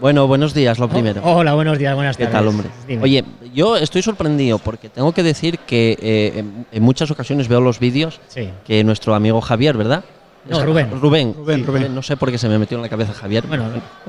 Bueno, 0.00 0.26
buenos 0.26 0.54
días, 0.54 0.78
lo 0.78 0.88
primero. 0.88 1.20
Hola, 1.22 1.52
buenos 1.52 1.76
días, 1.76 1.94
buenas 1.94 2.16
¿Qué 2.16 2.24
tardes. 2.24 2.38
tal, 2.38 2.48
hombre? 2.48 2.68
Dime. 2.88 3.02
Oye, 3.02 3.22
yo 3.52 3.76
estoy 3.76 4.00
sorprendido 4.00 4.58
porque 4.58 4.88
tengo 4.88 5.12
que 5.12 5.22
decir 5.22 5.58
que 5.58 5.94
eh, 6.00 6.32
en, 6.38 6.64
en 6.72 6.82
muchas 6.82 7.10
ocasiones 7.10 7.48
veo 7.48 7.60
los 7.60 7.78
vídeos 7.78 8.18
Sí. 8.28 8.48
que 8.64 8.82
nuestro 8.82 9.14
amigo 9.14 9.42
Javier, 9.42 9.76
¿verdad? 9.76 10.02
No, 10.48 10.56
Es- 10.58 10.64
Rubén. 10.64 10.90
Rubén. 10.90 11.34
Rubén, 11.36 11.60
sí, 11.60 11.66
Rubén. 11.66 11.94
No 11.94 12.00
sé 12.02 12.16
por 12.16 12.30
qué 12.30 12.38
se 12.38 12.48
me 12.48 12.58
metió 12.58 12.78
en 12.78 12.82
la 12.82 12.88
cabeza 12.88 13.12
Javier. 13.12 13.46
Bueno, 13.46 13.64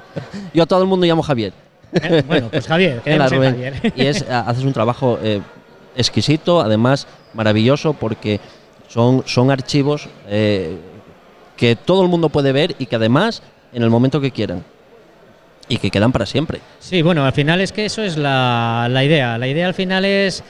yo 0.54 0.64
a 0.64 0.66
todo 0.66 0.82
el 0.82 0.88
mundo 0.88 1.06
llamo 1.06 1.24
Javier. 1.24 1.52
Eh, 1.92 2.24
bueno, 2.26 2.48
pues 2.50 2.68
Javier, 2.68 3.02
Hola, 3.06 3.28
Rubén. 3.28 3.52
Javier. 3.56 3.94
Y 3.94 4.06
es, 4.06 4.22
ha- 4.30 4.50
haces 4.50 4.64
un 4.64 4.72
trabajo 4.72 5.20
eh, 5.22 5.42
exquisito, 5.98 6.62
además 6.62 7.06
maravilloso, 7.34 7.92
porque 7.92 8.40
son, 8.92 9.24
son 9.26 9.50
archivos 9.52 10.08
eh, 10.28 10.76
que 11.56 11.76
todo 11.76 12.04
el 12.04 12.10
mundo 12.10 12.30
puede 12.30 12.52
ver 12.52 12.76
y 12.80 12.86
que 12.88 12.96
además 12.98 13.42
en 13.74 13.84
el 13.84 13.90
momento 13.90 14.20
que 14.20 14.32
quieran. 14.32 14.64
Y 15.70 15.78
que 15.78 15.90
quedan 15.90 16.12
para 16.12 16.26
siempre. 16.26 16.60
Sí, 16.80 17.02
bueno, 17.02 17.24
al 17.26 17.32
final 17.32 17.62
es 17.62 17.72
que 17.72 17.86
eso 17.86 18.04
es 18.04 18.18
la, 18.18 18.88
la 18.92 19.06
idea. 19.06 19.38
La 19.38 19.48
idea 19.48 19.68
al 19.68 19.74
final 19.74 20.04
es 20.04 20.44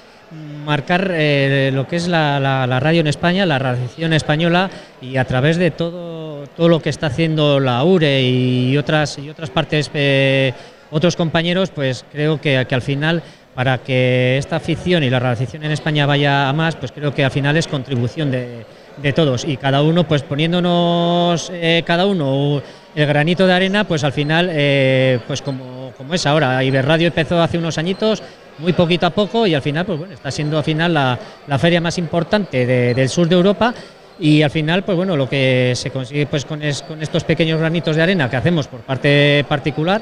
marcar 0.65 1.11
eh, 1.13 1.69
lo 1.73 1.87
que 1.87 1.97
es 1.97 2.07
la, 2.07 2.39
la- 2.39 2.79
radio 2.79 3.01
en 3.01 3.07
España, 3.07 3.45
la 3.45 3.59
radiación 3.59 4.13
española 4.13 4.71
y 5.01 5.17
a 5.17 5.25
través 5.25 5.57
de 5.57 5.69
todo, 5.69 6.47
todo 6.57 6.69
lo 6.69 6.81
que 6.81 6.89
está 6.89 7.07
haciendo 7.07 7.59
la 7.59 7.83
URE 7.83 8.21
y 8.23 8.77
otras, 8.77 9.19
y 9.19 9.29
otras 9.29 9.51
partes, 9.51 9.91
eh, 9.93 10.53
otros 10.89 11.15
compañeros, 11.15 11.69
pues 11.69 12.03
creo 12.11 12.41
que, 12.41 12.65
que 12.67 12.75
al 12.75 12.81
final 12.81 13.21
para 13.55 13.79
que 13.79 14.37
esta 14.37 14.55
afición 14.57 15.03
y 15.03 15.09
la 15.09 15.19
radiación 15.19 15.63
en 15.63 15.71
España 15.71 16.05
vaya 16.05 16.47
a 16.49 16.53
más, 16.53 16.75
pues 16.75 16.91
creo 16.91 17.13
que 17.13 17.25
al 17.25 17.31
final 17.31 17.57
es 17.57 17.67
contribución 17.67 18.31
de, 18.31 18.65
de 18.97 19.13
todos. 19.13 19.43
Y 19.45 19.57
cada 19.57 19.81
uno 19.81 20.07
pues 20.07 20.23
poniéndonos 20.23 21.51
eh, 21.53 21.83
cada 21.85 22.05
uno 22.05 22.61
el 22.95 23.05
granito 23.05 23.45
de 23.47 23.53
arena 23.53 23.83
pues 23.83 24.03
al 24.03 24.13
final 24.13 24.49
eh, 24.51 25.19
pues 25.27 25.41
como, 25.41 25.91
como 25.97 26.13
es 26.13 26.25
ahora. 26.25 26.63
Iberradio 26.63 27.07
empezó 27.07 27.41
hace 27.41 27.57
unos 27.57 27.77
añitos 27.77 28.23
muy 28.59 28.73
poquito 28.73 29.05
a 29.05 29.09
poco 29.09 29.47
y 29.47 29.55
al 29.55 29.61
final 29.61 29.85
pues 29.85 29.97
bueno 29.99 30.13
está 30.13 30.29
siendo 30.31 30.57
al 30.57 30.63
final 30.63 30.93
la, 30.93 31.17
la 31.47 31.59
feria 31.59 31.81
más 31.81 31.97
importante 31.97 32.65
de- 32.65 32.93
del 32.93 33.09
sur 33.09 33.27
de 33.27 33.35
Europa. 33.35 33.73
Y 34.19 34.43
al 34.43 34.51
final 34.51 34.83
pues 34.83 34.95
bueno 34.95 35.17
lo 35.17 35.27
que 35.27 35.73
se 35.75 35.89
consigue 35.89 36.25
pues 36.27 36.45
con, 36.45 36.61
con 36.87 37.01
estos 37.01 37.23
pequeños 37.23 37.59
granitos 37.59 37.95
de 37.95 38.03
arena 38.03 38.29
que 38.29 38.35
hacemos 38.37 38.67
por 38.67 38.81
parte 38.81 39.43
particular 39.49 39.99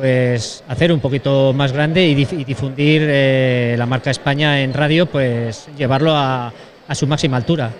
pues 0.00 0.62
hacer 0.68 0.92
un 0.92 1.00
poquito 1.00 1.54
más 1.54 1.72
grande 1.72 2.06
y, 2.06 2.14
dif- 2.14 2.38
y 2.38 2.44
difundir 2.44 3.02
eh, 3.06 3.74
la 3.78 3.86
marca 3.86 4.10
España 4.10 4.60
en 4.60 4.74
radio 4.74 5.06
pues 5.06 5.68
llevarlo 5.76 6.14
a, 6.14 6.52
a 6.86 6.94
su 6.94 7.06
máxima 7.06 7.38
altura 7.38 7.70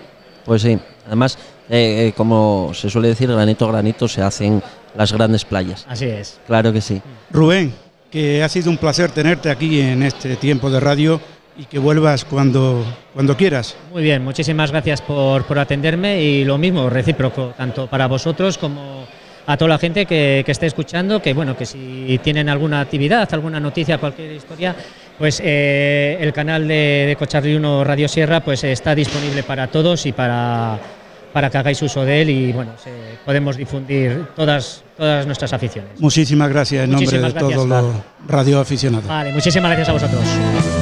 Pues 0.43 0.63
sí, 0.63 0.79
además, 1.05 1.37
eh, 1.69 2.07
eh, 2.07 2.13
como 2.17 2.71
se 2.73 2.89
suele 2.89 3.09
decir, 3.09 3.29
granito 3.31 3.65
a 3.65 3.71
granito 3.71 4.07
se 4.07 4.23
hacen 4.23 4.63
las 4.95 5.13
grandes 5.13 5.45
playas. 5.45 5.85
Así 5.87 6.05
es. 6.05 6.39
Claro 6.47 6.73
que 6.73 6.81
sí. 6.81 6.99
Rubén, 7.29 7.71
que 8.09 8.41
ha 8.41 8.49
sido 8.49 8.71
un 8.71 8.77
placer 8.77 9.11
tenerte 9.11 9.51
aquí 9.51 9.79
en 9.79 10.01
este 10.01 10.37
tiempo 10.37 10.71
de 10.71 10.79
radio 10.79 11.21
y 11.55 11.65
que 11.65 11.77
vuelvas 11.77 12.25
cuando, 12.25 12.83
cuando 13.13 13.37
quieras. 13.37 13.75
Muy 13.93 14.01
bien, 14.01 14.23
muchísimas 14.23 14.71
gracias 14.71 15.01
por, 15.03 15.43
por 15.45 15.59
atenderme 15.59 16.21
y 16.23 16.45
lo 16.45 16.57
mismo, 16.57 16.89
recíproco, 16.89 17.53
tanto 17.55 17.85
para 17.87 18.07
vosotros 18.07 18.57
como 18.57 19.05
a 19.47 19.57
toda 19.57 19.69
la 19.69 19.77
gente 19.79 20.05
que, 20.05 20.43
que 20.45 20.51
esté 20.51 20.65
escuchando, 20.67 21.21
que 21.21 21.33
bueno, 21.33 21.55
que 21.57 21.65
si 21.65 22.19
tienen 22.23 22.49
alguna 22.49 22.81
actividad, 22.81 23.27
alguna 23.33 23.59
noticia, 23.59 23.97
cualquier 23.97 24.33
historia, 24.33 24.75
pues 25.17 25.41
eh, 25.43 26.17
el 26.19 26.33
canal 26.33 26.67
de, 26.67 27.05
de 27.07 27.15
Cocharri 27.17 27.55
1 27.55 27.83
Radio 27.83 28.07
Sierra 28.07 28.41
pues 28.41 28.63
está 28.65 28.93
disponible 28.93 29.43
para 29.43 29.67
todos 29.67 30.05
y 30.05 30.11
para, 30.11 30.77
para 31.33 31.49
que 31.49 31.57
hagáis 31.57 31.81
uso 31.81 32.03
de 32.05 32.21
él 32.21 32.29
y 32.29 32.51
bueno, 32.51 32.73
se- 32.83 33.17
podemos 33.25 33.55
difundir 33.57 34.25
todas, 34.35 34.83
todas 34.97 35.25
nuestras 35.25 35.53
aficiones. 35.53 35.99
Muchísimas 35.99 36.49
gracias 36.49 36.83
en 36.83 36.91
nombre 36.91 37.09
de 37.09 37.17
gracias. 37.19 37.41
todos 37.41 37.67
los 37.67 37.85
radioaficionados. 38.27 39.07
Vale, 39.07 39.31
muchísimas 39.31 39.71
gracias 39.71 39.89
a 39.89 39.93
vosotros. 39.93 40.76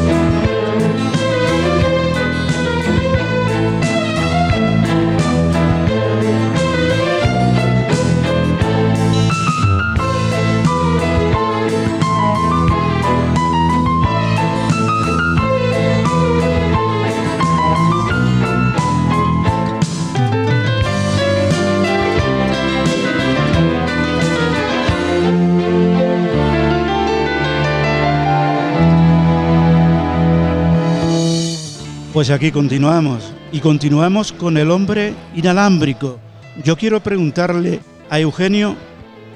Pues 32.16 32.30
aquí 32.30 32.50
continuamos 32.50 33.34
y 33.52 33.60
continuamos 33.60 34.32
con 34.32 34.56
el 34.56 34.72
hombre 34.72 35.14
inalámbrico. 35.36 36.18
Yo 36.64 36.78
quiero 36.78 37.02
preguntarle 37.02 37.82
a 38.10 38.22
Eugenio 38.22 38.78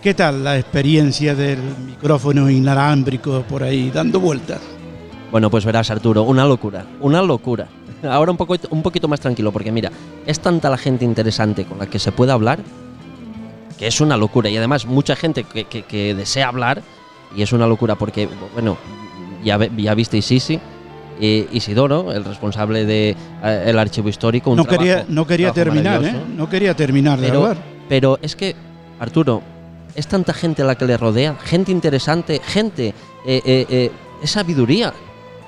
qué 0.02 0.14
tal 0.14 0.46
la 0.46 0.58
experiencia 0.58 1.36
del 1.36 1.60
micrófono 1.86 2.50
inalámbrico 2.50 3.42
por 3.50 3.64
ahí 3.64 3.92
dando 3.92 4.22
vueltas. 4.22 4.62
Bueno, 5.30 5.50
pues 5.50 5.66
verás, 5.66 5.92
Arturo, 5.92 6.24
una 6.24 6.46
locura, 6.46 6.86
una 7.02 7.22
locura. 7.22 7.68
Ahora 8.02 8.32
un, 8.32 8.38
poco, 8.38 8.56
un 8.70 8.82
poquito 8.82 9.10
más 9.10 9.20
tranquilo, 9.20 9.52
porque 9.52 9.74
mira, 9.74 9.92
es 10.26 10.40
tanta 10.40 10.70
la 10.70 10.78
gente 10.78 11.04
interesante 11.04 11.66
con 11.66 11.80
la 11.80 11.88
que 11.88 12.00
se 12.00 12.14
puede 12.14 12.32
hablar 12.32 12.60
que 13.78 13.88
es 13.88 14.00
una 14.00 14.16
locura. 14.16 14.50
Y 14.50 14.56
además, 14.56 14.86
mucha 14.86 15.18
gente 15.18 15.44
que, 15.44 15.66
que- 15.66 16.16
desea 16.16 16.48
hablar 16.48 16.82
y 17.36 17.42
es 17.42 17.52
una 17.52 17.68
locura 17.68 17.96
porque, 17.96 18.30
bueno, 18.54 18.78
ya, 19.44 19.58
ya 19.78 19.94
visteis 19.96 20.24
Sisi. 20.26 20.60
Eh, 21.20 21.48
Isidoro, 21.52 22.12
el 22.12 22.24
responsable 22.26 22.86
del 22.86 23.80
archivo 23.80 24.10
histórico. 24.10 24.52
Un 24.52 24.58
No 24.58 24.66
quería, 24.66 25.06
no 25.08 25.26
quería 25.28 25.52
terminar, 25.52 26.04
¿eh? 26.04 26.14
No 26.36 26.50
quería 26.50 26.74
terminar 26.76 27.20
de 27.20 27.28
Pero, 27.28 27.42
hablar. 27.42 27.58
pero 27.88 28.20
es 28.22 28.36
que, 28.36 28.56
Arturo, 29.00 29.42
es 29.96 30.08
tanta 30.08 30.34
gente 30.34 30.64
la 30.64 30.76
que 30.76 30.86
le 30.86 30.98
rodea, 30.98 31.36
gente 31.44 31.72
interesante, 31.72 32.40
gente, 32.46 32.90
eh, 33.26 33.42
eh, 33.46 33.66
eh, 33.70 33.92
es 34.22 34.32
sabiduría. 34.32 34.94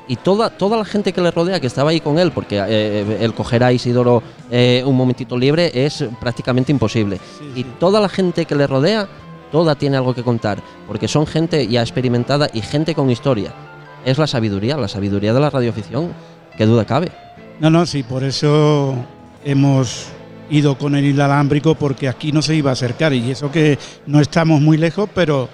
Y 0.08 0.18
toda, 0.18 0.50
toda 0.50 0.76
la 0.78 0.84
gente 0.84 1.14
que 1.14 1.22
le 1.22 1.32
rodea, 1.32 1.62
que 1.62 1.68
estaba 1.68 1.92
ahí 1.92 2.02
con 2.02 2.20
él, 2.20 2.32
porque 2.32 2.62
eh, 2.68 3.18
el 3.22 3.34
coger 3.34 3.64
a 3.64 3.72
Isidoro 3.72 4.22
eh, 4.50 4.84
un 4.86 4.98
momentito 4.98 5.38
libre 5.38 5.72
es 5.74 6.04
prácticamente 6.20 6.72
imposible. 6.72 7.18
y 7.56 7.64
toda 7.64 8.02
la 8.02 8.10
gente 8.10 8.46
que 8.46 8.56
le 8.56 8.68
rodea, 8.68 9.08
toda 9.54 9.76
tiene 9.76 9.96
algo 9.98 10.14
que 10.14 10.24
contar, 10.24 10.58
porque 10.88 11.08
son 11.08 11.26
gente 11.28 11.66
ya 11.68 11.82
experimentada 11.82 12.50
y 12.52 12.60
gente 12.62 12.94
con 12.94 13.10
historia. 13.10 13.54
Es 14.06 14.18
la 14.18 14.28
sabiduría, 14.28 14.78
la 14.78 14.88
sabiduría 14.88 15.34
de 15.34 15.40
la 15.40 15.50
radioficción, 15.50 16.12
qué 16.58 16.66
duda 16.66 16.86
cabe. 16.86 17.12
No, 17.60 17.70
no, 17.70 17.86
sí, 17.86 18.04
por 18.04 18.24
eso 18.24 18.96
hemos 19.46 20.08
ido 20.50 20.78
con 20.78 20.96
el 20.96 21.06
inalámbrico 21.06 21.76
porque 21.76 22.10
aquí 22.10 22.32
no 22.32 22.42
se 22.42 22.56
iba 22.56 22.72
a 22.72 22.74
acercar 22.74 23.14
y 23.14 23.32
eso 23.32 23.52
que 23.52 23.78
no 24.08 24.20
estamos 24.20 24.60
muy 24.60 24.78
lejos, 24.78 25.08
pero 25.14 25.48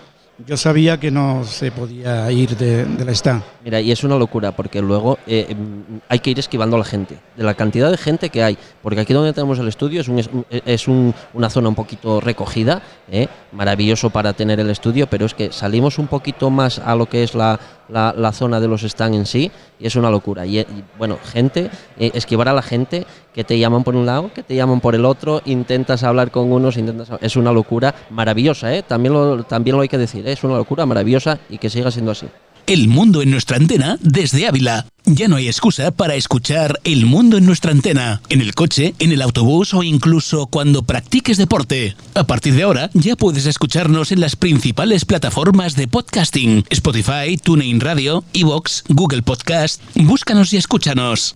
yo 0.45 0.55
sabía 0.55 0.99
que 0.99 1.09
no 1.11 1.43
se 1.43 1.71
podía 1.71 2.31
ir 2.31 2.55
de, 2.55 2.85
de 2.85 3.05
la 3.05 3.11
stand. 3.11 3.41
Mira, 3.63 3.81
y 3.81 3.91
es 3.91 4.03
una 4.03 4.15
locura 4.17 4.51
porque 4.55 4.81
luego 4.81 5.17
eh, 5.27 5.53
mm, 5.53 5.97
hay 6.07 6.19
que 6.19 6.29
ir 6.29 6.39
esquivando 6.39 6.75
a 6.75 6.79
la 6.79 6.85
gente, 6.85 7.17
de 7.35 7.43
la 7.43 7.55
cantidad 7.55 7.89
de 7.91 7.97
gente 7.97 8.29
que 8.29 8.43
hay, 8.43 8.57
porque 8.83 9.01
aquí 9.01 9.13
donde 9.13 9.33
tenemos 9.33 9.57
el 9.59 9.67
estudio 9.67 9.99
es, 10.01 10.07
un- 10.07 10.19
es 10.19 10.27
un- 10.31 10.45
es 10.49 10.87
un- 10.87 11.13
una 11.33 11.49
zona 11.49 11.69
un 11.69 11.75
poquito 11.75 12.19
recogida, 12.21 12.81
eh, 13.11 13.27
maravilloso 13.51 14.09
para 14.11 14.33
tener 14.33 14.59
el 14.59 14.69
estudio, 14.69 15.07
pero 15.07 15.25
es 15.25 15.33
que 15.33 15.51
salimos 15.51 15.97
un 15.99 16.07
poquito 16.07 16.49
más 16.51 16.77
a 16.79 16.95
lo 16.95 17.07
que 17.07 17.23
es 17.23 17.33
la, 17.33 17.59
la- 17.89 18.13
la 18.17 18.31
zona 18.31 18.59
de 18.59 18.67
los 18.67 18.81
stands 18.81 19.17
en 19.17 19.25
sí 19.25 19.51
y 19.79 19.87
es 19.87 19.95
una 19.95 20.09
locura. 20.09 20.45
Y, 20.45 20.65
bueno, 20.97 21.17
gente, 21.23 21.69
eh, 21.97 22.11
esquivar 22.13 22.47
a 22.49 22.53
la 22.53 22.61
gente 22.61 23.05
que 23.33 23.43
te 23.43 23.57
llaman 23.59 23.83
por 23.83 23.95
un 23.95 24.05
lado, 24.05 24.31
que 24.33 24.43
te 24.43 24.55
llaman 24.55 24.79
por 24.79 24.95
el 24.95 25.05
otro, 25.05 25.41
intentas 25.45 26.03
hablar 26.03 26.31
con 26.31 26.51
unos, 26.51 26.77
intentas 26.77 27.09
es 27.21 27.35
una 27.35 27.51
locura 27.51 27.93
maravillosa, 28.09 28.73
¿eh? 28.75 28.83
también, 28.83 29.13
lo, 29.13 29.43
también 29.43 29.75
lo 29.75 29.81
hay 29.81 29.87
que 29.89 29.97
decir, 29.97 30.27
¿eh? 30.27 30.31
es 30.31 30.43
una 30.43 30.55
locura 30.55 30.85
maravillosa 30.85 31.37
y 31.49 31.57
que 31.57 31.69
siga 31.69 31.91
siendo 31.91 32.11
así. 32.11 32.27
El 32.67 32.89
mundo 32.89 33.21
en 33.21 33.31
nuestra 33.31 33.55
antena 33.55 33.97
desde 34.01 34.45
Ávila. 34.45 34.87
Ya 35.05 35.29
no 35.29 35.37
hay 35.37 35.47
excusa 35.47 35.91
para 35.91 36.15
escuchar 36.15 36.81
El 36.83 37.05
mundo 37.05 37.37
en 37.37 37.45
nuestra 37.45 37.71
antena, 37.71 38.21
en 38.27 38.41
el 38.41 38.55
coche, 38.55 38.93
en 38.99 39.13
el 39.13 39.21
autobús 39.21 39.73
o 39.73 39.83
incluso 39.83 40.47
cuando 40.47 40.83
practiques 40.83 41.37
deporte. 41.37 41.95
A 42.13 42.27
partir 42.27 42.55
de 42.55 42.63
ahora 42.63 42.89
ya 42.93 43.15
puedes 43.15 43.45
escucharnos 43.45 44.11
en 44.11 44.19
las 44.19 44.35
principales 44.35 45.05
plataformas 45.05 45.77
de 45.77 45.87
podcasting: 45.87 46.65
Spotify, 46.69 47.37
TuneIn 47.41 47.79
Radio, 47.79 48.25
Evox, 48.33 48.83
Google 48.89 49.21
Podcast. 49.21 49.81
Búscanos 49.95 50.51
y 50.51 50.57
escúchanos. 50.57 51.35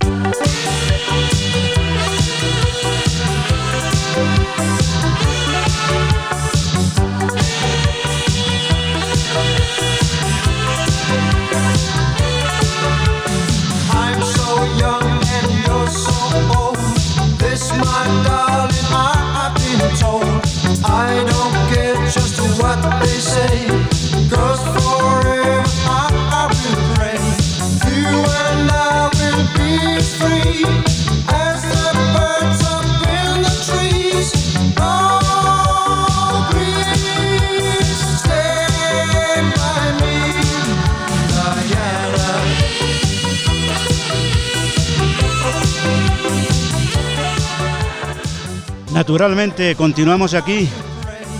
Naturalmente, 49.01 49.75
continuamos 49.75 50.35
aquí 50.35 50.69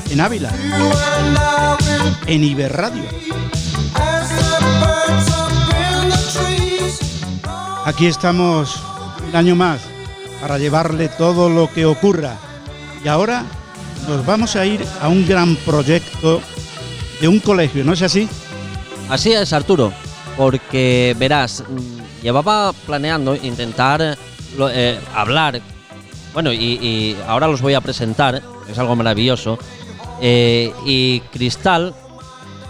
en 0.09 0.19
Ávila, 0.19 0.51
en 2.25 2.43
Iberradio. 2.43 3.03
Aquí 7.85 8.07
estamos 8.07 8.81
un 9.29 9.35
año 9.35 9.55
más 9.55 9.79
para 10.41 10.57
llevarle 10.57 11.07
todo 11.07 11.51
lo 11.51 11.71
que 11.71 11.85
ocurra. 11.85 12.35
Y 13.05 13.07
ahora 13.07 13.45
nos 14.07 14.25
vamos 14.25 14.55
a 14.55 14.65
ir 14.65 14.83
a 14.99 15.07
un 15.07 15.27
gran 15.27 15.55
proyecto 15.57 16.41
de 17.21 17.27
un 17.27 17.39
colegio, 17.39 17.83
¿no 17.83 17.93
es 17.93 18.01
así? 18.01 18.27
Así 19.07 19.33
es, 19.33 19.53
Arturo, 19.53 19.93
porque 20.35 21.15
verás, 21.19 21.63
mm, 21.69 22.23
llevaba 22.23 22.73
planeando 22.87 23.35
intentar 23.35 24.17
eh, 24.73 24.99
hablar, 25.13 25.61
bueno, 26.33 26.51
y, 26.53 26.57
y 26.57 27.17
ahora 27.27 27.47
los 27.47 27.61
voy 27.61 27.73
a 27.73 27.81
presentar, 27.81 28.41
es 28.69 28.77
algo 28.79 28.95
maravilloso, 28.95 29.57
eh, 30.21 30.71
y 30.85 31.19
Cristal, 31.31 31.93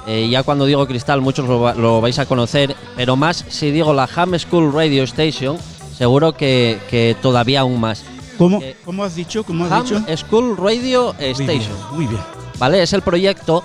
eh, 0.07 0.27
ya 0.29 0.43
cuando 0.43 0.65
digo 0.65 0.87
Cristal 0.87 1.21
muchos 1.21 1.47
lo, 1.47 1.73
lo 1.73 2.01
vais 2.01 2.17
a 2.19 2.25
conocer, 2.25 2.75
pero 2.95 3.15
más 3.15 3.45
si 3.49 3.71
digo 3.71 3.93
la 3.93 4.09
Ham 4.15 4.37
School 4.39 4.73
Radio 4.73 5.03
Station, 5.03 5.57
seguro 5.95 6.33
que, 6.33 6.79
que 6.89 7.15
todavía 7.21 7.61
aún 7.61 7.79
más. 7.79 8.03
¿Cómo, 8.37 8.59
¿cómo 8.85 9.03
has 9.03 9.15
dicho? 9.15 9.43
¿Cómo 9.43 9.65
has 9.65 9.71
Ham 9.71 9.83
dicho? 9.83 10.17
School 10.17 10.57
Radio 10.57 11.13
Muy 11.19 11.29
Station. 11.29 11.59
bien, 11.59 11.75
muy 11.93 12.07
bien. 12.07 12.21
¿Vale? 12.57 12.81
Es 12.81 12.93
el 12.93 13.01
proyecto. 13.03 13.63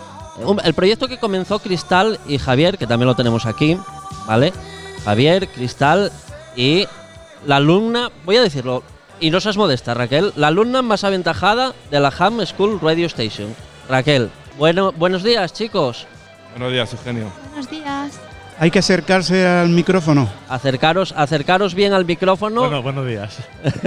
El 0.65 0.75
proyecto 0.75 1.09
que 1.09 1.17
comenzó 1.19 1.59
Cristal 1.61 2.21
y 2.29 2.37
Javier, 2.37 2.77
que 2.77 2.87
también 2.87 3.07
lo 3.07 3.15
tenemos 3.15 3.47
aquí, 3.47 3.79
¿vale? 4.27 4.53
Javier, 5.03 5.49
Cristal 5.49 6.13
y 6.55 6.85
la 7.47 7.57
alumna, 7.57 8.11
voy 8.27 8.37
a 8.37 8.43
decirlo, 8.43 8.83
y 9.21 9.31
no 9.31 9.41
seas 9.41 9.57
modesta, 9.57 9.95
Raquel, 9.95 10.33
la 10.37 10.49
alumna 10.49 10.83
más 10.83 11.05
aventajada 11.05 11.73
de 11.91 12.01
la 12.01 12.13
Ham 12.19 12.45
School 12.47 12.79
Radio 12.81 13.07
Station. 13.07 13.55
Raquel, 13.89 14.31
bueno, 14.59 14.93
buenos 14.93 15.23
días, 15.23 15.53
chicos. 15.53 16.07
Buenos 16.53 16.73
días, 16.73 16.93
Eugenio. 16.93 17.31
Buenos 17.51 17.71
días. 17.71 18.19
Hay 18.59 18.71
que 18.71 18.79
acercarse 18.79 19.47
al 19.47 19.69
micrófono. 19.69 20.29
Acercaros, 20.49 21.13
acercaros 21.17 21.75
bien 21.75 21.93
al 21.93 22.07
micrófono. 22.07 22.63
Bueno, 22.63 22.83
buenos 22.83 23.07
días. 23.07 23.37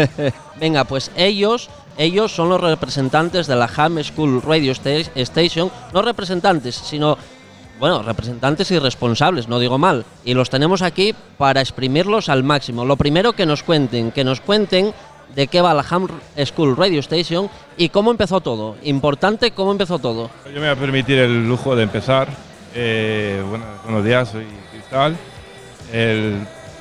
Venga, 0.59 0.83
pues 0.83 1.09
ellos, 1.15 1.69
ellos 1.97 2.31
son 2.35 2.49
los 2.49 2.61
representantes 2.61 3.47
de 3.47 3.55
la 3.55 3.69
Ham 3.75 4.03
School 4.03 4.41
Radio 4.43 4.71
Sta- 4.75 5.09
Station, 5.15 5.71
no 5.93 6.01
representantes, 6.03 6.75
sino 6.75 7.17
bueno, 7.79 8.03
representantes 8.03 8.69
y 8.71 8.77
responsables, 8.77 9.47
no 9.47 9.57
digo 9.57 9.77
mal, 9.77 10.03
y 10.25 10.33
los 10.33 10.49
tenemos 10.49 10.81
aquí 10.81 11.15
para 11.37 11.61
exprimirlos 11.61 12.27
al 12.27 12.43
máximo. 12.43 12.83
Lo 12.83 12.97
primero 12.97 13.31
que 13.31 13.45
nos 13.45 13.63
cuenten, 13.63 14.11
que 14.11 14.25
nos 14.25 14.41
cuenten 14.41 14.93
de 15.35 15.47
qué 15.47 15.61
va 15.61 15.73
la 15.73 15.85
Ham 15.89 16.07
School 16.45 16.75
Radio 16.75 16.99
Station 16.99 17.49
y 17.77 17.89
cómo 17.89 18.11
empezó 18.11 18.41
todo. 18.41 18.75
Importante 18.83 19.51
cómo 19.51 19.71
empezó 19.71 19.99
todo. 19.99 20.29
Yo 20.45 20.53
me 20.53 20.59
voy 20.59 20.67
a 20.69 20.75
permitir 20.75 21.19
el 21.19 21.47
lujo 21.47 21.75
de 21.75 21.83
empezar. 21.83 22.27
Eh, 22.75 23.41
bueno, 23.49 23.65
buenos 23.83 24.03
días, 24.05 24.29
soy 24.29 24.45
Cristal, 24.71 25.15
el 25.93 26.37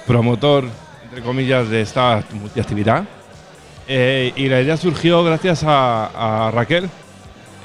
promotor, 0.07 0.65
entre 1.05 1.23
comillas, 1.23 1.69
de 1.69 1.81
esta 1.83 2.23
multiactividad. 2.33 3.05
Eh, 3.87 4.33
y 4.37 4.49
la 4.49 4.61
idea 4.61 4.77
surgió 4.77 5.25
gracias 5.25 5.63
a, 5.67 6.51
Raquel. 6.53 6.89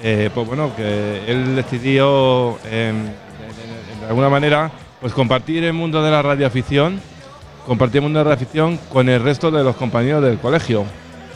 Eh, 0.02 0.30
pues 0.34 0.48
bueno, 0.48 0.72
que 0.76 1.22
él 1.28 1.56
decidió, 1.56 2.58
de, 2.64 2.70
de- 2.72 2.94
de 4.02 4.08
alguna 4.10 4.30
manera, 4.30 4.70
pues 5.00 5.14
compartir 5.14 5.64
el 5.64 5.74
mundo 5.74 6.04
de 6.04 6.12
la 6.12 6.22
radioafición, 6.22 7.00
de 7.68 8.10
la 8.14 8.24
radioafición 8.24 8.78
con 8.92 9.10
el 9.10 9.22
resto 9.22 9.52
de 9.52 9.64
los 9.64 9.76
compañeros 9.76 10.24
del 10.24 10.40
colegio. 10.40 10.86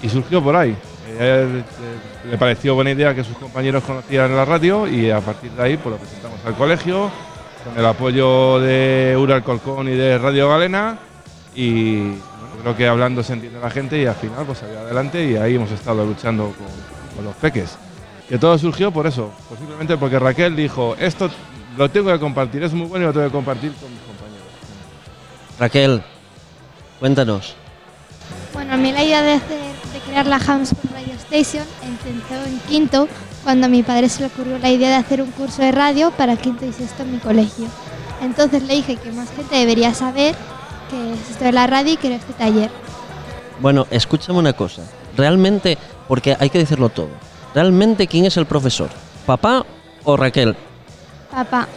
Y 0.02 0.10
surgió 0.10 0.44
por 0.44 0.56
ahí. 0.56 0.76
Eh, 1.08 1.20
a 1.20 1.26
él, 1.26 1.60
eh, 1.60 2.30
le 2.32 2.38
pareció 2.38 2.76
buena 2.76 2.92
idea 2.92 3.16
que 3.16 3.24
sus 3.24 3.38
compañeros 3.38 3.84
conocieran 3.84 4.36
la 4.36 4.46
radio 4.46 4.88
y 4.88 5.10
a 5.10 5.22
partir 5.22 5.52
de 5.52 5.64
ahí 5.64 5.78
pues 5.78 5.94
lo 5.94 5.98
presentamos 5.98 6.40
al 6.46 6.56
colegio 6.56 7.10
con 7.64 7.78
el 7.78 7.86
apoyo 7.86 8.60
de 8.60 9.16
Ura 9.18 9.36
Alcorcón 9.36 9.88
y 9.88 9.96
de 9.96 10.18
Radio 10.18 10.50
Galena 10.50 11.00
y 11.56 12.12
creo 12.62 12.76
que 12.76 12.88
hablando 12.88 13.24
se 13.24 13.34
entiende 13.34 13.60
la 13.60 13.70
gente 13.70 14.00
y 14.00 14.06
al 14.06 14.16
final 14.16 14.46
pues 14.46 14.60
salió 14.60 14.80
adelante 14.80 15.26
y 15.26 15.38
ahí 15.38 15.56
hemos 15.56 15.72
estado 15.72 16.06
luchando 16.06 16.54
con, 16.58 17.16
con 17.16 17.26
los 17.26 17.36
peques. 17.36 17.78
Que 18.28 18.38
todo 18.38 18.58
surgió 18.58 18.92
por 18.92 19.08
eso, 19.08 19.32
posiblemente 19.50 19.96
porque 19.98 20.20
Raquel 20.20 20.56
dijo, 20.56 20.96
esto 21.00 21.30
lo 21.78 21.90
tengo 21.90 22.12
que 22.12 22.20
compartir, 22.20 22.62
es 22.64 22.74
muy 22.74 22.88
bueno 22.88 23.06
y 23.06 23.08
lo 23.08 23.14
tengo 23.14 23.28
que 23.28 23.32
compartir 23.32 23.72
con 23.74 23.90
mis 23.90 24.02
compañeros. 24.02 24.48
Raquel, 25.58 26.04
cuéntanos. 27.00 27.56
Bueno, 28.54 28.74
a 28.74 28.78
mí 28.78 28.92
la 28.92 29.04
idea 29.04 29.22
de, 29.22 29.34
hacer, 29.34 29.60
de 29.94 30.00
crear 30.06 30.26
la 30.26 30.38
Ham 30.38 30.66
School 30.66 30.92
Radio 30.92 31.14
Station 31.14 31.66
empezó 31.84 32.44
en 32.46 32.60
quinto, 32.68 33.08
cuando 33.44 33.68
a 33.68 33.70
mi 33.70 33.84
padre 33.84 34.10
se 34.10 34.22
le 34.22 34.28
ocurrió 34.28 34.58
la 34.58 34.70
idea 34.70 34.90
de 34.90 34.96
hacer 34.96 35.22
un 35.22 35.32
curso 35.32 35.62
de 35.62 35.72
radio 35.72 36.12
para 36.12 36.36
quinto 36.36 36.66
y 36.66 36.74
sexto 36.74 37.04
en 37.04 37.14
mi 37.14 37.18
colegio. 37.20 37.68
Entonces 38.22 38.64
le 38.64 38.76
dije 38.76 38.96
que 38.96 39.12
más 39.12 39.30
gente 39.32 39.56
debería 39.56 39.94
saber 39.94 40.36
que 40.90 41.14
es 41.14 41.32
esto 41.32 41.46
de 41.46 41.52
la 41.52 41.68
radio 41.68 41.94
y 41.94 41.98
que 41.98 42.08
era 42.08 42.16
este 42.18 42.34
taller. 42.34 42.72
Bueno, 43.60 43.88
escúchame 43.90 44.40
una 44.40 44.54
cosa. 44.54 44.84
Realmente, 45.16 45.78
porque 46.08 46.36
hay 46.40 46.50
que 46.50 46.60
decirlo 46.60 46.90
todo. 46.90 47.10
Realmente, 47.54 48.08
¿quién 48.08 48.26
es 48.26 48.38
el 48.38 48.46
profesor? 48.46 48.90
¿Papá 49.26 49.66
o 50.04 50.18
Raquel? 50.18 50.56
Papá, 51.32 51.68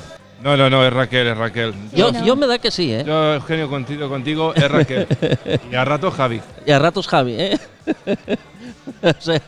No, 0.43 0.57
no, 0.57 0.71
no, 0.71 0.85
es 0.87 0.93
Raquel, 0.93 1.27
es 1.27 1.37
Raquel. 1.37 1.75
Yo, 1.93 2.11
yo 2.25 2.35
me 2.35 2.47
da 2.47 2.59
que 2.59 2.71
sí, 2.71 2.93
¿eh? 2.93 3.05
Yo, 3.07 3.35
Eugenio, 3.35 3.69
contigo, 3.69 4.09
contigo 4.09 4.55
es 4.55 4.71
Raquel. 4.71 5.07
y 5.71 5.75
a 5.75 5.85
rato 5.85 6.11
Javi. 6.11 6.41
Y 6.67 6.71
a 6.73 6.79
ratos 6.79 7.07
Javi, 7.07 7.35
¿eh? 7.39 7.59
o 9.03 9.13
sea, 9.21 9.41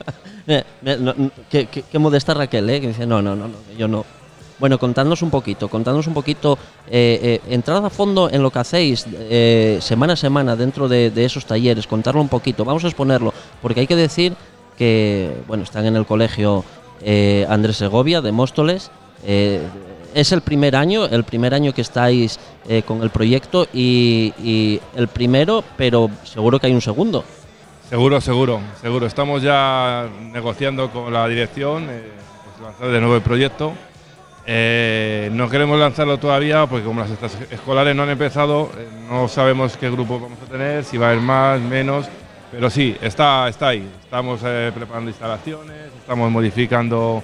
eh, 0.46 0.64
no, 0.82 0.96
no, 1.14 1.30
qué, 1.50 1.66
qué- 1.66 1.82
qué 1.90 1.98
modesta 1.98 2.34
Raquel, 2.34 2.68
¿eh? 2.68 2.80
Que 2.80 2.88
dice, 2.88 3.06
no, 3.06 3.22
no, 3.22 3.34
no, 3.34 3.48
no, 3.48 3.54
yo 3.78 3.88
no. 3.88 4.04
Bueno, 4.58 4.78
contadnos 4.78 5.22
un 5.22 5.30
poquito, 5.30 5.68
contadnos 5.68 6.06
un 6.06 6.14
poquito, 6.14 6.56
eh, 6.88 7.40
eh, 7.48 7.52
entrad 7.54 7.84
a 7.84 7.90
fondo 7.90 8.30
en 8.30 8.42
lo 8.42 8.50
que 8.50 8.58
hacéis 8.60 9.06
eh, 9.10 9.78
semana 9.80 10.12
a 10.12 10.16
semana 10.16 10.54
dentro 10.56 10.88
de, 10.88 11.10
de 11.10 11.24
esos 11.24 11.46
talleres, 11.46 11.86
contarlo 11.86 12.20
un 12.20 12.28
poquito, 12.28 12.64
vamos 12.64 12.84
a 12.84 12.88
exponerlo, 12.88 13.32
porque 13.60 13.80
hay 13.80 13.86
que 13.88 13.96
decir 13.96 14.34
que, 14.78 15.32
bueno, 15.48 15.64
están 15.64 15.86
en 15.86 15.96
el 15.96 16.06
colegio 16.06 16.64
eh, 17.00 17.44
Andrés 17.48 17.76
Segovia 17.78 18.20
de 18.20 18.30
Móstoles, 18.30 18.90
eh, 19.24 19.62
es 20.14 20.32
el 20.32 20.40
primer 20.40 20.76
año, 20.76 21.06
el 21.06 21.24
primer 21.24 21.54
año 21.54 21.72
que 21.72 21.82
estáis 21.82 22.38
eh, 22.68 22.82
con 22.82 23.02
el 23.02 23.10
proyecto 23.10 23.66
y, 23.72 24.80
el 24.94 25.08
primero, 25.08 25.64
pero 25.76 26.10
seguro 26.24 26.58
que 26.58 26.66
hay 26.66 26.74
un 26.74 26.80
segundo. 26.80 27.24
Seguro, 27.92 28.22
seguro, 28.22 28.58
seguro. 28.80 29.06
Estamos 29.06 29.42
ya 29.42 30.08
negociando 30.32 30.90
con 30.90 31.12
la 31.12 31.28
dirección, 31.28 31.88
eh, 31.90 32.10
pues 32.44 32.66
lanzar 32.66 32.88
de 32.88 33.00
nuevo 33.00 33.16
el 33.16 33.20
proyecto. 33.20 33.74
Eh, 34.46 35.28
no 35.34 35.50
queremos 35.50 35.78
lanzarlo 35.78 36.16
todavía 36.18 36.66
porque 36.66 36.86
como 36.86 37.02
las 37.02 37.10
escolares 37.50 37.94
no 37.94 38.04
han 38.04 38.08
empezado, 38.08 38.70
eh, 38.78 38.88
no 39.10 39.28
sabemos 39.28 39.76
qué 39.76 39.90
grupo 39.90 40.18
vamos 40.18 40.38
a 40.42 40.50
tener, 40.50 40.84
si 40.84 40.96
va 40.96 41.08
a 41.08 41.10
haber 41.10 41.22
más, 41.22 41.60
menos, 41.60 42.06
pero 42.50 42.70
sí, 42.70 42.96
está, 43.02 43.46
está 43.48 43.68
ahí. 43.68 43.86
Estamos 44.02 44.40
preparando 44.40 45.10
instalaciones, 45.10 45.92
estamos 46.00 46.30
modificando 46.30 47.22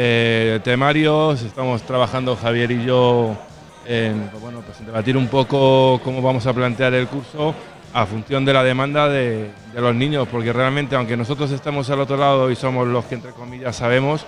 eh, 0.00 0.60
temarios, 0.62 1.42
estamos 1.42 1.82
trabajando 1.82 2.36
Javier 2.36 2.70
y 2.70 2.84
yo 2.84 3.34
en, 3.84 4.28
pues 4.30 4.40
bueno, 4.40 4.60
pues 4.64 4.78
en 4.78 4.86
debatir 4.86 5.16
un 5.16 5.26
poco 5.26 6.00
cómo 6.04 6.22
vamos 6.22 6.46
a 6.46 6.52
plantear 6.52 6.94
el 6.94 7.08
curso 7.08 7.52
a 7.92 8.06
función 8.06 8.44
de 8.44 8.52
la 8.52 8.62
demanda 8.62 9.08
de, 9.08 9.50
de 9.74 9.80
los 9.80 9.94
niños, 9.96 10.28
porque 10.30 10.52
realmente 10.52 10.94
aunque 10.94 11.16
nosotros 11.16 11.50
estemos 11.50 11.90
al 11.90 12.00
otro 12.00 12.16
lado 12.16 12.48
y 12.48 12.54
somos 12.54 12.86
los 12.86 13.06
que 13.06 13.16
entre 13.16 13.32
comillas 13.32 13.74
sabemos, 13.74 14.24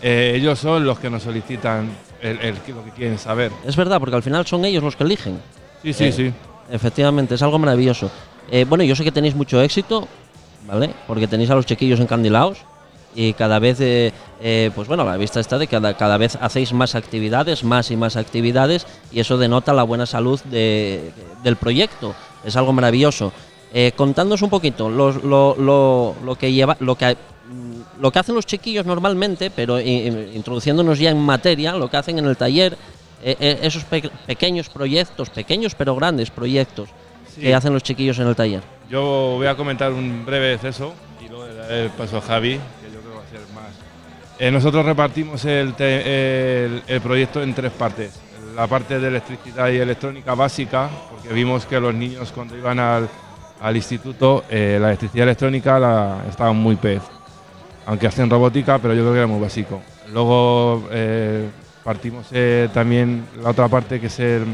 eh, 0.00 0.32
ellos 0.34 0.58
son 0.58 0.86
los 0.86 0.98
que 0.98 1.10
nos 1.10 1.22
solicitan 1.24 1.90
el, 2.22 2.38
el- 2.40 2.54
lo 2.68 2.82
que 2.82 2.90
quieren 2.96 3.18
saber. 3.18 3.52
Es 3.66 3.76
verdad, 3.76 3.98
porque 4.00 4.16
al 4.16 4.22
final 4.22 4.46
son 4.46 4.64
ellos 4.64 4.82
los 4.82 4.96
que 4.96 5.04
eligen. 5.04 5.38
Sí, 5.82 5.92
sí, 5.92 6.04
Eh, 6.04 6.12
sí. 6.12 6.32
Efectivamente, 6.70 7.34
es 7.34 7.42
algo 7.42 7.58
maravilloso. 7.58 8.10
Eh, 8.50 8.64
bueno, 8.66 8.82
yo 8.84 8.96
sé 8.96 9.04
que 9.04 9.12
tenéis 9.12 9.34
mucho 9.34 9.60
éxito, 9.60 10.08
¿vale? 10.66 10.88
Porque 11.06 11.26
tenéis 11.28 11.50
a 11.50 11.54
los 11.54 11.66
chiquillos 11.66 12.00
encandilados 12.00 12.64
y 13.14 13.32
cada 13.34 13.58
vez, 13.58 13.80
eh, 13.80 14.12
eh, 14.40 14.70
pues 14.74 14.88
bueno, 14.88 15.04
la 15.04 15.16
vista 15.16 15.40
está 15.40 15.58
de 15.58 15.66
que 15.66 15.76
cada, 15.76 15.94
cada 15.96 16.16
vez 16.16 16.36
hacéis 16.40 16.72
más 16.72 16.94
actividades, 16.94 17.62
más 17.64 17.90
y 17.90 17.96
más 17.96 18.16
actividades 18.16 18.86
y 19.12 19.20
eso 19.20 19.36
denota 19.38 19.72
la 19.72 19.82
buena 19.82 20.06
salud 20.06 20.40
de- 20.44 21.12
del 21.42 21.56
proyecto. 21.56 22.14
Es 22.44 22.56
algo 22.56 22.72
maravilloso. 22.72 23.32
Eh, 23.74 23.92
contándonos 23.96 24.42
un 24.42 24.50
poquito 24.50 24.90
lo, 24.90 25.12
lo- 25.12 25.56
lo- 25.58 26.14
lo 26.24 26.34
que 26.36 26.52
lleva, 26.52 26.76
lo 26.80 26.94
que 26.96 27.16
lo 28.00 28.10
que 28.10 28.18
hacen 28.18 28.34
los 28.34 28.46
chiquillos 28.46 28.86
normalmente, 28.86 29.50
pero 29.50 29.78
introduciéndonos 29.78 30.98
ya 30.98 31.10
en 31.10 31.18
materia, 31.20 31.72
lo 31.74 31.88
que 31.90 31.96
hacen 31.98 32.18
en 32.18 32.24
el 32.26 32.36
taller, 32.36 32.76
eh, 33.22 33.36
eh, 33.38 33.58
esos 33.62 33.84
pe- 33.84 34.10
pequeños 34.26 34.68
proyectos, 34.68 35.30
pequeños 35.30 35.74
pero 35.74 35.94
grandes 35.94 36.30
proyectos 36.30 36.88
Sí. 37.34 37.42
que 37.42 37.54
hacen 37.54 37.72
los 37.72 37.82
chiquillos 37.82 38.18
en 38.18 38.28
el 38.28 38.36
taller. 38.36 38.62
Yo 38.90 39.34
voy 39.36 39.46
a 39.46 39.54
comentar 39.56 39.92
un 39.92 40.24
breve 40.24 40.54
exceso 40.54 40.92
y 41.24 41.28
luego 41.28 41.46
le 41.46 41.54
daré 41.54 41.84
el 41.84 41.90
paso 41.90 42.18
a 42.18 42.20
Javi, 42.20 42.58
Eh, 44.42 44.50
nosotros 44.50 44.84
repartimos 44.84 45.44
el, 45.44 45.72
proyecto 47.00 47.40
en 47.44 47.54
tres 47.54 47.70
partes. 47.70 48.18
La 48.56 48.66
parte 48.66 48.98
de 48.98 49.06
electricidad 49.06 49.68
y 49.68 49.76
electrónica 49.76 50.34
básica, 50.34 50.90
porque 51.12 51.32
vimos 51.32 51.64
que 51.64 51.78
los 51.78 51.94
niños 51.94 52.32
cuando 52.32 52.56
iban 52.58 52.80
al, 52.80 53.08
instituto, 53.76 54.42
eh, 54.50 54.78
la 54.80 54.88
electricidad 54.88 55.28
electrónica 55.28 55.78
la, 55.78 56.24
estaban 56.28 56.56
muy 56.56 56.74
pez. 56.74 57.02
aunque 57.86 58.08
hacen 58.08 58.28
robótica, 58.28 58.80
pero 58.80 58.94
yo 58.94 59.02
creo 59.02 59.12
que 59.12 59.18
era 59.18 59.28
muy 59.28 59.40
básico. 59.40 59.80
Luego 60.12 60.88
eh, 60.90 61.48
partimos 61.84 62.26
también 62.74 63.24
la 63.40 63.50
otra 63.50 63.68
parte 63.68 64.00
que 64.00 64.08
es 64.08 64.18
el, 64.18 64.44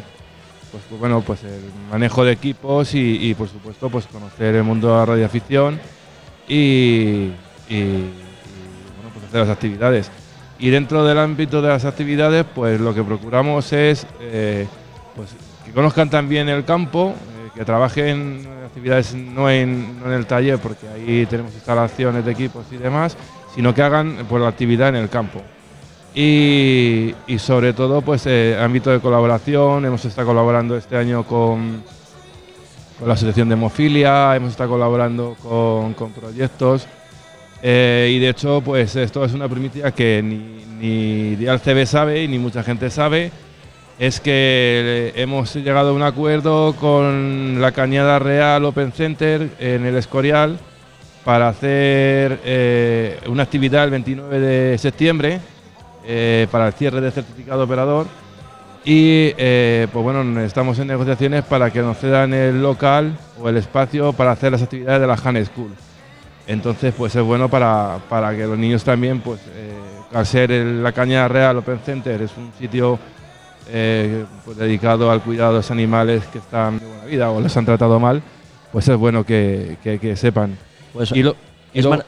pues, 0.70 1.00
bueno, 1.00 1.22
pues 1.22 1.44
el 1.44 1.62
manejo 1.90 2.26
de 2.26 2.32
equipos 2.32 2.90
y, 2.92 3.34
por 3.38 3.48
supuesto 3.48 3.88
pues 3.88 4.04
conocer 4.04 4.54
el 4.54 4.64
mundo 4.64 4.88
de 4.88 4.94
la 4.98 5.06
radioafición 5.06 5.80
y- 6.46 7.30
hacer 9.28 9.40
las 9.40 9.50
actividades. 9.50 10.10
Y 10.58 10.70
dentro 10.70 11.04
del 11.04 11.18
ámbito 11.18 11.62
de 11.62 11.68
las 11.68 11.84
actividades, 11.84 12.44
pues 12.54 12.80
lo 12.80 12.92
que 12.92 13.04
procuramos 13.04 13.72
es 13.72 14.06
eh, 14.20 14.66
pues, 15.14 15.28
que 15.64 15.70
conozcan 15.70 16.10
también 16.10 16.48
el 16.48 16.64
campo, 16.64 17.10
eh, 17.10 17.50
que 17.54 17.64
trabajen 17.64 18.44
en 18.44 18.64
actividades 18.66 19.14
no 19.14 19.48
en, 19.48 20.00
no 20.00 20.06
en 20.06 20.12
el 20.12 20.26
taller, 20.26 20.58
porque 20.58 20.88
ahí 20.88 21.26
tenemos 21.26 21.54
instalaciones 21.54 22.24
de 22.24 22.32
equipos 22.32 22.66
y 22.72 22.76
demás, 22.76 23.16
sino 23.54 23.72
que 23.72 23.82
hagan 23.82 24.26
pues, 24.28 24.42
la 24.42 24.48
actividad 24.48 24.88
en 24.88 24.96
el 24.96 25.08
campo. 25.08 25.40
Y, 26.12 27.14
y 27.28 27.38
sobre 27.38 27.72
todo, 27.72 28.02
pues 28.02 28.26
eh, 28.26 28.58
ámbito 28.60 28.90
de 28.90 28.98
colaboración, 28.98 29.84
hemos 29.84 30.04
estado 30.04 30.26
colaborando 30.26 30.76
este 30.76 30.96
año 30.96 31.22
con, 31.22 31.84
con 32.98 33.06
la 33.06 33.14
Asociación 33.14 33.48
de 33.48 33.54
Hemofilia, 33.54 34.34
hemos 34.34 34.50
estado 34.50 34.70
colaborando 34.70 35.36
con, 35.40 35.94
con 35.94 36.10
proyectos 36.10 36.88
eh, 37.62 38.12
y 38.14 38.18
de 38.18 38.28
hecho, 38.28 38.62
pues 38.64 38.94
esto 38.96 39.24
es 39.24 39.32
una 39.32 39.48
primicia 39.48 39.90
que 39.90 40.22
ni, 40.22 40.64
ni 40.80 41.36
CB 41.36 41.86
sabe 41.86 42.22
y 42.22 42.28
ni 42.28 42.38
mucha 42.38 42.62
gente 42.62 42.90
sabe. 42.90 43.32
Es 43.98 44.20
que 44.20 44.32
eh, 44.32 45.12
hemos 45.16 45.54
llegado 45.54 45.90
a 45.90 45.92
un 45.92 46.02
acuerdo 46.02 46.74
con 46.76 47.60
la 47.60 47.72
Cañada 47.72 48.18
Real 48.20 48.64
Open 48.64 48.92
Center 48.92 49.50
en 49.58 49.84
el 49.84 49.96
Escorial 49.96 50.58
para 51.24 51.48
hacer 51.48 52.40
eh, 52.44 53.18
una 53.26 53.42
actividad 53.42 53.84
el 53.84 53.90
29 53.90 54.40
de 54.40 54.78
septiembre 54.78 55.40
para 56.50 56.68
el 56.68 56.72
cierre 56.72 57.02
del 57.02 57.12
certificado 57.12 57.64
operador. 57.64 58.06
Y 58.82 59.32
pues 59.32 59.92
bueno, 59.92 60.40
estamos 60.40 60.78
en 60.78 60.86
negociaciones 60.86 61.44
para 61.44 61.70
que 61.70 61.82
nos 61.82 61.98
cedan 61.98 62.32
el 62.32 62.62
local 62.62 63.14
o 63.38 63.46
el 63.50 63.58
espacio 63.58 64.14
para 64.14 64.30
hacer 64.30 64.52
las 64.52 64.62
actividades 64.62 65.02
de 65.02 65.06
la 65.06 65.18
Han 65.22 65.44
School. 65.44 65.87
Entonces, 66.48 66.92
pues 66.96 67.14
es 67.14 67.22
bueno 67.22 67.48
para, 67.48 67.98
para 68.08 68.34
que 68.34 68.46
los 68.46 68.58
niños 68.58 68.82
también, 68.82 69.20
pues 69.20 69.38
eh, 69.54 69.72
al 70.14 70.26
ser 70.26 70.50
el- 70.50 70.82
la 70.82 70.92
Cañada 70.92 71.28
Real 71.28 71.58
Open 71.58 71.78
Center, 71.84 72.20
es 72.22 72.30
un 72.36 72.50
sitio 72.58 72.98
eh, 73.70 74.24
pues, 74.46 74.56
dedicado 74.56 75.10
al 75.10 75.20
cuidado 75.20 75.52
de 75.52 75.58
los 75.58 75.70
animales 75.70 76.24
que 76.32 76.38
están 76.38 76.78
de 76.80 76.86
buena 76.86 77.04
vida 77.04 77.30
o 77.30 77.38
les 77.40 77.54
han 77.56 77.66
tratado 77.66 78.00
mal, 78.00 78.22
pues 78.72 78.88
es 78.88 78.96
bueno 78.96 79.24
que, 79.24 79.76
que- 79.84 79.98
que 79.98 80.16
sepan. 80.16 80.56
Pues 80.94 81.12
Y 81.12 81.22
lo- 81.22 81.36
y 81.74 81.80
es, 81.80 81.84
luego- 81.84 81.98
mar- 81.98 82.06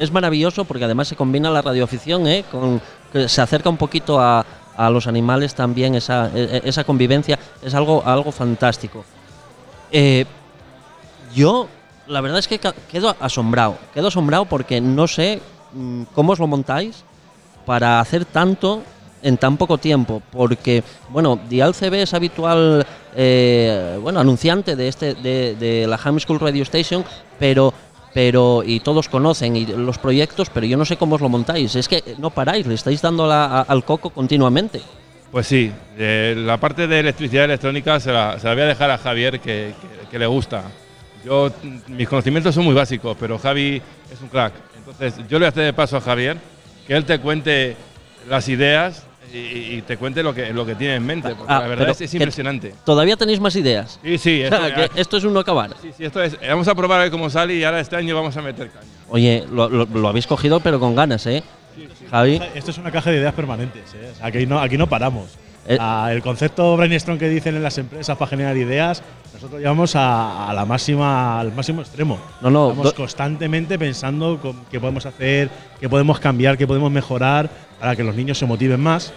es 0.00 0.10
maravilloso 0.10 0.64
porque 0.64 0.84
además 0.84 1.06
se 1.08 1.14
combina 1.16 1.50
la 1.50 1.60
radioafición, 1.60 2.26
¿eh? 2.26 2.44
Con, 2.50 2.80
que 3.12 3.28
se 3.28 3.42
acerca 3.42 3.68
un 3.68 3.76
poquito 3.76 4.18
a, 4.18 4.44
a 4.74 4.88
los 4.88 5.06
animales 5.06 5.54
también, 5.54 5.94
esa, 5.94 6.30
e- 6.34 6.62
e- 6.64 6.68
esa 6.68 6.82
convivencia, 6.84 7.38
es 7.62 7.74
algo, 7.74 8.02
algo 8.06 8.32
fantástico. 8.32 9.04
Yo, 11.34 11.68
la 12.06 12.20
verdad 12.20 12.38
es 12.38 12.48
que 12.48 12.60
quedo 12.90 13.14
asombrado, 13.20 13.78
quedo 13.92 14.08
asombrado 14.08 14.44
porque 14.44 14.80
no 14.80 15.06
sé 15.06 15.40
mm, 15.72 16.02
cómo 16.14 16.32
os 16.32 16.38
lo 16.38 16.46
montáis 16.46 17.04
para 17.66 18.00
hacer 18.00 18.24
tanto 18.24 18.82
en 19.22 19.38
tan 19.38 19.56
poco 19.56 19.78
tiempo, 19.78 20.20
porque 20.30 20.82
bueno, 21.08 21.38
Dial 21.48 21.74
CB 21.74 21.94
es 22.02 22.12
habitual, 22.12 22.84
eh, 23.16 23.98
bueno, 24.02 24.20
anunciante 24.20 24.76
de 24.76 24.88
este, 24.88 25.14
de, 25.14 25.54
de 25.54 25.86
la 25.86 25.98
Ham 26.04 26.20
School 26.20 26.40
Radio 26.40 26.62
Station, 26.64 27.02
pero, 27.38 27.72
pero 28.12 28.62
y 28.62 28.80
todos 28.80 29.08
conocen 29.08 29.56
y 29.56 29.64
los 29.64 29.96
proyectos, 29.96 30.50
pero 30.50 30.66
yo 30.66 30.76
no 30.76 30.84
sé 30.84 30.98
cómo 30.98 31.14
os 31.14 31.22
lo 31.22 31.30
montáis. 31.30 31.74
Es 31.74 31.88
que 31.88 32.04
no 32.18 32.28
paráis, 32.28 32.66
le 32.66 32.74
estáis 32.74 33.00
dando 33.00 33.26
la- 33.26 33.46
a- 33.46 33.62
al 33.62 33.82
coco 33.86 34.10
continuamente. 34.10 34.82
Pues 35.32 35.46
sí, 35.46 35.72
eh, 35.96 36.34
la 36.36 36.58
parte 36.58 36.86
de 36.86 37.00
electricidad 37.00 37.44
electrónica 37.46 37.98
se 38.00 38.12
la, 38.12 38.38
se 38.38 38.46
la 38.46 38.52
voy 38.52 38.62
a 38.64 38.66
dejar 38.66 38.90
a 38.90 38.98
Javier 38.98 39.40
que, 39.40 39.72
que- 39.80 40.08
que 40.10 40.18
le 40.18 40.26
gusta. 40.26 40.64
Yo, 41.24 41.50
mis 41.88 42.08
conocimientos 42.08 42.54
son 42.54 42.64
muy 42.64 42.74
básicos, 42.74 43.16
pero 43.18 43.38
Javi 43.38 43.80
es 44.12 44.20
un 44.20 44.28
crack. 44.28 44.52
Entonces, 44.76 45.16
yo 45.28 45.38
le 45.38 45.38
voy 45.38 45.44
a 45.46 45.48
hacer 45.48 45.64
de 45.64 45.72
paso 45.72 45.96
a 45.96 46.00
Javier, 46.00 46.36
que 46.86 46.94
él 46.94 47.04
te 47.04 47.18
cuente 47.18 47.76
las 48.28 48.48
ideas 48.48 49.04
y, 49.32 49.38
y 49.38 49.82
te 49.86 49.96
cuente 49.96 50.22
lo 50.22 50.34
que, 50.34 50.52
lo 50.52 50.66
que 50.66 50.74
tiene 50.74 50.96
en 50.96 51.06
mente, 51.06 51.34
porque 51.34 51.52
Ah, 51.52 51.60
la 51.60 51.66
verdad 51.68 51.88
es, 51.98 52.14
impresionante. 52.14 52.74
Todavía 52.84 53.16
tenéis 53.16 53.40
más 53.40 53.56
ideas. 53.56 53.98
Sí, 54.02 54.18
sí, 54.18 54.42
O 54.42 54.44
esto, 54.44 54.56
sea, 54.66 54.74
que 54.90 55.00
esto 55.00 55.16
es 55.16 55.24
un 55.24 55.32
no 55.32 55.40
acabar. 55.40 55.70
sí, 55.80 55.90
sí, 55.96 56.04
esto 56.04 56.22
es, 56.22 56.38
vamos 56.46 56.68
a 56.68 56.74
probar 56.74 57.00
a 57.00 57.02
ver 57.04 57.10
cómo 57.10 57.30
sale 57.30 57.54
y 57.54 57.64
ahora 57.64 57.80
este 57.80 57.96
año 57.96 58.14
vamos 58.14 58.36
a 58.36 58.42
meter 58.42 58.68
caña. 58.70 58.86
Oye, 59.08 59.44
lo, 59.50 59.68
lo- 59.68 59.86
lo 59.86 60.08
habéis 60.08 60.26
cogido, 60.26 60.60
pero 60.60 60.78
con 60.78 60.94
ganas, 60.94 61.26
¿eh? 61.26 61.42
Javi. 62.10 62.40
Esto 62.54 62.70
es 62.70 62.78
una 62.78 62.92
caja 62.92 63.10
de 63.10 63.16
ideas 63.16 63.34
permanentes. 63.34 63.82
¿eh? 63.94 64.12
Aquí, 64.20 64.46
no, 64.46 64.60
aquí 64.60 64.76
no 64.78 64.86
paramos. 64.88 65.30
Eh. 65.66 65.78
Ah, 65.80 66.10
el 66.12 66.20
concepto 66.22 66.76
brainstorm 66.76 67.18
que 67.18 67.28
dicen 67.28 67.56
en 67.56 67.62
las 67.62 67.78
empresas 67.78 68.16
para 68.18 68.28
generar 68.28 68.56
ideas, 68.56 69.02
nosotros 69.32 69.60
llevamos 69.60 69.96
a, 69.96 70.50
a 70.50 70.52
la 70.54 70.64
máxima, 70.66 71.40
al 71.40 71.52
máximo 71.54 71.80
extremo. 71.80 72.18
No, 72.42 72.50
no, 72.50 72.68
Estamos 72.68 72.84
do- 72.86 72.94
constantemente 72.94 73.78
pensando 73.78 74.38
con 74.40 74.64
qué 74.70 74.78
podemos 74.78 75.06
hacer, 75.06 75.48
qué 75.80 75.88
podemos 75.88 76.20
cambiar, 76.20 76.58
qué 76.58 76.66
podemos 76.66 76.90
mejorar 76.92 77.48
para 77.80 77.96
que 77.96 78.04
los 78.04 78.14
niños 78.14 78.38
se 78.38 78.44
motiven 78.46 78.80
más, 78.80 79.12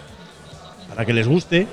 para 0.88 1.04
que 1.04 1.12
les 1.12 1.28
guste 1.28 1.66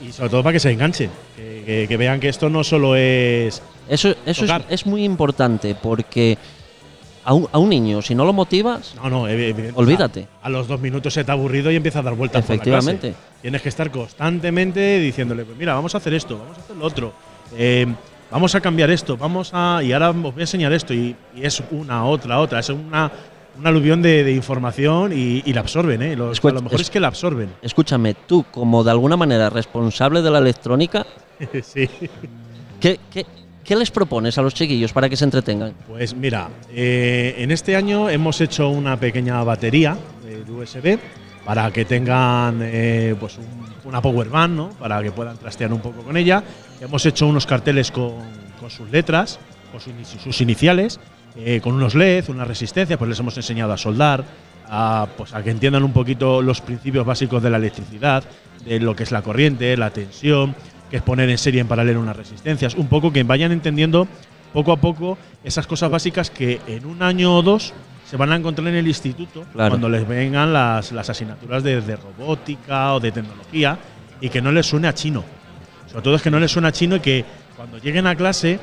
y 0.00 0.12
sobre 0.12 0.30
todo 0.30 0.42
para 0.42 0.52
que 0.54 0.60
se 0.60 0.70
enganchen, 0.70 1.10
que, 1.36 1.62
que- 1.66 1.86
que 1.88 1.96
vean 1.96 2.20
que 2.20 2.28
esto 2.28 2.48
no 2.48 2.62
solo 2.64 2.94
es 2.96 3.60
Eso, 3.88 4.14
eso 4.24 4.44
es, 4.44 4.52
es 4.68 4.86
muy 4.86 5.02
importante 5.04 5.74
porque 5.74 6.38
a 7.24 7.34
un, 7.34 7.48
a 7.52 7.58
un 7.58 7.68
niño, 7.68 8.00
si 8.02 8.14
no 8.14 8.24
lo 8.24 8.32
motivas, 8.32 8.94
No, 8.96 9.10
no. 9.10 9.22
Olvídate. 9.74 10.26
A, 10.42 10.46
a 10.46 10.50
los 10.50 10.66
dos 10.68 10.80
minutos 10.80 11.12
se 11.14 11.22
te 11.24 11.30
ha 11.30 11.34
aburrido 11.34 11.70
y 11.70 11.76
empieza 11.76 11.98
a 11.98 12.02
dar 12.02 12.14
vueltas 12.14 12.42
por 12.42 12.50
la 12.50 12.54
Efectivamente. 12.54 13.08
clase. 13.10 13.16
Tienes 13.42 13.62
que 13.62 13.68
estar 13.68 13.90
constantemente 13.90 14.98
diciéndole, 14.98 15.44
pues 15.44 15.56
mira, 15.58 15.74
vamos 15.74 15.94
a 15.94 15.98
hacer 15.98 16.14
esto, 16.14 16.38
vamos 16.38 16.56
a 16.58 16.60
hacer 16.60 16.76
lo 16.76 16.84
otro, 16.84 17.12
eh, 17.56 17.86
vamos 18.30 18.54
a 18.54 18.60
cambiar 18.60 18.90
esto, 18.90 19.16
vamos 19.16 19.50
a. 19.52 19.82
Y 19.82 19.92
ahora 19.92 20.10
os 20.10 20.16
voy 20.16 20.32
a 20.36 20.40
enseñar 20.40 20.72
esto. 20.72 20.92
Y, 20.94 21.16
y 21.34 21.44
es 21.44 21.62
una, 21.70 22.04
otra, 22.04 22.38
otra. 22.38 22.60
Es 22.60 22.68
una, 22.70 23.10
un 23.58 23.66
aluvión 23.66 24.00
de, 24.02 24.24
de 24.24 24.32
información 24.32 25.12
y, 25.12 25.42
y 25.44 25.52
la 25.52 25.60
absorben, 25.60 26.02
¿eh? 26.02 26.16
Los- 26.16 26.38
Escucha- 26.38 26.52
a 26.52 26.54
lo 26.56 26.62
mejor 26.62 26.76
es- 26.80 26.86
es 26.86 26.90
que 26.90 27.00
la 27.00 27.08
absorben. 27.08 27.50
escúchame, 27.62 28.14
tú 28.14 28.44
como 28.50 28.82
de 28.84 28.90
alguna 28.92 29.16
manera 29.16 29.50
responsable 29.50 30.22
de 30.22 30.30
la 30.30 30.38
electrónica, 30.38 31.06
sí. 31.62 31.88
¿qué, 32.80 32.98
qué, 33.12 33.26
qué 33.64 33.76
les 33.76 33.90
propones 33.90 34.36
a 34.38 34.42
los 34.42 34.54
chiquillos 34.54 34.92
para 34.92 35.08
que 35.08 35.16
se 35.16 35.24
entretengan? 35.24 35.74
Pues 35.88 36.14
mira, 36.14 36.48
eh, 36.72 37.34
en 37.38 37.50
este 37.50 37.76
año 37.76 38.08
hemos 38.08 38.40
hecho 38.40 38.68
una 38.68 38.98
pequeña 38.98 39.42
batería 39.44 39.96
de 40.24 40.50
USB 40.50 40.98
para 41.44 41.70
que 41.72 41.84
tengan 41.84 42.60
eh, 42.62 43.14
pues 43.18 43.38
un- 43.38 43.60
una 43.88 44.02
power 44.02 44.28
band, 44.28 44.56
¿no? 44.56 44.68
para 44.70 45.02
que 45.02 45.10
puedan 45.10 45.36
trastear 45.38 45.72
un 45.72 45.80
poco 45.80 46.02
con 46.02 46.16
ella. 46.16 46.42
Hemos 46.80 47.04
hecho 47.06 47.26
unos 47.26 47.46
carteles 47.46 47.90
con, 47.90 48.12
con 48.60 48.70
sus 48.70 48.90
letras, 48.90 49.38
con 49.72 49.80
sus 49.80 50.40
iniciales, 50.40 51.00
eh, 51.36 51.60
con 51.62 51.74
unos 51.74 51.94
LED, 51.94 52.28
una 52.28 52.44
resistencia, 52.44 52.98
pues 52.98 53.08
les 53.08 53.18
hemos 53.20 53.36
enseñado 53.36 53.72
a 53.72 53.78
soldar, 53.78 54.24
a, 54.68 55.06
pues 55.16 55.32
a 55.34 55.42
que 55.42 55.50
entiendan 55.50 55.82
un 55.82 55.92
poquito 55.92 56.42
los 56.42 56.60
principios 56.60 57.06
básicos 57.06 57.42
de 57.42 57.50
la 57.50 57.56
electricidad, 57.56 58.22
de 58.64 58.78
lo 58.80 58.94
que 58.94 59.04
es 59.04 59.10
la 59.12 59.22
corriente, 59.22 59.76
la 59.76 59.90
tensión, 59.90 60.54
que 60.90 60.96
es 60.98 61.02
poner 61.02 61.30
en 61.30 61.38
serie 61.38 61.60
en 61.60 61.68
paralelo 61.68 62.00
unas 62.00 62.16
resistencias, 62.16 62.74
un 62.74 62.88
poco 62.88 63.12
que 63.12 63.22
vayan 63.22 63.52
entendiendo 63.52 64.08
poco 64.52 64.72
a 64.72 64.76
poco 64.76 65.16
esas 65.44 65.66
cosas 65.66 65.90
básicas 65.90 66.30
que 66.30 66.60
en 66.66 66.84
un 66.86 67.02
año 67.02 67.34
o 67.36 67.42
dos 67.42 67.72
se 68.08 68.16
van 68.16 68.32
a 68.32 68.36
encontrar 68.36 68.66
en 68.68 68.74
el 68.74 68.88
instituto 68.88 69.44
Claro. 69.52 69.70
cuando 69.70 69.88
les 69.88 70.06
vengan 70.08 70.52
las, 70.52 70.90
las 70.90 71.08
asignaturas 71.08 71.62
de, 71.62 71.80
de 71.80 71.96
robótica 71.96 72.94
o 72.94 73.00
de 73.00 73.12
tecnología 73.12 73.78
y 74.20 74.28
que 74.28 74.42
no 74.42 74.50
les 74.50 74.66
suene 74.66 74.88
a 74.88 74.94
chino. 74.94 75.24
Sobre 75.88 76.02
todo 76.02 76.14
es 76.16 76.22
que 76.22 76.30
no 76.30 76.40
les 76.40 76.50
suene 76.50 76.68
a 76.68 76.72
chino 76.72 76.96
y 76.96 77.00
que 77.00 77.24
cuando 77.56 77.78
lleguen 77.78 78.06
a 78.08 78.16
clase 78.16 78.58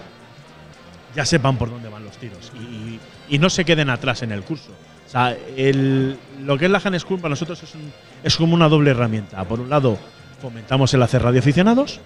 ya 1.16 1.26
sepan 1.26 1.58
por 1.58 1.70
dónde 1.70 1.88
van 1.90 2.04
los 2.04 2.18
tiros 2.18 2.52
y, 2.60 3.00
y 3.34 3.40
no 3.40 3.50
se 3.50 3.64
queden 3.66 3.90
atrás 3.90 4.22
en 4.22 4.32
el 4.34 4.42
curso. 4.44 4.72
O 5.08 5.10
sea, 5.10 5.36
el- 5.56 6.18
lo 6.46 6.58
que 6.58 6.66
es 6.66 6.72
la 6.72 6.82
Han 6.84 7.00
School 7.00 7.20
para 7.20 7.30
nosotros 7.30 7.64
es, 7.64 7.74
un- 7.76 7.92
es 8.24 8.36
como 8.36 8.54
una 8.54 8.68
doble 8.68 8.92
herramienta. 8.92 9.42
Por 9.46 9.62
un 9.62 9.70
lado, 9.70 9.98
fomentamos 10.42 10.94
el 10.94 11.02
hacer 11.02 11.24
radioaficionados, 11.24 12.02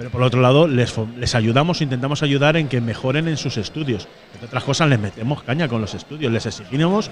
pero 0.00 0.08
por 0.08 0.22
otro 0.22 0.40
lado, 0.40 0.66
les, 0.66 0.94
les 1.18 1.34
ayudamos, 1.34 1.82
intentamos 1.82 2.22
ayudar 2.22 2.56
en 2.56 2.68
que 2.68 2.80
mejoren 2.80 3.28
en 3.28 3.36
sus 3.36 3.58
estudios. 3.58 4.08
Entre 4.32 4.46
otras 4.46 4.64
cosas, 4.64 4.88
les 4.88 4.98
metemos 4.98 5.42
caña 5.42 5.68
con 5.68 5.82
los 5.82 5.92
estudios, 5.92 6.32
les 6.32 6.46
exigimos 6.46 7.10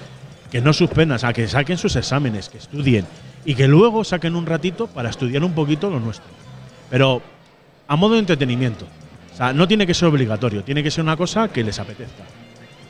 que 0.51 0.62
no 0.62 0.72
suspendan, 0.72 1.16
o 1.16 1.18
sea, 1.18 1.34
que 1.34 1.47
saquen 1.49 1.76
sus 1.76 1.97
exámenes, 1.97 2.49
que 2.49 2.57
estudien 2.57 3.05
y 3.45 3.55
que 3.55 3.68
luego 3.68 4.05
saquen 4.05 4.34
un 4.36 4.47
ratito 4.47 4.86
para 4.86 5.11
estudiar 5.11 5.45
un 5.45 5.53
poquito 5.53 5.91
lo 5.91 6.01
nuestro. 6.01 6.30
Pero 6.89 7.20
a 7.89 7.95
modo 7.97 8.14
de 8.14 8.20
entretenimiento. 8.20 8.86
O 9.34 9.36
sea, 9.36 9.53
no 9.53 9.68
tiene 9.68 9.86
que 9.86 9.93
ser 9.93 10.09
obligatorio, 10.09 10.64
tiene 10.64 10.82
que 10.82 10.91
ser 10.91 11.05
una 11.05 11.18
cosa 11.18 11.49
que 11.49 11.62
les 11.62 11.78
apetezca. 11.78 12.22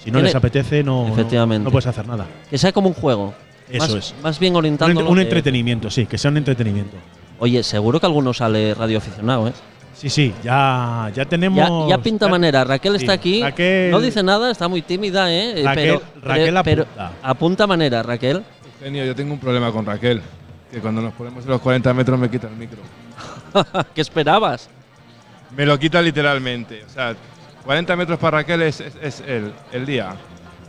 Si 0.04 0.12
no 0.12 0.20
les 0.22 0.32
apetece, 0.36 0.84
no, 0.84 1.08
Efectivamente. 1.08 1.64
no 1.64 1.72
puedes 1.72 1.88
hacer 1.88 2.06
nada. 2.06 2.24
Que 2.48 2.56
sea 2.56 2.70
como 2.70 2.86
un 2.86 2.94
juego. 2.94 3.34
Eso 3.68 3.96
más, 3.96 4.12
es. 4.12 4.14
Más 4.22 4.38
bien 4.38 4.52
Un, 4.52 4.58
orientando. 4.58 5.00
ent- 5.02 5.08
un 5.10 5.18
entretenimiento, 5.18 5.90
sí, 5.90 6.06
que 6.06 6.16
sea 6.18 6.30
un 6.30 6.36
entretenimiento. 6.36 6.96
Oye, 7.40 7.64
seguro 7.64 7.98
que 8.00 8.06
alguno 8.06 8.32
sale 8.32 8.74
radioaficionado, 8.74 9.48
¿eh? 9.48 9.52
Sí, 9.98 10.08
sí, 10.08 10.32
ya, 10.44 11.10
ya 11.12 11.24
tenemos. 11.24 11.58
Ya, 11.88 11.96
ya 11.96 12.02
pinta 12.02 12.28
manera. 12.28 12.62
Raquel 12.62 12.92
Sí, 12.98 13.04
está 13.04 13.14
aquí. 13.14 13.42
Raquel- 13.42 13.90
no 13.90 14.00
dice 14.00 14.22
nada, 14.22 14.50
está 14.50 14.68
muy 14.68 14.80
tímida, 14.82 15.32
¿eh? 15.32 15.62
Raquel- 15.64 15.74
pero, 15.74 16.02
Raquel 16.22 16.60
pero- 16.62 16.82
apunta. 16.84 17.12
apunta 17.22 17.66
manera, 17.66 18.02
Raquel. 18.04 18.44
Eugenio, 18.80 19.04
yo 19.04 19.14
tengo 19.16 19.32
un 19.34 19.40
problema 19.40 19.72
con 19.72 19.84
Raquel. 19.84 20.22
Que 20.70 20.78
cuando 20.80 21.00
nos 21.02 21.14
ponemos 21.14 21.42
en 21.44 21.50
los 21.50 21.60
40 21.60 21.92
metros 21.94 22.18
me 22.18 22.30
quita 22.30 22.46
el 22.46 22.54
micro. 22.54 22.78
¿Qué 23.94 24.00
esperabas? 24.02 24.68
Me 25.56 25.66
lo 25.66 25.76
quita 25.78 26.00
literalmente. 26.00 26.84
O 26.84 26.88
sea, 26.90 27.16
40 27.64 27.96
metros 27.96 28.18
para 28.20 28.38
Raquel 28.38 28.62
es, 28.62 28.80
es- 28.80 28.94
es 29.02 29.20
el, 29.26 29.52
el 29.72 29.84
día. 29.86 30.14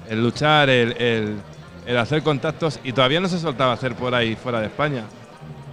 El 0.09 0.23
luchar, 0.23 0.69
el, 0.71 0.93
el- 0.93 1.35
el 1.85 1.97
hacer 1.97 2.23
contactos. 2.23 2.79
Y 2.83 2.93
todavía 2.93 3.19
no 3.19 3.27
se 3.27 3.37
soltaba 3.39 3.73
hacer 3.73 3.93
por 3.93 4.15
ahí 4.15 4.35
fuera 4.35 4.59
de 4.61 4.67
España. 4.67 5.03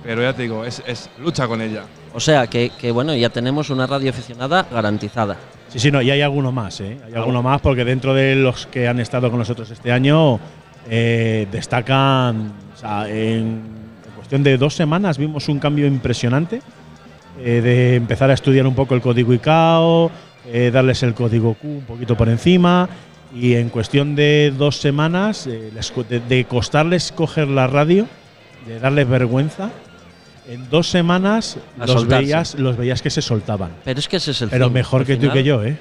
Pero 0.03 0.21
ya 0.21 0.35
te 0.35 0.43
digo, 0.43 0.65
es, 0.65 0.83
es 0.87 1.09
lucha 1.19 1.47
con 1.49 1.63
ella. 1.63 1.85
O 2.17 2.21
sea, 2.21 2.47
que, 2.47 2.71
que, 2.71 2.91
bueno, 2.93 3.15
ya 3.15 3.29
tenemos 3.29 3.69
una 3.69 3.87
radio 3.87 4.09
aficionada 4.09 4.67
garantizada. 4.73 5.37
Sí, 5.69 5.79
sí, 5.79 5.91
no, 5.91 6.01
y 6.01 6.11
hay 6.11 6.23
alguno 6.23 6.51
más, 6.51 6.81
¿eh? 6.81 6.97
Hay 7.07 7.13
alguno 7.13 7.43
más 7.43 7.61
porque 7.61 7.85
dentro 7.85 8.15
de 8.15 8.35
los 8.37 8.65
que 8.67 8.89
han 8.89 9.01
estado 9.01 9.29
con 9.29 9.39
nosotros 9.39 9.71
este 9.71 9.93
año 9.93 10.41
eh, 10.89 11.47
destacan, 11.53 12.53
o 12.75 12.77
sea, 12.79 13.07
en, 13.07 13.61
cuestión 14.17 14.43
de 14.43 14.57
dos 14.57 14.73
semanas 14.73 15.19
vimos 15.19 15.51
un 15.51 15.59
cambio 15.59 15.87
impresionante 15.87 16.63
eh, 17.39 17.61
de 17.61 17.97
empezar 17.97 18.31
a 18.31 18.33
estudiar 18.33 18.67
un 18.67 18.75
poco 18.75 18.95
el 18.95 19.03
código 19.03 19.35
ICAO, 19.35 20.11
eh, 20.47 20.71
darles 20.73 21.03
el 21.03 21.13
código 21.13 21.53
Q 21.53 21.69
un 21.69 21.85
poquito 21.85 22.17
por 22.17 22.31
encima 22.31 22.89
y 23.35 23.57
en 23.57 23.69
cuestión 23.69 24.17
de 24.17 24.55
dos 24.57 24.79
semanas 24.79 25.47
eh, 25.47 25.71
de 26.27 26.45
costarles 26.47 27.13
coger 27.13 27.49
la 27.49 27.67
radio, 27.67 28.07
de 28.67 28.81
darles 28.81 29.07
vergüenza. 29.07 29.71
En 30.49 30.69
dos 30.71 30.89
semanas 30.89 31.57
A 31.79 31.87
los 31.87 31.91
soltarse. 31.93 32.25
veías, 32.25 32.55
los 32.55 32.77
veías 32.77 33.03
que 33.03 33.11
se 33.11 33.21
soltaban. 33.23 33.73
Pero 33.85 33.99
es 33.99 34.09
que 34.09 34.17
ese 34.19 34.31
es 34.31 34.43
el 34.43 34.49
Pero 34.51 34.67
fin, 34.67 34.75
mejor 34.75 35.05
que 35.05 35.17
tú 35.17 35.31
que 35.33 35.43
yo, 35.43 35.65
¿eh? 35.65 35.77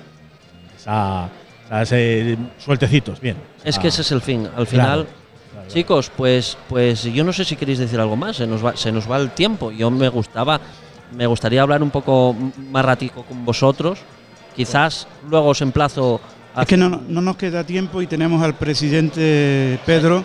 O 0.78 0.80
sea, 0.80 1.30
o 1.66 1.68
sea, 1.70 1.82
ese- 1.84 2.38
sueltecitos, 2.58 3.20
bien. 3.22 3.36
O 3.38 3.68
Es 3.68 3.78
que 3.78 3.90
ese 3.90 4.02
es 4.02 4.12
el 4.12 4.22
fin. 4.22 4.48
Al 4.56 4.66
final, 4.68 5.06
claro. 5.52 5.68
chicos, 5.68 6.12
pues, 6.16 6.58
pues 6.68 7.04
yo 7.04 7.24
no 7.24 7.32
sé 7.34 7.46
si 7.46 7.56
queréis 7.56 7.78
decir 7.80 8.00
algo 8.00 8.16
más. 8.16 8.38
Se 8.38 8.48
nos 8.48 8.66
va, 8.66 8.76
se 8.76 8.92
nos 8.92 9.10
va 9.10 9.18
el 9.18 9.32
tiempo. 9.32 9.72
Yo 9.72 9.92
me 9.92 10.10
gustaba, 10.10 10.60
me 11.16 11.28
gustaría 11.28 11.62
hablar 11.62 11.84
un 11.84 11.92
poco 11.92 12.36
m- 12.38 12.52
más 12.72 12.84
ratico 12.86 13.24
con 13.24 13.46
vosotros. 13.46 14.00
Quizás 14.56 15.08
luego 15.30 15.50
os 15.50 15.62
emplazo. 15.62 16.20
A 16.56 16.62
Es 16.64 16.68
que 16.68 16.78
no, 16.78 16.90
no 17.08 17.22
nos 17.22 17.36
queda 17.38 17.64
tiempo 17.66 18.02
y 18.02 18.08
tenemos 18.08 18.42
al 18.42 18.56
presidente 18.56 19.80
Pedro. 19.86 20.24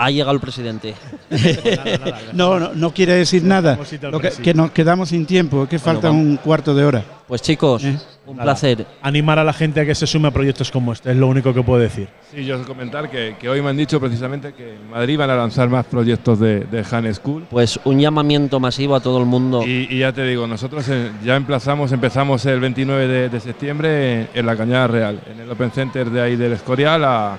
Ha 0.00 0.10
llegado 0.12 0.32
el 0.32 0.40
presidente. 0.40 0.94
no, 2.32 2.60
no, 2.60 2.72
no 2.72 2.94
quiere 2.94 3.14
decir 3.14 3.42
nada. 3.42 3.76
Lo 4.12 4.20
que, 4.20 4.54
nos 4.54 4.70
quedamos 4.70 5.08
sin 5.08 5.26
tiempo, 5.26 5.64
es 5.64 5.68
que 5.68 5.78
Bueno, 5.78 5.92
falta 6.00 6.10
un 6.12 6.36
cuarto 6.36 6.72
de 6.72 6.84
hora. 6.84 7.04
Pues 7.26 7.42
chicos, 7.42 7.82
un 7.82 8.36
Nada, 8.36 8.44
placer. 8.44 8.86
Animar 9.02 9.40
a 9.40 9.44
la 9.44 9.52
gente 9.52 9.80
a 9.80 9.84
que 9.84 9.96
se 9.96 10.06
sume 10.06 10.28
a 10.28 10.30
proyectos 10.30 10.70
como 10.70 10.92
este, 10.92 11.10
es 11.10 11.16
lo 11.16 11.26
único 11.26 11.52
que 11.52 11.64
puedo 11.64 11.80
decir. 11.80 12.08
Sí, 12.32 12.44
yo 12.44 12.60
os 12.60 12.64
comentar 12.66 13.10
que, 13.10 13.34
que 13.40 13.48
hoy 13.48 13.60
me 13.60 13.70
han 13.70 13.76
dicho 13.76 13.98
precisamente 13.98 14.52
que 14.52 14.76
en 14.76 14.88
Madrid 14.88 15.18
van 15.18 15.30
a 15.30 15.36
lanzar 15.36 15.68
más 15.68 15.84
proyectos 15.86 16.38
de, 16.38 16.60
de 16.60 16.84
Han 16.90 17.12
School. 17.12 17.46
Pues 17.50 17.80
un 17.84 17.98
llamamiento 17.98 18.60
masivo 18.60 18.94
a 18.94 19.00
todo 19.00 19.18
el 19.18 19.26
mundo. 19.26 19.64
Y, 19.66 19.88
y 19.90 19.98
ya 19.98 20.12
te 20.12 20.24
digo, 20.24 20.46
nosotros 20.46 20.88
eh, 20.90 21.10
ya 21.24 21.34
emplazamos, 21.34 21.90
empezamos 21.90 22.46
el 22.46 22.60
29 22.60 23.08
de, 23.08 23.28
de 23.30 23.40
septiembre 23.40 24.20
en, 24.20 24.28
en 24.32 24.46
la 24.46 24.56
Cañada 24.56 24.86
Real, 24.86 25.20
en 25.28 25.40
el 25.40 25.50
Open 25.50 25.72
Center 25.72 26.08
de 26.08 26.20
ahí 26.22 26.36
del 26.36 26.52
Escorial, 26.52 27.04
a, 27.04 27.32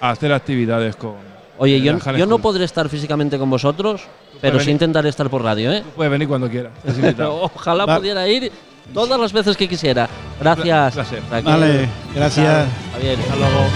a 0.00 0.10
hacer 0.10 0.32
actividades 0.32 0.96
con. 0.96 1.29
Oye, 1.62 1.78
la 1.78 1.98
yo, 1.98 2.16
yo 2.16 2.24
no 2.26 2.38
podré 2.38 2.64
estar 2.64 2.88
físicamente 2.88 3.38
con 3.38 3.50
vosotros, 3.50 4.00
pero 4.40 4.54
sí 4.58 4.66
venir. 4.66 4.72
intentaré 4.76 5.10
estar 5.10 5.28
por 5.28 5.42
radio, 5.42 5.70
¿eh? 5.70 5.84
Puedes 5.94 6.10
venir 6.10 6.26
cuando 6.26 6.48
quieras. 6.48 6.72
Ojalá 7.54 7.84
Va- 7.84 7.98
pudiera 7.98 8.26
ir 8.26 8.50
todas 8.94 9.20
las 9.20 9.30
veces 9.30 9.58
que 9.58 9.68
quisiera. 9.68 10.08
Gracias. 10.40 10.94
placer. 10.94 11.22
Vale, 11.44 11.86
gracias. 12.14 12.66
Javier. 12.94 13.18
Hasta 13.20 13.36
luego. 13.36 13.66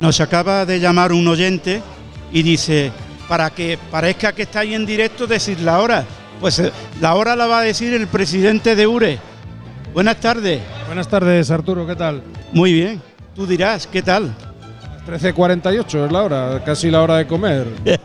Nos 0.00 0.20
acaba 0.20 0.66
de 0.66 0.80
llamar 0.80 1.12
un 1.12 1.28
oyente 1.28 1.80
y 2.32 2.42
dice, 2.42 2.90
para 3.28 3.50
que 3.50 3.78
parezca 3.90 4.32
que 4.32 4.42
está 4.42 4.60
ahí 4.60 4.74
en 4.74 4.86
directo, 4.86 5.26
decir 5.26 5.60
la 5.60 5.80
hora. 5.80 6.04
Pues 6.40 6.58
eh, 6.58 6.72
la 7.00 7.14
hora 7.14 7.36
la 7.36 7.46
va 7.46 7.60
a 7.60 7.62
decir 7.62 7.92
el 7.94 8.06
presidente 8.06 8.74
de 8.74 8.86
URE. 8.86 9.18
Buenas 9.94 10.16
tardes. 10.18 10.60
Buenas 10.86 11.08
tardes, 11.08 11.50
Arturo, 11.50 11.86
¿qué 11.86 11.96
tal? 11.96 12.22
Muy 12.52 12.72
bien. 12.72 13.02
Tú 13.34 13.46
dirás, 13.46 13.86
¿qué 13.86 14.02
tal? 14.02 14.34
13.48 15.06 16.06
es 16.06 16.12
la 16.12 16.22
hora, 16.22 16.62
casi 16.64 16.90
la 16.90 17.02
hora 17.02 17.16
de 17.16 17.26
comer. 17.26 17.66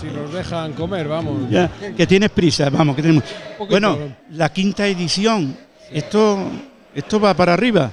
si 0.00 0.06
nos 0.06 0.32
dejan 0.32 0.72
comer, 0.72 1.08
vamos. 1.08 1.50
Ya, 1.50 1.70
que 1.96 2.06
tienes 2.06 2.30
prisa, 2.30 2.70
vamos, 2.70 2.94
que 2.94 3.02
tenemos. 3.02 3.24
Bueno, 3.68 3.98
la 4.30 4.52
quinta 4.52 4.86
edición, 4.86 5.56
esto, 5.90 6.38
esto 6.94 7.20
va 7.20 7.34
para 7.34 7.54
arriba. 7.54 7.90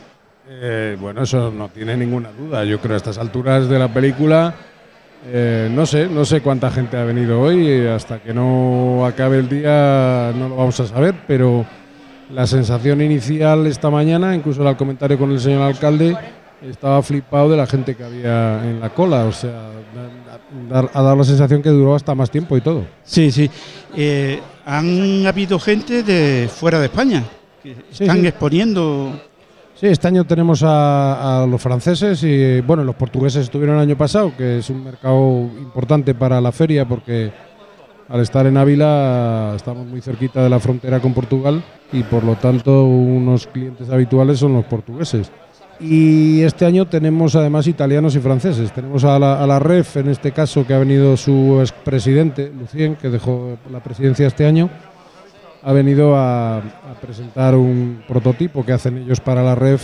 Eh, 0.48 0.96
bueno, 1.00 1.24
eso 1.24 1.52
no 1.52 1.70
tiene 1.70 1.98
ninguna 1.98 2.30
duda. 2.32 2.64
Yo 2.66 2.80
creo 2.80 2.94
a 2.94 2.98
estas 2.98 3.18
alturas 3.18 3.68
de 3.68 3.80
la 3.80 3.88
película, 3.88 4.54
eh, 5.28 5.70
no 5.72 5.86
sé, 5.86 6.08
no 6.08 6.24
sé 6.26 6.42
cuánta 6.42 6.70
gente 6.72 6.98
ha 6.98 7.04
venido 7.04 7.42
hoy. 7.42 7.68
eh, 7.68 7.90
Hasta 7.92 8.20
que 8.20 8.34
no 8.34 9.06
acabe 9.06 9.40
el 9.40 9.50
día 9.50 10.32
no 10.38 10.50
lo 10.50 10.56
vamos 10.56 10.80
a 10.80 10.88
saber, 10.88 11.16
pero 11.28 11.66
la 12.34 12.48
sensación 12.48 13.02
inicial 13.02 13.68
esta 13.68 13.90
mañana, 13.90 14.36
incluso 14.36 14.62
era 14.62 14.72
el 14.72 14.78
comentario 14.78 15.18
con 15.18 15.32
el 15.32 15.40
señor 15.40 15.62
alcalde, 15.64 16.16
estaba 16.68 17.02
flipado 17.04 17.50
de 17.50 17.58
la 17.58 17.68
gente 17.68 17.96
que 17.96 18.04
había 18.04 18.64
en 18.64 18.80
la 18.80 18.90
cola. 18.90 19.26
O 19.26 19.32
sea, 19.32 19.70
ha 20.72 21.02
dado 21.02 21.16
la 21.16 21.24
sensación 21.24 21.62
que 21.62 21.70
duró 21.70 21.96
hasta 21.96 22.16
más 22.16 22.32
tiempo 22.32 22.56
y 22.58 22.62
todo. 22.62 22.86
Sí, 23.04 23.32
sí. 23.32 23.50
Eh, 23.96 24.40
han 24.66 25.26
habido 25.28 25.60
gente 25.60 26.02
de 26.04 26.50
fuera 26.52 26.80
de 26.80 26.86
España 26.86 27.24
que 27.62 27.76
están 27.92 28.22
sí. 28.22 28.28
exponiendo. 28.28 29.22
Sí, 29.76 29.88
este 29.88 30.08
año 30.08 30.24
tenemos 30.24 30.64
a, 30.64 31.46
los 31.50 31.62
franceses 31.62 32.24
y 32.24 32.62
bueno, 32.62 32.86
los 32.86 32.96
portugueses 32.96 33.44
estuvieron 33.44 33.76
el 33.76 33.82
año 33.82 33.98
pasado, 33.98 34.32
que 34.38 34.60
es 34.60 34.70
un 34.70 34.82
mercado 34.82 35.50
importante 35.58 36.16
para 36.16 36.40
la 36.40 36.54
feria 36.54 36.88
porque 36.88 37.30
al 38.08 38.22
estar 38.22 38.46
en 38.46 38.56
Ávila 38.56 39.52
estamos 39.54 39.86
muy 39.86 40.00
cerquita 40.00 40.42
de 40.42 40.50
la 40.50 40.62
frontera 40.62 41.02
con 41.02 41.14
Portugal 41.14 41.62
y 41.92 42.04
por 42.04 42.24
lo 42.24 42.36
tanto 42.36 42.86
unos 42.86 43.48
clientes 43.48 43.90
habituales 43.90 44.40
son 44.40 44.54
los 44.54 44.64
portugueses. 44.64 45.30
Y 45.78 46.42
este 46.44 46.66
año 46.66 46.88
tenemos 46.88 47.36
además 47.36 47.68
italianos 47.68 48.16
y 48.16 48.20
franceses. 48.20 48.72
Tenemos 48.72 49.04
a 49.04 49.20
la, 49.20 49.44
a 49.44 49.46
la 49.46 49.60
REF, 49.60 49.98
en 49.98 50.08
este 50.08 50.32
caso, 50.32 50.66
que 50.66 50.74
ha 50.74 50.80
venido 50.80 51.18
su 51.18 51.60
expresidente, 51.60 52.50
Lucien, 52.58 52.96
que 52.96 53.10
dejó 53.10 53.58
la 53.70 53.84
presidencia 53.84 54.26
este 54.26 54.46
año 54.46 54.70
ha 55.66 55.74
venido 55.74 56.16
a, 56.16 56.60
a 56.60 56.94
presentar 57.02 57.56
un 57.56 58.04
prototipo 58.08 58.64
que 58.64 58.72
hacen 58.72 59.00
ellos 59.00 59.20
para 59.20 59.44
la 59.44 59.56
red 59.56 59.80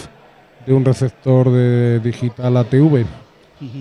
de 0.66 0.74
un 0.74 0.86
receptor 0.86 1.52
de 1.52 2.00
digital 2.00 2.56
ATV 2.56 3.06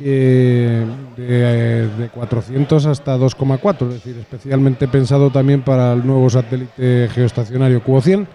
eh, 0.02 0.84
de, 1.16 1.88
de 1.88 2.08
400 2.10 2.86
hasta 2.86 3.16
2,4, 3.16 3.88
es 3.88 3.94
decir, 3.94 4.16
especialmente 4.18 4.88
pensado 4.88 5.30
también 5.30 5.62
para 5.62 5.94
el 5.94 6.06
nuevo 6.06 6.28
satélite 6.28 7.08
geoestacionario 7.12 7.82
Cubo 7.82 8.00
100. 8.00 8.26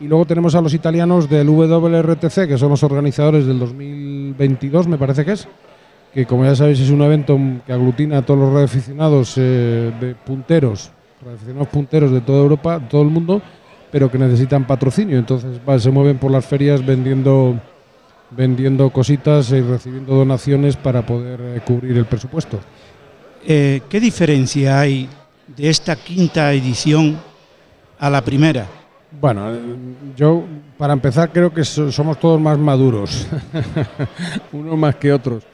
Y 0.00 0.06
luego 0.06 0.24
tenemos 0.24 0.54
a 0.54 0.60
los 0.60 0.74
italianos 0.74 1.28
del 1.28 1.48
WRTC, 1.48 2.46
que 2.46 2.58
son 2.58 2.70
los 2.70 2.82
organizadores 2.82 3.46
del 3.46 3.58
2022, 3.58 4.86
me 4.86 4.98
parece 4.98 5.24
que 5.24 5.32
es, 5.32 5.48
que 6.12 6.26
como 6.26 6.44
ya 6.44 6.54
sabéis 6.54 6.80
es 6.80 6.90
un 6.90 7.02
evento 7.02 7.38
que 7.66 7.72
aglutina 7.72 8.18
a 8.18 8.22
todos 8.22 8.40
los 8.40 8.52
radioaficionados 8.52 9.34
eh, 9.36 9.92
de 10.00 10.14
punteros, 10.14 10.92
radioaficionados 11.24 11.68
punteros 11.68 12.10
de 12.12 12.20
toda 12.20 12.38
Europa, 12.42 12.80
todo 12.88 13.02
el 13.02 13.08
mundo, 13.08 13.40
pero 13.90 14.10
que 14.10 14.18
necesitan 14.18 14.66
patrocinio. 14.66 15.18
Entonces 15.18 15.58
va, 15.68 15.78
se 15.78 15.90
mueven 15.90 16.18
por 16.18 16.30
las 16.30 16.44
ferias 16.44 16.84
vendiendo, 16.84 17.58
vendiendo 18.30 18.90
cositas 18.90 19.50
y 19.52 19.60
recibiendo 19.60 20.14
donaciones 20.14 20.76
para 20.76 21.04
poder 21.04 21.40
eh, 21.40 21.60
cubrir 21.66 21.96
el 21.96 22.04
presupuesto. 22.06 22.60
Eh, 23.46 23.82
¿Qué 23.88 24.00
diferencia 24.00 24.80
hay 24.80 25.08
de 25.56 25.68
esta 25.68 25.96
quinta 25.96 26.52
edición 26.52 27.18
a 27.98 28.10
la 28.10 28.22
primera? 28.22 28.66
Bueno, 29.20 29.52
eh, 29.54 29.58
yo 30.16 30.42
para 30.76 30.92
empezar 30.92 31.30
creo 31.30 31.52
que 31.54 31.64
so- 31.64 31.92
somos 31.92 32.18
todos 32.18 32.40
más 32.40 32.58
maduros, 32.58 33.26
unos 34.52 34.76
más 34.76 34.96
que 34.96 35.12
otros. 35.12 35.44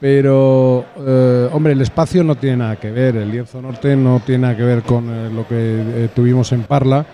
Pero, 0.00 0.84
eh, 0.98 1.48
hombre, 1.52 1.72
el 1.72 1.80
espacio 1.80 2.22
no 2.24 2.34
tiene 2.34 2.58
nada 2.58 2.76
que 2.76 2.90
ver, 2.90 3.16
el 3.16 3.30
lienzo 3.30 3.60
norte 3.60 3.96
no 3.96 4.20
tiene 4.24 4.42
nada 4.42 4.56
que 4.56 4.62
ver 4.62 4.82
con 4.82 5.08
eh, 5.08 5.30
lo 5.30 5.46
que 5.46 5.54
eh, 5.54 6.08
tuvimos 6.14 6.52
en 6.52 6.62
Parla. 6.62 7.04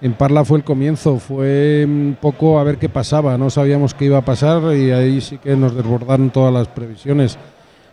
En 0.00 0.12
Parla 0.12 0.44
fue 0.44 0.58
el 0.58 0.64
comienzo, 0.64 1.18
fue 1.18 1.84
un 1.84 2.16
poco 2.20 2.58
a 2.58 2.64
ver 2.64 2.78
qué 2.78 2.88
pasaba, 2.88 3.36
no 3.36 3.50
sabíamos 3.50 3.94
qué 3.94 4.06
iba 4.06 4.18
a 4.18 4.24
pasar 4.24 4.74
y 4.76 4.92
ahí 4.92 5.20
sí 5.20 5.38
que 5.38 5.56
nos 5.56 5.74
desbordaron 5.74 6.30
todas 6.30 6.54
las 6.54 6.68
previsiones. 6.68 7.36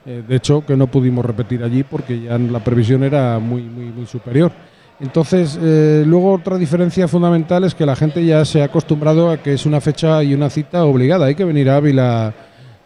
De 0.05 0.35
hecho, 0.35 0.63
que 0.63 0.77
no 0.77 0.85
pudimos 0.85 1.25
repetir 1.25 1.63
allí 1.63 1.83
porque 1.83 2.21
ya 2.21 2.37
la 2.37 2.59
previsión 2.59 3.03
era 3.03 3.39
muy, 3.39 3.63
muy, 3.63 4.05
superior. 4.05 4.51
Entonces, 4.99 5.57
luego 5.59 6.33
otra 6.33 6.59
diferencia 6.59 7.07
fundamental 7.07 7.63
es 7.63 7.73
que 7.73 7.87
la 7.87 7.95
gente 7.95 8.23
ya 8.23 8.45
se 8.45 8.61
ha 8.61 8.65
acostumbrado 8.65 9.31
a 9.31 9.37
que 9.37 9.53
es 9.53 9.65
una 9.65 9.81
fecha 9.81 10.21
y 10.21 10.35
una 10.35 10.51
cita 10.51 10.85
obligada. 10.85 11.25
Hay 11.25 11.33
que 11.33 11.43
venir 11.43 11.71
a 11.71 11.77
Ávila. 11.77 12.35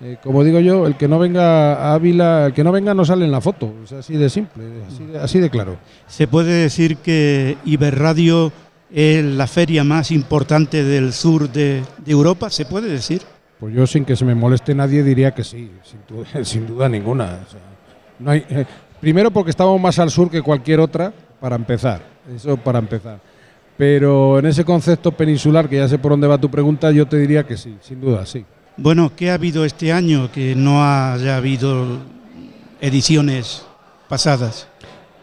Eh, 0.02 0.18
como 0.24 0.44
digo 0.44 0.60
yo, 0.60 0.88
el 0.88 0.96
que 0.96 1.08
no 1.08 1.20
venga 1.20 1.74
a 1.74 1.94
Ávila, 1.94 2.48
el 2.48 2.54
que 2.54 2.64
no 2.64 2.72
venga 2.72 2.94
no 2.94 3.04
sale 3.04 3.26
en 3.26 3.32
la 3.32 3.42
foto. 3.42 3.74
Es 3.84 3.92
así 3.92 4.16
de 4.16 4.30
simple, 4.30 4.64
así 4.88 5.06
de, 5.06 5.20
así 5.20 5.40
de 5.40 5.50
claro. 5.50 5.78
Se 6.08 6.28
puede 6.28 6.54
decir 6.54 6.98
que 6.98 7.58
Iberradio 7.66 8.52
es 8.92 9.24
la 9.24 9.48
feria 9.48 9.84
más 9.84 10.12
importante 10.12 10.84
del 10.84 11.12
sur 11.14 11.50
de, 11.50 11.84
de 12.06 12.12
Europa, 12.12 12.50
¿se 12.50 12.66
puede 12.66 12.90
decir? 12.90 13.22
Pues 13.60 13.76
yo 13.76 13.86
sin 13.86 14.06
que 14.06 14.16
se 14.16 14.24
me 14.24 14.36
moleste 14.36 14.74
nadie 14.74 15.04
diría 15.04 15.34
que 15.34 15.44
sí, 15.44 15.70
sin 15.84 16.00
duda, 16.08 16.28
sin 16.46 16.66
duda 16.66 16.88
ninguna. 16.88 17.42
O 17.46 17.52
sea, 17.52 17.60
no 18.20 18.32
hay, 18.32 18.46
eh, 18.50 18.66
primero 19.02 19.32
porque 19.32 19.52
estamos 19.52 19.80
más 19.82 20.00
al 20.00 20.10
sur 20.10 20.32
que 20.32 20.42
cualquier 20.42 20.80
otra, 20.80 21.12
para 21.42 21.56
empezar. 21.56 22.02
Eso 22.34 22.56
para 22.58 22.80
empezar. 22.80 23.20
Pero 23.78 24.40
en 24.40 24.46
ese 24.46 24.64
concepto 24.64 25.12
peninsular, 25.12 25.68
que 25.68 25.78
ya 25.78 25.88
sé 25.88 25.98
por 25.98 26.12
dónde 26.12 26.28
va 26.28 26.38
tu 26.38 26.50
pregunta, 26.50 26.92
yo 26.92 27.06
te 27.06 27.18
diría 27.18 27.46
que 27.46 27.58
sí, 27.58 27.78
sin 27.82 28.00
duda, 28.02 28.26
sí. 28.26 28.46
Bueno, 28.82 29.12
¿qué 29.14 29.30
ha 29.30 29.34
habido 29.34 29.66
este 29.66 29.92
año 29.92 30.32
que 30.32 30.56
no 30.56 30.82
haya 30.82 31.36
habido 31.36 31.98
ediciones 32.80 33.66
pasadas? 34.08 34.70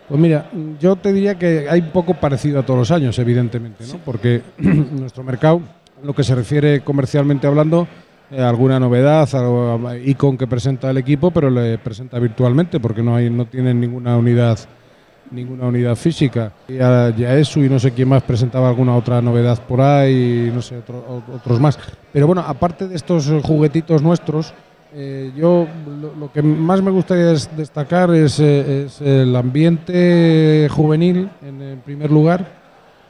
Pues 0.07 0.21
mira, 0.21 0.51
yo 0.79 0.97
te 0.97 1.11
diría 1.11 1.39
que 1.39 1.67
hay 1.67 1.81
un 1.81 1.91
poco 1.91 2.13
parecido 2.13 2.61
a 2.61 2.67
todos 2.67 2.79
los 2.79 2.91
años, 2.91 3.19
evidentemente, 3.19 3.87
¿no? 3.87 3.99
porque 4.05 4.43
nuestro 4.59 5.25
mercado, 5.25 5.63
lo 6.05 6.15
que 6.15 6.23
se 6.23 6.35
refiere 6.35 6.83
comercialmente 6.83 7.47
hablando, 7.47 7.89
eh, 8.31 8.43
alguna 8.43 8.79
novedad, 8.79 9.27
algo, 9.35 9.81
Icon 10.05 10.37
que 10.37 10.47
presenta 10.47 10.91
el 10.91 10.99
equipo, 10.99 11.31
pero 11.31 11.49
le 11.49 11.79
presenta 11.79 12.19
virtualmente 12.19 12.79
porque 12.79 13.03
no 13.03 13.17
hay, 13.17 13.31
no 13.31 13.47
tienen 13.47 13.81
ninguna 13.81 14.19
unidad, 14.19 14.59
ninguna 15.31 15.67
unidad 15.67 15.97
física. 15.97 16.53
Y 16.69 16.79
a 16.79 17.11
Yaesu 17.11 17.61
y 17.65 17.69
no 17.69 17.79
sé 17.79 17.93
quién 17.93 18.09
más 18.09 18.23
presentaba 18.23 18.69
alguna 18.69 18.95
otra 18.97 19.21
novedad 19.23 19.59
por 19.67 19.81
ahí, 19.81 20.51
no 20.55 20.63
sé, 20.63 20.77
otro- 20.79 21.23
otros 21.35 21.61
más. 21.61 21.79
Pero 22.13 22.27
bueno, 22.27 22.43
aparte 22.47 22.89
de 22.89 22.97
estos 22.97 23.29
eh, 23.29 23.41
juguetitos 23.43 24.03
nuestros, 24.03 24.55
eh, 24.95 25.33
yo 25.37 25.67
lo, 26.19 26.33
que 26.33 26.41
más 26.43 26.81
me 26.83 26.91
gustaría 26.91 27.27
des- 27.27 27.51
destacar 27.57 28.15
es, 28.15 28.41
eh, 28.41 28.85
es 28.87 29.01
el 29.01 29.35
ambiente 29.37 30.69
juvenil, 30.71 31.29
en, 31.47 31.61
en 31.63 31.79
primer 31.81 32.11
lugar. 32.11 32.66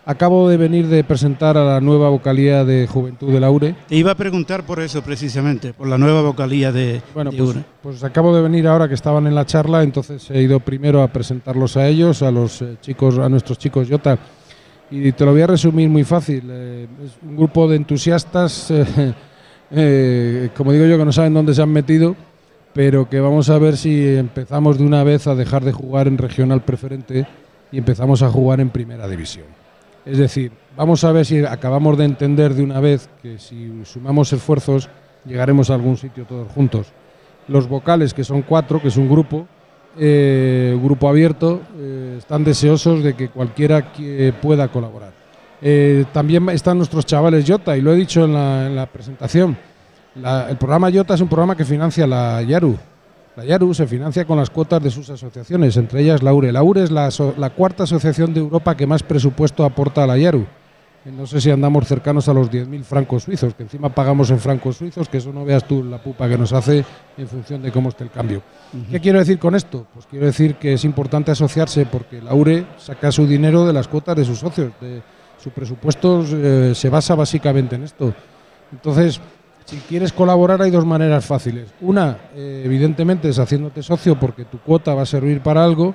Acabo 0.09 0.48
de 0.48 0.57
venir 0.57 0.86
de 0.86 1.02
presentar 1.02 1.59
a 1.59 1.64
la 1.64 1.80
nueva 1.80 2.09
vocalía 2.11 2.64
de 2.64 2.86
Juventud 2.86 3.32
de 3.32 3.40
Laure. 3.40 3.74
Te 3.88 3.96
iba 3.96 4.12
a 4.12 4.14
preguntar 4.14 4.64
por 4.64 4.78
eso 4.78 5.02
precisamente, 5.02 5.72
por 5.72 5.88
la 5.88 5.98
nueva 5.98 6.22
vocalía 6.22 6.70
de, 6.70 7.02
Bueno, 7.12 7.32
de 7.32 7.36
pues, 7.36 7.57
pues 7.82 8.04
acabo 8.04 8.32
de 8.32 8.40
venir 8.40 8.68
ahora 8.68 8.86
que 8.86 8.94
estaban 8.94 9.26
en 9.26 9.34
la 9.34 9.44
charla, 9.44 9.82
entonces 9.82 10.30
he 10.30 10.40
ido 10.40 10.61
primero 10.61 11.02
a 11.02 11.09
presentarlos 11.09 11.76
a 11.76 11.88
ellos, 11.88 12.22
a 12.22 12.30
los 12.30 12.62
eh, 12.62 12.76
chicos, 12.80 13.18
a 13.18 13.28
nuestros 13.28 13.59
chicos 13.59 13.88
Jota. 13.90 14.16
Y 14.92 15.11
te 15.11 15.24
lo 15.24 15.32
voy 15.32 15.40
a 15.40 15.48
resumir 15.48 15.88
muy 15.88 16.04
fácil. 16.04 16.44
eh, 16.50 16.86
es 17.04 17.18
un 17.28 17.36
grupo 17.36 17.66
de 17.66 17.74
entusiastas, 17.74 18.70
eh, 18.70 19.12
eh, 19.72 20.50
como 20.57 20.70
digo 20.70 20.86
yo, 20.86 20.98
que 20.98 21.04
no 21.04 21.11
saben 21.11 21.34
dónde 21.34 21.52
se 21.52 21.62
han 21.62 21.72
metido, 21.72 22.14
pero 22.72 23.09
que 23.09 23.18
vamos 23.18 23.50
a 23.50 23.59
ver 23.59 23.76
si 23.76 24.07
empezamos 24.14 24.78
de 24.78 24.84
una 24.84 25.02
vez 25.02 25.26
a 25.26 25.34
dejar 25.34 25.64
de 25.64 25.72
jugar 25.72 26.07
en 26.07 26.16
regional 26.16 26.62
preferente 26.62 27.26
y 27.72 27.78
empezamos 27.78 28.22
a 28.22 28.30
jugar 28.30 28.61
en 28.61 28.70
primera 28.70 29.09
división. 29.09 29.65
Es 30.07 30.18
decir, 30.18 30.52
vamos 30.76 31.02
a 31.02 31.11
ver 31.11 31.26
si 31.26 31.44
acabamos 31.44 31.98
de 31.98 32.04
entender 32.04 32.54
de 32.54 32.62
una 32.62 32.78
vez 32.78 33.11
que 33.20 33.38
si 33.38 33.72
sumamos 33.84 34.32
esfuerzos 34.32 34.88
llegaremos 35.24 35.68
a 35.68 35.74
algún 35.74 35.96
sitio 35.96 36.24
todos 36.24 36.50
juntos. 36.52 36.92
Los 37.48 37.68
vocales, 37.68 38.14
que 38.14 38.22
son 38.22 38.42
cuatro, 38.42 38.80
que 38.80 38.88
es 38.88 38.96
un 38.96 39.09
grupo, 39.09 39.48
eh, 39.98 40.78
grupo 40.80 41.09
abierto, 41.09 41.61
eh, 41.76 42.14
están 42.18 42.44
deseosos 42.44 43.02
de 43.02 43.14
que 43.14 43.28
cualquiera 43.30 43.92
pueda 44.40 44.68
colaborar. 44.68 45.12
Eh, 45.61 46.04
también 46.12 46.48
están 46.50 46.78
nuestros 46.78 47.04
chavales 47.04 47.44
Jota, 47.46 47.76
y 47.76 47.80
lo 47.80 47.92
he 47.92 47.96
dicho 47.96 48.24
en 48.24 48.34
la, 48.34 48.66
en 48.66 48.76
la 48.76 48.86
presentación. 48.86 49.57
El 50.14 50.57
programa 50.57 50.90
Jota 50.92 51.14
es 51.14 51.20
un 51.20 51.28
programa 51.28 51.57
que 51.57 51.64
financia 51.64 52.07
la 52.07 52.42
Yaru. 52.42 52.76
La 53.37 53.45
Yaru 53.45 53.74
se 53.74 53.87
financia 53.87 54.24
con 54.24 54.39
las 54.39 54.49
cuotas 54.51 54.82
de 54.82 54.91
sus 54.91 55.11
asociaciones, 55.11 55.76
entre 55.76 56.01
ellas 56.03 56.22
la 56.22 56.32
URE. 56.32 56.53
La 56.53 56.62
URE 56.62 56.82
es 56.84 56.91
la, 56.91 57.07
aso- 57.09 57.34
la 57.37 57.51
cuarta 57.51 57.82
asociación 57.84 58.32
de 58.32 58.41
Europa 58.41 58.76
que 58.76 58.87
más 58.87 59.03
presupuesto 59.03 59.64
aporta 59.64 60.05
a 60.05 60.07
la 60.07 60.16
Yaru. 60.16 60.47
Eh, 61.05 61.11
No 61.11 61.26
sé 61.26 61.41
si 61.43 61.51
andamos 61.51 61.87
cercanos 61.87 62.28
a 62.30 62.32
los 62.32 62.51
10.000 62.51 62.82
francos 62.82 63.24
suizos, 63.24 63.55
que 63.55 63.64
encima 63.64 63.91
pagamos 63.91 64.30
en 64.30 64.41
francos 64.41 64.76
suizos, 64.78 65.09
que 65.11 65.18
eso 65.18 65.32
no 65.34 65.45
veas 65.45 65.64
tú 65.64 65.84
la 65.84 66.03
pupa 66.03 66.28
que 66.28 66.39
nos 66.39 66.53
hace 66.55 66.82
en 67.18 67.28
función 67.28 67.61
de 67.61 67.70
cómo 67.70 67.91
esté 67.91 68.05
el 68.05 68.11
cambio. 68.11 68.43
¿Qué 68.91 69.01
quiero 69.01 69.18
decir 69.18 69.39
con 69.39 69.55
esto? 69.55 69.87
Pues 69.93 70.07
quiero 70.07 70.24
decir 70.26 70.55
que 70.55 70.72
es 70.72 70.84
importante 70.84 71.30
asociarse 71.30 71.84
porque 71.84 72.22
la 72.22 72.34
URE 72.34 72.64
saca 72.78 73.12
su 73.12 73.26
dinero 73.26 73.66
de 73.66 73.72
las 73.74 73.87
cuotas 73.87 74.16
de 74.16 74.24
sus 74.24 74.39
socios. 74.39 74.72
de- 74.80 75.03
su 75.39 75.51
presupuesto 75.51 76.24
eh, 76.32 76.72
se 76.74 76.89
basa 76.89 77.14
básicamente 77.14 77.76
en 77.76 77.84
esto. 77.84 78.12
Entonces, 78.72 79.20
si 79.66 79.78
quieres 79.78 80.12
colaborar 80.12 80.62
hay 80.62 80.70
dos 80.70 80.86
maneras 80.86 81.26
fáciles. 81.26 81.68
Una, 81.80 82.18
eh, 82.36 82.62
evidentemente, 82.64 83.28
es 83.28 83.38
haciéndote 83.38 83.82
socio 83.82 84.18
porque 84.18 84.44
tu 84.44 84.58
cuota 84.58 84.94
va 84.94 85.02
a 85.02 85.06
servir 85.06 85.40
para 85.42 85.64
algo. 85.64 85.94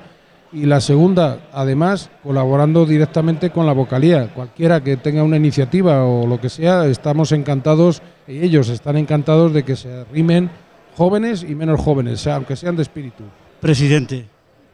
Y 0.54 0.66
la 0.66 0.82
segunda, 0.82 1.40
además, 1.54 2.10
colaborando 2.22 2.86
directamente 2.86 3.52
con 3.52 3.66
la 3.66 3.72
vocalía. 3.72 4.34
Cualquiera 4.34 4.84
que 4.84 4.98
tenga 4.98 5.24
una 5.24 5.38
iniciativa 5.38 6.04
o 6.04 6.28
lo 6.28 6.42
que 6.42 6.50
sea, 6.50 6.86
estamos 6.88 7.32
encantados, 7.32 8.02
y 8.28 8.40
ellos 8.40 8.68
están 8.68 8.98
encantados 8.98 9.54
de 9.54 9.64
que 9.64 9.78
se 9.78 10.04
rimen 10.12 10.50
jóvenes 10.98 11.44
y 11.48 11.56
menos 11.56 11.80
jóvenes, 11.80 12.28
aunque 12.28 12.58
sean 12.58 12.76
de 12.76 12.82
espíritu. 12.82 13.24
Presidente, 13.62 14.28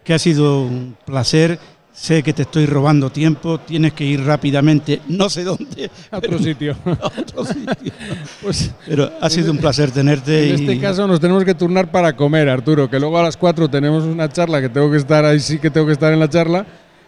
que 0.04 0.16
ha 0.16 0.20
sido 0.20 0.64
un 0.64 0.98
placer. 1.06 1.60
Sé 2.00 2.22
que 2.22 2.32
te 2.32 2.44
estoy 2.44 2.68
robando 2.68 3.10
tiempo, 3.10 3.58
tienes 3.60 3.92
que 3.94 4.06
ir 4.06 4.24
rápidamente, 4.24 5.02
no 5.08 5.32
sé 5.32 5.44
dónde. 5.44 5.90
A 6.12 6.18
otro 6.20 6.38
sitio. 6.38 6.76
a 6.86 7.08
otro 7.08 7.44
sitio. 7.44 7.92
Pues, 8.40 8.72
Pero 8.88 9.12
ha 9.20 9.28
sido 9.32 9.52
un 9.52 9.58
placer 9.58 9.90
tenerte. 9.90 10.44
En 10.54 10.60
y- 10.60 10.62
este 10.62 10.80
caso 10.80 11.08
nos 11.08 11.20
tenemos 11.20 11.44
que 11.44 11.56
turnar 11.56 11.90
para 11.90 12.16
comer, 12.16 12.50
Arturo, 12.50 12.88
que 12.88 13.00
luego 13.00 13.18
a 13.18 13.24
las 13.24 13.36
4 13.36 13.68
tenemos 13.68 14.04
una 14.04 14.30
charla 14.30 14.62
que 14.62 14.70
tengo 14.70 14.92
que 14.92 14.98
estar, 14.98 15.26
ahí 15.26 15.40
sí 15.40 15.58
que 15.58 15.72
tengo 15.72 15.88
que 15.88 15.94
estar 15.94 16.14
en 16.14 16.20
la 16.20 16.30
charla, 16.30 16.68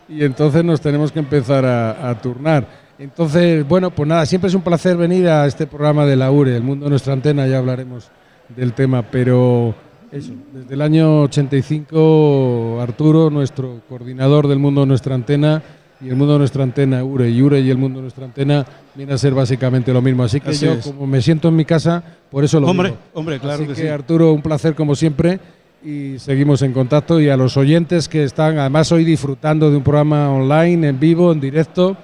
y 0.10 0.24
entonces 0.24 0.64
nos 0.66 0.82
tenemos 0.82 1.12
que 1.12 1.20
empezar 1.20 1.64
a, 1.66 2.10
a 2.10 2.20
turnar. 2.20 2.68
Entonces, 2.98 3.66
bueno, 3.68 3.92
pues 3.92 4.10
nada, 4.10 4.26
siempre 4.26 4.48
es 4.48 4.56
un 4.56 4.64
placer 4.64 4.98
venir 4.98 5.28
a 5.28 5.46
este 5.46 5.68
programa 5.68 6.08
de 6.08 6.16
la 6.16 6.32
URE, 6.32 6.56
El 6.56 6.64
Mundo 6.64 6.86
de 6.86 6.90
Nuestra 6.90 7.14
Antena, 7.14 7.46
ya 7.46 7.60
hablaremos 7.60 8.10
del 8.56 8.74
tema, 8.74 9.04
pero 9.04 9.76
eso, 10.12 10.32
desde 10.54 10.74
el 10.74 10.82
año 10.82 11.22
85, 11.24 12.80
Arturo, 12.82 13.30
nuestro 13.30 13.82
coordinador 13.88 14.48
del 14.48 14.60
Mundo 14.60 14.82
de 14.82 14.88
Nuestra 14.88 15.16
Antena, 15.16 15.62
y 16.02 16.10
el 16.10 16.16
Mundo 16.16 16.34
de 16.34 16.40
Nuestra 16.40 16.64
Antena, 16.64 17.04
URE, 17.04 17.30
y 17.30 17.42
URE 17.42 17.60
y 17.60 17.70
el 17.70 17.78
Mundo 17.78 18.00
de 18.00 18.04
Nuestra 18.04 18.26
Antena, 18.26 18.66
viene 18.96 19.14
a 19.14 19.18
ser 19.18 19.34
básicamente 19.34 19.92
lo 19.94 20.02
mismo. 20.02 20.24
Así 20.24 20.40
que 20.40 20.52
Así 20.52 20.66
yo, 20.66 20.74
es. 20.74 20.86
como 20.86 21.06
me 21.06 21.22
siento 21.22 21.50
en 21.50 21.56
mi 21.56 21.66
casa, 21.66 22.04
por 22.32 22.44
eso 22.44 22.60
lo 22.60 22.68
Hombre, 22.68 22.90
digo. 22.90 23.02
hombre, 23.14 23.40
claro 23.40 23.56
Así 23.64 23.68
que 23.68 23.74
que, 23.76 23.82
sí. 23.82 23.88
Arturo, 23.88 24.32
un 24.34 24.42
placer 24.42 24.76
como 24.76 24.96
siempre 24.96 25.40
y 25.84 26.18
seguimos 26.20 26.62
en 26.62 26.74
contacto 26.74 27.20
y 27.20 27.30
a 27.30 27.38
los 27.38 27.56
oyentes 27.56 28.10
que 28.10 28.24
están 28.24 28.58
además 28.58 28.92
hoy 28.92 29.06
disfrutando 29.06 29.70
de 29.70 29.78
un 29.78 29.84
programa 29.84 30.32
online, 30.32 30.88
en 30.90 31.00
vivo, 31.00 31.32
en 31.32 31.40
directo, 31.40 31.96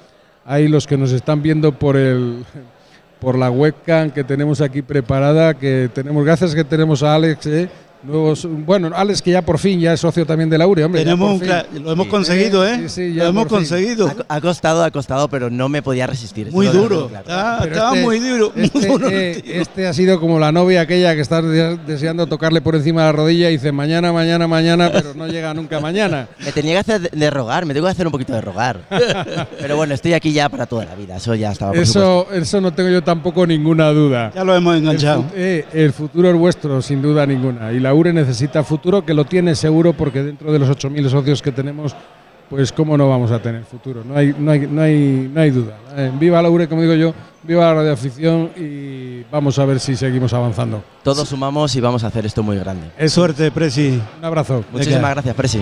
hay 0.46 0.68
los 0.68 0.86
que 0.88 0.98
nos 0.98 1.12
están 1.12 1.42
viendo 1.42 1.72
por 1.72 1.98
el 1.98 2.44
por 3.20 3.38
la 3.38 3.50
webcam 3.50 4.12
que 4.12 4.24
tenemos 4.24 4.62
aquí 4.62 4.82
preparada, 4.82 5.54
que 5.56 5.90
tenemos 5.94 6.24
gracias 6.24 6.54
que 6.54 6.64
tenemos 6.64 7.02
a 7.02 7.16
Alex, 7.16 7.48
¿eh? 7.48 7.70
Nuevos, 8.04 8.48
bueno, 8.66 8.92
Alex 8.96 9.22
que 9.22 9.32
ya 9.32 9.42
por 9.42 9.58
fin 9.58 9.80
ya 9.80 9.94
es 9.94 10.00
socio 10.00 10.26
también 10.26 10.50
de 10.50 10.58
la 10.58 10.68
URE, 10.68 10.84
hombre, 10.84 11.04
Tenemos 11.04 11.42
un 11.42 11.84
lo 11.84 11.92
hemos 11.92 12.08
conseguido, 12.08 12.66
¿eh? 12.68 12.82
Sí, 12.84 12.90
sí, 12.90 13.14
ya 13.16 13.24
lo 13.24 13.30
hemos 13.30 13.44
fin. 13.46 13.58
conseguido. 13.58 14.08
Ha, 14.28 14.36
ha 14.36 14.42
costado, 14.42 14.84
ha 14.84 14.92
costado, 14.92 15.28
pero 15.28 15.50
no 15.50 15.70
me 15.70 15.82
podía 15.82 16.06
resistir. 16.08 16.52
Muy 16.52 16.68
duro. 16.68 17.08
claro. 17.08 17.24
Está- 17.28 17.58
Pero 17.62 17.72
estaba 17.76 17.90
este- 17.96 18.04
muy 18.06 18.20
duro. 18.20 18.52
muy 18.56 18.66
Este, 18.66 18.88
duro, 18.88 19.10
eh, 19.10 19.44
este 19.46 19.88
ha 19.88 19.94
sido 19.94 20.20
como 20.20 20.40
la 20.40 20.52
novia 20.52 20.82
aquella 20.82 21.16
que 21.16 21.22
estás 21.22 21.44
de- 21.44 21.78
deseando 21.88 22.28
tocarle 22.28 22.62
por 22.62 22.76
encima 22.76 23.02
de 23.02 23.08
la 23.08 23.12
rodilla 23.14 23.50
y 23.50 23.54
dice 23.54 23.72
mañana, 23.72 24.14
mañana, 24.14 24.48
mañana, 24.48 24.92
pero 24.92 25.14
no 25.16 25.28
llega 25.28 25.54
nunca 25.54 25.80
mañana. 25.80 26.28
Me 26.46 26.52
tenía 26.52 26.74
que 26.74 26.80
hacer 26.80 27.02
de, 27.02 27.10
de 27.18 27.30
rogar, 27.32 27.66
me 27.66 27.74
tengo 27.74 27.88
que 27.88 27.92
hacer 27.92 28.06
un 28.06 28.12
poquito 28.12 28.34
de 28.34 28.42
rogar. 28.42 28.82
pero 29.60 29.78
bueno, 29.78 29.94
estoy 29.96 30.14
aquí 30.14 30.32
ya 30.32 30.50
para 30.50 30.66
toda 30.66 30.86
la 30.86 30.96
vida, 30.96 31.16
eso 31.18 31.34
ya 31.36 31.52
estaba 31.52 31.72
por 31.72 31.86
supuesto. 31.86 32.28
Eso, 32.32 32.42
eso 32.42 32.62
no 32.62 32.72
tengo 32.74 32.90
yo 32.90 33.04
tampoco 33.04 33.48
ninguna 33.48 33.90
duda. 33.90 34.32
Ya 34.36 34.44
lo 34.44 34.56
hemos 34.56 34.78
enganchado. 34.78 35.26
El, 35.34 35.42
eh, 35.42 35.66
el 35.74 35.92
futuro 35.94 36.30
es 36.30 36.36
vuestro, 36.36 36.82
sin 36.82 37.02
duda 37.02 37.26
ninguna. 37.26 37.72
Y 37.72 37.80
la 37.80 37.95
URE 37.96 38.14
necesita 38.14 38.64
futuro, 38.64 39.04
que 39.04 39.14
lo 39.14 39.26
tiene 39.26 39.56
seguro, 39.56 39.94
porque 39.94 40.22
dentro 40.22 40.52
de 40.52 40.60
los 40.60 40.70
8.000 40.70 41.10
socios 41.10 41.42
que 41.42 41.52
tenemos, 41.52 41.96
pues 42.50 42.72
cómo 42.72 42.98
no 42.98 43.10
vamos 43.10 43.32
a 43.32 43.42
tener 43.42 43.64
futuro. 43.64 44.04
No 44.04 44.16
hay, 44.16 44.36
no 44.38 44.52
hay, 44.52 44.68
no 44.68 44.82
hay, 44.82 45.32
no 45.34 45.42
hay 45.42 45.50
duda. 45.50 45.78
Eh, 45.96 46.12
viva 46.20 46.42
la 46.42 46.50
URE, 46.50 46.68
como 46.68 46.82
digo 46.82 46.94
yo, 46.94 47.14
viva 47.44 47.64
la 47.66 47.74
radioafición 47.74 48.52
y 48.56 49.24
vamos 49.32 49.58
a 49.60 49.66
ver 49.66 49.80
si 49.80 49.96
seguimos 49.96 50.34
avanzando. 50.34 50.84
Todos 51.04 51.28
sumamos 51.28 51.76
y 51.76 51.82
vamos 51.82 52.04
a 52.04 52.08
hacer 52.08 52.26
esto 52.26 52.44
muy 52.44 52.58
grande. 52.58 52.92
Es 52.98 53.14
suerte, 53.14 53.52
Presi. 53.52 54.02
Un 54.20 54.26
abrazo. 54.26 54.64
Muchísimas 54.72 55.12
gracias, 55.12 55.36
Presi. 55.36 55.62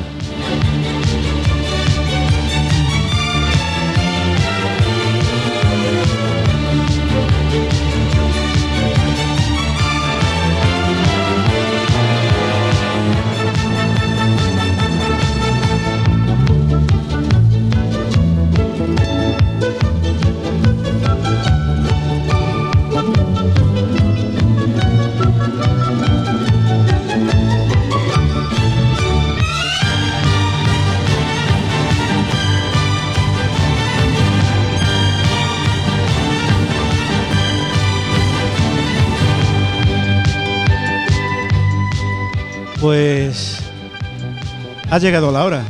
Ha 44.94 45.00
llegado 45.00 45.32
la 45.32 45.44
hora. 45.44 45.64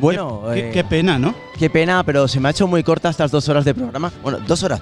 Bueno, 0.00 0.44
Qué, 0.54 0.68
eh, 0.68 0.70
qué 0.72 0.84
pena, 0.84 1.18
¿no? 1.18 1.34
qué 1.58 1.68
pena, 1.68 2.02
pero 2.04 2.26
se 2.26 2.40
me 2.40 2.48
ha 2.48 2.50
hecho 2.50 2.66
muy 2.66 2.82
corta 2.82 3.10
estas 3.10 3.30
dos 3.30 3.48
horas 3.48 3.64
de 3.64 3.74
programa. 3.74 4.10
Bueno, 4.22 4.38
dos 4.46 4.62
horas. 4.62 4.80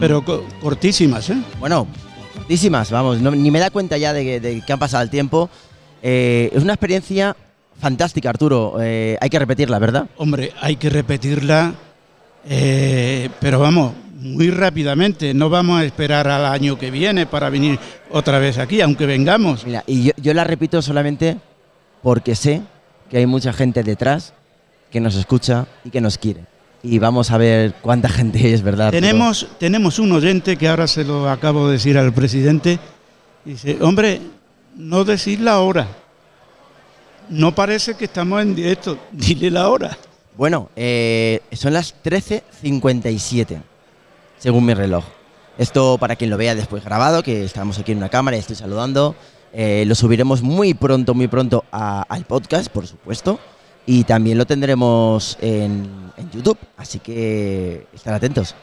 Pero 0.00 0.24
co- 0.24 0.44
cortísimas, 0.62 1.28
¿eh? 1.30 1.36
Bueno, 1.60 1.86
cortísimas, 2.34 2.90
vamos, 2.90 3.20
no- 3.20 3.30
ni 3.30 3.50
me 3.50 3.58
da 3.60 3.70
cuenta 3.70 3.98
ya 3.98 4.12
de 4.12 4.24
que, 4.24 4.40
de 4.40 4.60
que 4.62 4.72
han 4.72 4.78
pasado 4.78 5.02
el 5.02 5.10
tiempo. 5.10 5.50
Eh, 6.02 6.50
es 6.54 6.62
una 6.62 6.72
experiencia 6.72 7.36
fantástica, 7.78 8.30
Arturo. 8.30 8.76
Eh, 8.80 9.18
hay 9.20 9.28
que 9.28 9.38
repetirla, 9.38 9.78
¿verdad? 9.78 10.06
Hombre, 10.16 10.52
hay 10.60 10.76
que 10.76 10.88
repetirla, 10.88 11.74
eh, 12.48 13.28
pero 13.40 13.58
vamos, 13.60 13.92
muy 14.20 14.50
rápidamente. 14.50 15.34
No 15.34 15.50
vamos 15.50 15.80
a 15.80 15.84
esperar 15.84 16.26
al 16.28 16.46
año 16.46 16.78
que 16.78 16.90
viene 16.90 17.26
para 17.26 17.50
venir 17.50 17.78
otra 18.10 18.38
vez 18.38 18.58
aquí, 18.58 18.80
aunque 18.80 19.06
vengamos. 19.06 19.64
Mira, 19.66 19.84
y 19.86 20.04
yo, 20.04 20.12
yo 20.16 20.32
la 20.34 20.44
repito 20.44 20.80
solamente 20.82 21.36
porque 22.02 22.34
sé 22.34 22.62
que 23.10 23.18
hay 23.18 23.26
mucha 23.26 23.52
gente 23.52 23.82
detrás 23.82 24.32
que 24.90 25.00
nos 25.00 25.14
escucha 25.14 25.66
y 25.84 25.90
que 25.90 26.00
nos 26.00 26.18
quiere. 26.18 26.44
Y 26.82 26.98
vamos 26.98 27.30
a 27.30 27.38
ver 27.38 27.74
cuánta 27.82 28.08
gente 28.18 28.52
es, 28.52 28.62
¿verdad? 28.62 28.90
Tenemos, 28.90 29.48
tenemos 29.58 29.98
un 29.98 30.12
oyente 30.12 30.56
que 30.56 30.68
ahora 30.68 30.86
se 30.86 31.04
lo 31.04 31.28
acabo 31.28 31.66
de 31.66 31.74
decir 31.74 31.98
al 31.98 32.12
presidente. 32.12 32.78
Dice, 33.44 33.78
hombre, 33.80 34.20
no 34.76 35.04
decir 35.04 35.40
la 35.40 35.60
hora. 35.60 35.86
No 37.28 37.54
parece 37.54 37.94
que 37.94 38.06
estamos 38.06 38.40
en 38.42 38.54
directo. 38.54 38.98
Dile 39.12 39.50
la 39.50 39.68
hora. 39.68 39.96
Bueno, 40.36 40.70
eh, 40.76 41.40
son 41.52 41.72
las 41.72 41.96
13.57, 42.04 43.60
según 44.38 44.64
mi 44.64 44.72
reloj. 44.72 45.04
Esto 45.58 45.98
para 45.98 46.14
quien 46.14 46.30
lo 46.30 46.36
vea 46.36 46.54
después 46.54 46.84
grabado, 46.84 47.24
que 47.24 47.44
estamos 47.44 47.76
aquí 47.80 47.90
en 47.90 47.98
una 47.98 48.08
cámara 48.08 48.36
y 48.36 48.40
estoy 48.40 48.54
saludando. 48.54 49.16
Eh, 49.60 49.82
lo 49.86 49.96
subiremos 49.96 50.40
muy 50.40 50.72
pronto, 50.74 51.14
muy 51.14 51.26
pronto 51.26 51.64
a- 51.72 52.02
al 52.08 52.24
podcast, 52.24 52.68
por 52.70 52.86
supuesto. 52.86 53.40
Y 53.86 54.04
también 54.04 54.38
lo 54.38 54.46
tendremos 54.46 55.36
en, 55.40 55.88
en 56.16 56.30
YouTube, 56.30 56.58
así 56.76 57.00
que 57.00 57.86
estar 57.92 58.14
atentos. 58.14 58.54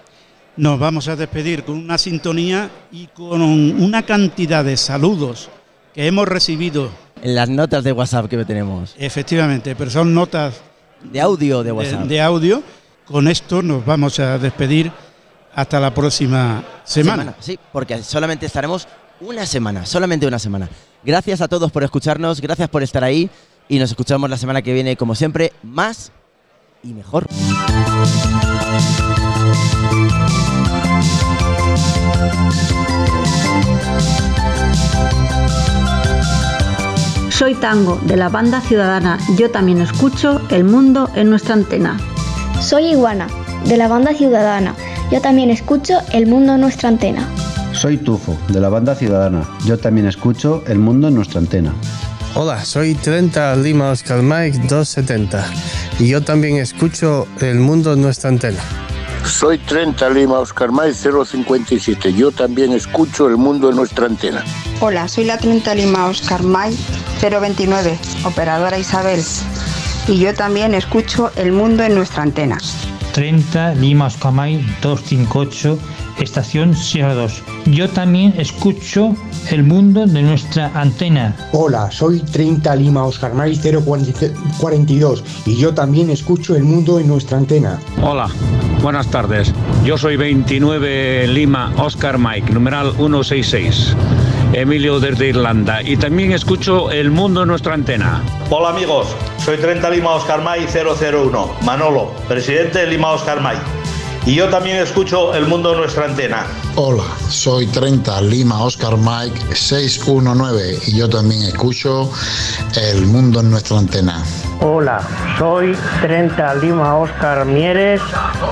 Nos 0.55 0.79
vamos 0.79 1.09
a 1.09 1.17
despedir 1.17 1.63
con 1.65 1.75
una 1.77 1.97
sintonía 1.97 2.69
y 2.93 3.07
con 3.07 3.41
una 3.41 4.03
cantidad 4.03 4.63
de 4.63 4.77
saludos 4.77 5.49
que 5.93 6.07
hemos 6.07 6.27
recibido. 6.29 6.89
En 7.21 7.35
las 7.35 7.49
notas 7.49 7.83
de 7.83 7.91
WhatsApp 7.91 8.27
que 8.29 8.45
tenemos. 8.45 8.95
Efectivamente, 8.97 9.75
pero 9.75 9.89
son 9.91 10.13
notas 10.13 10.61
De 11.03 11.19
audio 11.19 11.61
de 11.63 11.71
WhatsApp. 11.73 12.05
de 12.05 12.21
audio. 12.21 12.63
Con 13.05 13.27
esto 13.27 13.61
nos 13.61 13.85
vamos 13.85 14.17
a 14.19 14.37
despedir 14.37 14.91
hasta 15.55 15.79
la 15.79 15.93
próxima 15.93 16.63
semana. 16.85 17.35
Sí, 17.39 17.57
porque 17.73 18.01
solamente 18.03 18.45
estaremos 18.45 18.87
una 19.21 19.45
semana, 19.45 19.85
solamente 19.85 20.27
una 20.27 20.39
semana. 20.39 20.69
Gracias 21.03 21.41
a 21.41 21.47
todos 21.47 21.71
por 21.71 21.83
escucharnos, 21.83 22.41
gracias 22.41 22.69
por 22.69 22.83
estar 22.83 23.03
ahí 23.03 23.29
y 23.67 23.79
nos 23.79 23.91
escuchamos 23.91 24.29
la 24.29 24.37
semana 24.37 24.61
que 24.61 24.73
viene, 24.73 24.95
como 24.95 25.15
siempre, 25.15 25.53
más 25.63 26.11
y 26.83 26.93
mejor. 26.93 27.27
Soy 37.29 37.53
Tango, 37.55 37.99
de 38.03 38.15
la 38.15 38.29
banda 38.29 38.61
Ciudadana. 38.61 39.19
Yo 39.37 39.51
también 39.51 39.81
escucho 39.81 40.41
El 40.49 40.63
Mundo 40.63 41.09
en 41.15 41.29
nuestra 41.29 41.53
antena. 41.53 41.99
Soy 42.61 42.91
Iguana, 42.91 43.27
de 43.65 43.75
la 43.75 43.89
banda 43.89 44.13
Ciudadana. 44.13 44.73
Yo 45.11 45.19
también 45.21 45.49
escucho 45.49 45.99
El 46.13 46.27
Mundo 46.27 46.53
en 46.55 46.61
nuestra 46.61 46.87
antena. 46.87 47.27
Soy 47.75 47.97
Tufo, 47.97 48.37
de 48.47 48.59
la 48.61 48.69
banda 48.69 48.95
Ciudadana. 48.95 49.47
Yo 49.65 49.77
también 49.77 50.07
escucho 50.07 50.63
El 50.65 50.79
Mundo 50.79 51.09
en 51.09 51.15
nuestra 51.15 51.39
antena. 51.39 51.73
Hola, 52.33 52.63
soy 52.63 52.95
30 52.95 53.55
Lima 53.57 53.91
Oscar 53.91 54.21
Mike 54.21 54.59
270 54.67 55.45
y 55.99 56.07
yo 56.07 56.23
también 56.23 56.57
escucho 56.57 57.27
El 57.41 57.59
Mundo 57.59 57.93
en 57.93 58.01
nuestra 58.01 58.29
antena. 58.29 58.61
Soy 59.25 59.57
30 59.57 60.09
Lima 60.11 60.39
Oscar 60.39 60.71
May 60.71 60.93
057. 60.93 62.13
Yo 62.13 62.31
también 62.31 62.71
escucho 62.73 63.27
el 63.27 63.37
mundo 63.37 63.69
en 63.69 63.75
nuestra 63.75 64.05
antena. 64.05 64.43
Hola, 64.79 65.07
soy 65.07 65.25
la 65.25 65.37
30 65.37 65.73
Lima 65.75 66.05
Oscar 66.05 66.43
May 66.43 66.77
029, 67.21 67.97
operadora 68.23 68.77
Isabel. 68.77 69.21
Y 70.07 70.19
yo 70.19 70.33
también 70.35 70.75
escucho 70.75 71.31
El 71.35 71.51
Mundo 71.51 71.83
en 71.83 71.95
nuestra 71.95 72.21
antena. 72.21 72.59
30 73.13 73.75
Lima 73.75 74.07
Oscamay 74.07 74.57
258, 74.81 75.79
estación 76.19 76.75
Sierra 76.75 77.13
2. 77.13 77.43
Yo 77.67 77.89
también 77.89 78.33
escucho 78.37 79.15
el 79.49 79.63
mundo 79.63 80.05
de 80.05 80.21
nuestra 80.21 80.71
antena. 80.73 81.35
Hola, 81.51 81.91
soy 81.91 82.19
30 82.19 82.75
Lima 82.75 83.05
Oscar 83.05 83.33
May 83.33 83.57
042 83.57 85.23
y 85.45 85.57
yo 85.57 85.73
también 85.73 86.09
escucho 86.09 86.55
el 86.55 86.63
mundo 86.63 86.99
en 86.99 87.07
nuestra 87.07 87.37
antena. 87.37 87.79
Hola, 88.01 88.29
buenas 88.81 89.07
tardes. 89.07 89.53
Yo 89.83 89.97
soy 89.97 90.17
29 90.17 91.27
Lima 91.27 91.73
Oscar 91.77 92.17
Mike, 92.17 92.51
numeral 92.51 92.93
166. 92.95 93.95
Emilio 94.53 95.01
desde 95.01 95.27
Irlanda 95.27 95.81
y 95.83 95.97
también 95.97 96.31
escucho 96.31 96.89
El 96.89 97.11
Mundo 97.11 97.41
en 97.41 97.49
nuestra 97.49 97.73
antena. 97.73 98.23
Hola 98.49 98.69
amigos, 98.69 99.13
soy 99.43 99.57
30 99.57 99.89
Lima 99.89 100.11
Oscar 100.11 100.41
May 100.41 100.65
001, 100.65 101.57
Manolo, 101.63 102.11
presidente 102.29 102.79
de 102.79 102.87
Lima 102.87 103.11
Oscar 103.11 103.41
May. 103.41 103.57
Y 104.27 104.33
yo 104.33 104.49
también 104.49 104.77
escucho 104.77 105.35
El 105.35 105.45
Mundo 105.45 105.73
en 105.73 105.77
nuestra 105.77 106.05
antena. 106.05 106.47
Hola, 106.77 107.03
soy 107.29 107.67
30 107.67 108.21
Lima 108.21 108.63
Oscar 108.63 108.97
Mike 108.97 109.55
619 109.55 110.79
y 110.87 110.97
yo 110.97 111.07
también 111.07 111.43
escucho 111.43 112.11
El 112.75 113.05
Mundo 113.05 113.41
en 113.41 113.51
nuestra 113.51 113.77
antena. 113.77 114.23
Hola, 114.61 114.99
soy 115.37 115.77
30 116.01 116.55
Lima 116.55 116.97
Oscar 116.97 117.45
Mieres 117.45 118.01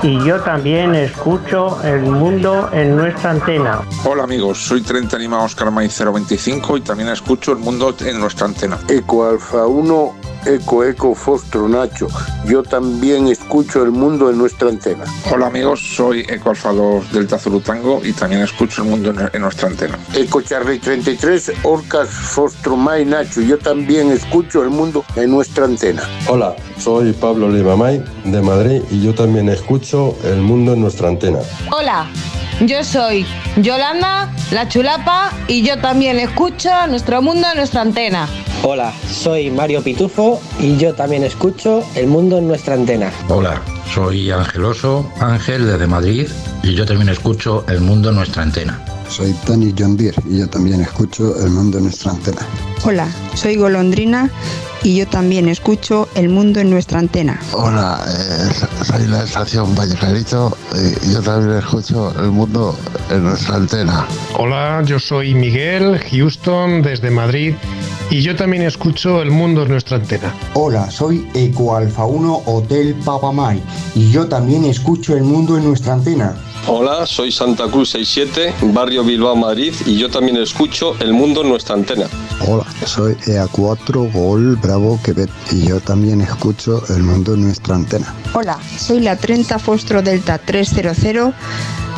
y 0.04 0.24
yo 0.24 0.40
también 0.42 0.94
escucho 0.94 1.82
El 1.82 2.02
Mundo 2.02 2.70
en 2.72 2.94
nuestra 2.94 3.32
antena. 3.32 3.80
Hola 4.04 4.22
amigos, 4.22 4.58
soy 4.58 4.80
30 4.80 5.18
Lima 5.18 5.42
Oscar 5.42 5.72
May 5.72 5.88
025 5.88 6.76
y 6.76 6.80
también 6.82 7.08
escucho 7.08 7.50
el 7.50 7.58
mundo 7.58 7.96
en 7.98 8.20
nuestra 8.20 8.46
antena. 8.46 8.78
Eco 8.88 9.28
Alfa 9.28 9.66
1, 9.66 10.14
Eco 10.46 10.84
Eco 10.84 11.14
Fostro 11.14 11.68
Nacho. 11.68 12.08
Yo 12.46 12.62
también 12.62 13.28
escucho 13.28 13.82
el 13.82 13.90
mundo 13.90 14.30
en 14.30 14.38
nuestra 14.38 14.68
antena. 14.68 15.04
Hola 15.32 15.46
amigos, 15.46 15.80
soy 15.96 16.20
Eco 16.28 16.50
Alfa 16.50 16.72
2 16.72 17.12
Delta 17.12 17.38
Zulu 17.38 17.60
Tango 17.60 18.00
y 18.04 18.12
también 18.12 18.42
escucho 18.42 18.82
el 18.82 18.88
mundo 18.88 19.10
en, 19.10 19.30
en 19.32 19.42
nuestra 19.42 19.68
antena. 19.68 19.98
Eco 20.14 20.42
Charlie 20.42 20.78
33, 20.78 21.52
Orcas 21.62 22.08
Fostro 22.08 22.76
May 22.76 23.04
Nacho. 23.04 23.40
Yo 23.40 23.58
también 23.58 24.10
escucho 24.10 24.62
el 24.62 24.70
mundo 24.70 25.04
en 25.16 25.30
nuestra 25.30 25.64
antena. 25.64 26.02
Hola, 26.28 26.54
soy 26.78 27.12
Pablo 27.12 27.48
Limamay 27.48 28.02
de 28.24 28.42
Madrid 28.42 28.82
y 28.90 29.02
yo 29.02 29.14
también 29.14 29.48
escucho 29.48 30.16
El 30.24 30.40
Mundo 30.40 30.72
en 30.72 30.80
nuestra 30.80 31.08
antena. 31.08 31.38
Hola, 31.70 32.06
yo 32.60 32.84
soy 32.84 33.26
Yolanda, 33.56 34.32
la 34.52 34.68
chulapa, 34.68 35.32
y 35.48 35.62
yo 35.62 35.78
también 35.78 36.18
escucho 36.18 36.70
Nuestro 36.88 37.20
Mundo 37.22 37.46
en 37.50 37.56
nuestra 37.56 37.82
antena. 37.82 38.28
Hola, 38.62 38.92
soy 39.10 39.50
Mario 39.50 39.82
Pitufo 39.82 40.40
y 40.58 40.76
yo 40.76 40.94
también 40.94 41.24
escucho 41.24 41.84
El 41.94 42.06
Mundo 42.06 42.38
en 42.38 42.48
nuestra 42.48 42.74
antena. 42.74 43.12
Hola, 43.28 43.60
soy 43.92 44.30
Angeloso, 44.30 45.10
Ángel 45.20 45.66
desde 45.66 45.86
Madrid 45.86 46.28
y 46.62 46.74
yo 46.74 46.86
también 46.86 47.10
escucho 47.10 47.64
El 47.68 47.80
Mundo 47.80 48.10
en 48.10 48.16
nuestra 48.16 48.42
antena. 48.42 48.80
Soy 49.08 49.34
Tony 49.44 49.74
John 49.78 49.96
Deere 49.96 50.16
y 50.28 50.38
yo 50.38 50.48
también 50.48 50.80
escucho 50.80 51.34
El 51.44 51.50
Mundo 51.50 51.78
en 51.78 51.84
nuestra 51.84 52.12
antena. 52.12 52.40
Hola, 52.84 53.08
soy 53.34 53.56
Golondrina 53.56 54.30
y 54.84 54.96
yo 54.96 55.08
también 55.08 55.48
escucho 55.48 56.08
El 56.14 56.28
Mundo 56.28 56.60
en 56.60 56.70
nuestra 56.70 56.98
antena. 56.98 57.40
Hola, 57.52 58.04
eh, 58.06 58.84
soy 58.84 59.06
la 59.06 59.24
estación 59.24 59.74
Valle 59.74 59.94
Clarito 59.94 60.56
y 61.02 61.12
yo 61.12 61.22
también 61.22 61.58
escucho 61.58 62.14
El 62.20 62.30
Mundo 62.30 62.76
en 63.10 63.24
nuestra 63.24 63.56
antena. 63.56 64.06
Hola, 64.38 64.82
yo 64.84 65.00
soy 65.00 65.34
Miguel 65.34 65.98
Houston 66.10 66.82
desde 66.82 67.10
Madrid 67.10 67.54
y 68.10 68.20
yo 68.20 68.36
también 68.36 68.62
escucho 68.62 69.22
El 69.22 69.30
Mundo 69.30 69.62
en 69.62 69.70
nuestra 69.70 69.96
antena. 69.96 70.34
Hola, 70.52 70.90
soy 70.90 71.26
Eco 71.32 71.74
Alfa 71.74 72.04
1 72.04 72.42
Hotel 72.44 72.94
Papamay 73.04 73.62
y 73.94 74.10
yo 74.10 74.28
también 74.28 74.66
escucho 74.66 75.16
El 75.16 75.24
Mundo 75.24 75.56
en 75.56 75.64
nuestra 75.64 75.94
antena. 75.94 76.36
Hola, 76.66 77.04
soy 77.04 77.30
Santa 77.30 77.66
Cruz 77.66 77.90
67, 77.90 78.54
barrio 78.72 79.04
Bilbao, 79.04 79.36
Madrid, 79.36 79.74
y 79.84 79.98
yo 79.98 80.08
también 80.08 80.38
escucho 80.38 80.96
El 80.98 81.12
Mundo 81.12 81.42
en 81.42 81.50
nuestra 81.50 81.74
antena. 81.74 82.06
Hola, 82.48 82.64
soy 82.86 83.12
EA4 83.26 84.10
Gol 84.10 84.56
Bravo 84.56 84.98
Quebec 85.04 85.30
y 85.52 85.66
yo 85.66 85.80
también 85.80 86.22
escucho 86.22 86.82
El 86.88 87.02
Mundo 87.02 87.34
en 87.34 87.42
nuestra 87.42 87.74
antena. 87.74 88.14
Hola, 88.32 88.58
soy 88.78 89.00
la 89.00 89.16
30 89.16 89.58
Fostro 89.58 90.00
Delta 90.00 90.38
300, 90.38 91.34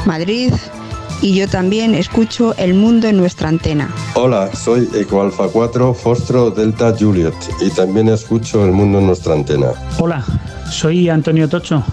Madrid, 0.04 0.52
y 1.22 1.34
yo 1.36 1.48
también 1.48 1.94
escucho 1.94 2.52
El 2.56 2.74
Mundo 2.74 3.06
en 3.06 3.18
nuestra 3.18 3.48
antena. 3.48 3.88
Hola, 4.14 4.50
soy 4.52 4.88
Eco 4.94 5.22
Alfa 5.22 5.46
4 5.46 5.94
Fostro 5.94 6.50
Delta 6.50 6.92
Juliet 6.98 7.34
y 7.60 7.70
también 7.70 8.08
escucho 8.08 8.64
El 8.64 8.72
Mundo 8.72 8.98
en 8.98 9.06
nuestra 9.06 9.34
antena. 9.34 9.68
Hola, 9.98 10.24
soy 10.70 11.08
Antonio 11.08 11.48
Tocho, 11.48 11.84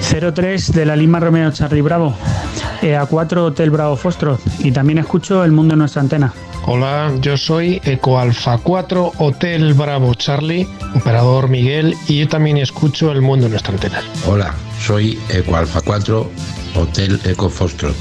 03 0.00 0.72
de 0.72 0.86
la 0.86 0.96
Lima 0.96 1.20
Romeo 1.20 1.50
Charlie 1.52 1.82
Bravo, 1.82 2.16
a 2.98 3.06
4 3.06 3.44
Hotel 3.44 3.70
Bravo 3.70 3.96
Fostro 3.96 4.38
y 4.58 4.72
también 4.72 4.98
escucho 4.98 5.44
El 5.44 5.52
Mundo 5.52 5.74
en 5.74 5.80
nuestra 5.80 6.02
antena. 6.02 6.32
Hola, 6.66 7.12
yo 7.20 7.36
soy 7.36 7.80
Eco 7.84 8.18
Alfa 8.18 8.58
4 8.58 9.12
Hotel 9.18 9.74
Bravo 9.74 10.14
Charlie, 10.14 10.66
operador 10.94 11.48
Miguel, 11.48 11.94
y 12.06 12.20
yo 12.20 12.28
también 12.28 12.56
escucho 12.58 13.12
El 13.12 13.22
Mundo 13.22 13.46
en 13.46 13.52
nuestra 13.52 13.72
antena. 13.72 14.02
Hola, 14.26 14.54
soy 14.80 15.18
Eco 15.28 15.56
Alfa 15.56 15.80
4 15.80 16.30
Hotel 16.76 17.20
Eco 17.24 17.48
Foxtrot. 17.48 17.96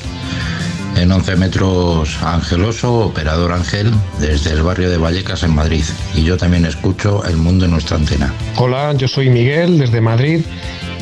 En 0.96 1.12
11 1.12 1.36
metros 1.38 2.22
Angeloso, 2.22 2.94
operador 2.94 3.54
Ángel, 3.54 3.92
desde 4.20 4.52
el 4.52 4.64
barrio 4.64 4.90
de 4.90 4.98
Vallecas 4.98 5.44
en 5.44 5.56
Madrid. 5.56 5.84
Y 6.14 6.24
yo 6.24 6.36
también 6.36 6.66
escucho 6.66 7.24
El 7.26 7.38
Mundo 7.38 7.66
en 7.66 7.72
nuestra 7.72 7.96
antena. 7.96 8.34
Hola, 8.58 8.94
yo 8.94 9.08
soy 9.08 9.30
Miguel 9.30 9.78
desde 9.78 10.02
Madrid 10.02 10.42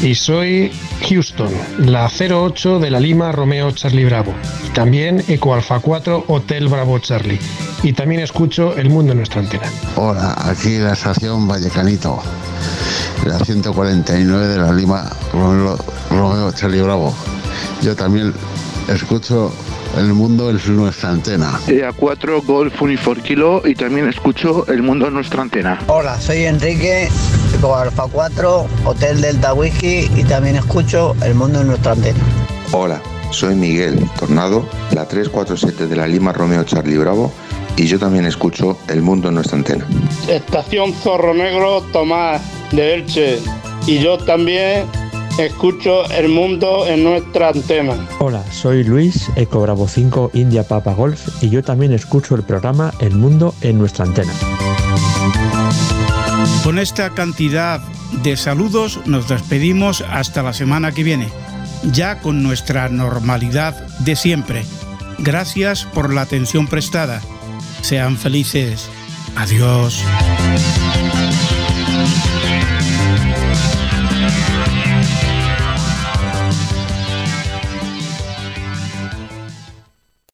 y 0.02 0.16
soy 0.16 0.72
Houston, 1.10 1.52
la 1.80 2.10
08 2.10 2.80
de 2.80 2.91
la 2.91 3.00
Lima 3.00 3.32
Romeo 3.32 3.72
Charlie 3.72 4.06
Bravo. 4.06 4.34
Y 4.66 4.70
también 4.70 5.24
Eco 5.28 5.54
Alfa 5.54 5.80
4 5.80 6.26
Hotel 6.28 6.68
Bravo 6.68 7.00
Charlie. 7.00 7.39
Y 7.84 7.93
también 7.93 8.22
escucho 8.22 8.76
El 8.76 8.89
Mundo 8.89 9.12
en 9.12 9.20
nuestra 9.20 9.41
antena. 9.41 9.72
Hola, 9.95 10.36
aquí 10.38 10.78
la 10.78 10.93
estación 10.93 11.48
Vallecanito, 11.48 12.22
la 13.26 13.39
149 13.39 14.48
de 14.48 14.58
la 14.58 14.72
Lima 14.72 15.10
Romeo, 15.34 15.78
Romeo 16.10 16.52
Charlie 16.52 16.82
Bravo. 16.82 17.14
Yo 17.82 17.95
también 17.95 18.34
escucho 18.88 19.54
El 19.98 20.14
Mundo 20.14 20.50
en 20.50 20.60
nuestra 20.76 21.12
antena. 21.12 21.60
EA4 21.68 22.45
Golf 22.45 22.82
Unifor 22.82 23.22
Kilo 23.22 23.62
y 23.66 23.76
también 23.76 24.08
escucho 24.08 24.66
El 24.68 24.82
Mundo 24.82 25.08
en 25.08 25.14
nuestra 25.14 25.41
antena. 25.41 25.80
Hola, 25.88 26.20
soy 26.20 26.45
Enrique, 26.45 27.10
Alfa 27.66 28.08
4, 28.12 28.68
Hotel 28.86 29.20
Delta 29.20 29.53
Whisky 29.53 30.10
y 30.16 30.24
también 30.24 30.55
escucho 30.55 31.16
El 31.24 31.34
Mundo 31.34 31.62
en 31.62 31.68
nuestra 31.68 31.93
antena. 31.93 32.20
Hola, 32.72 33.01
soy 33.32 33.55
Miguel 33.55 33.99
Tornado, 34.20 34.64
la 34.91 35.08
347 35.08 35.88
de 35.88 35.95
la 35.95 36.08
Lima 36.08 36.34
Romeo 36.34 36.64
Charlie 36.64 36.97
Bravo 36.97 37.32
y 37.76 37.88
yo 37.88 37.97
también 37.97 38.26
escucho 38.26 38.78
El 38.88 39.01
Mundo 39.01 39.30
en 39.30 39.36
nuestra 39.36 39.58
antena. 39.58 39.86
Estación 40.30 40.93
Zorro 40.93 41.34
Negro 41.34 41.82
Tomás 41.91 42.41
de 42.72 42.93
Elche 42.93 43.39
y 43.88 43.99
yo 43.99 44.18
también 44.20 44.86
escucho 45.39 46.05
El 46.12 46.30
Mundo 46.30 46.86
en 46.86 47.03
nuestra 47.03 47.49
antena. 47.49 47.95
Hola, 48.20 48.43
soy 48.51 48.84
Luis, 48.84 49.30
Eco 49.36 49.62
Bravo 49.62 49.88
5 49.88 50.32
India 50.36 50.64
Papa 50.64 50.93
Golf 50.93 51.43
y 51.43 51.49
yo 51.49 51.64
también 51.64 51.91
escucho 51.91 52.36
el 52.36 52.43
programa 52.43 52.93
El 52.99 53.16
Mundo 53.16 53.55
en 53.62 53.80
nuestra 53.80 54.05
antena. 54.05 54.32
Con 56.64 56.80
esta 56.80 57.12
cantidad 57.12 57.82
de 58.24 58.38
saludos 58.38 59.00
nos 59.06 59.28
despedimos 59.28 60.02
hasta 60.02 60.43
la 60.43 60.54
semana 60.54 60.91
que 60.91 61.04
viene, 61.04 61.30
ya 61.91 62.20
con 62.20 62.43
nuestra 62.43 62.89
normalidad 62.89 63.88
de 64.00 64.16
siempre. 64.16 64.66
Gracias 65.20 65.86
por 65.86 66.14
la 66.14 66.22
atención 66.22 66.68
prestada. 66.68 67.22
Sean 67.82 68.18
felices. 68.18 68.89
Adiós. 69.36 70.04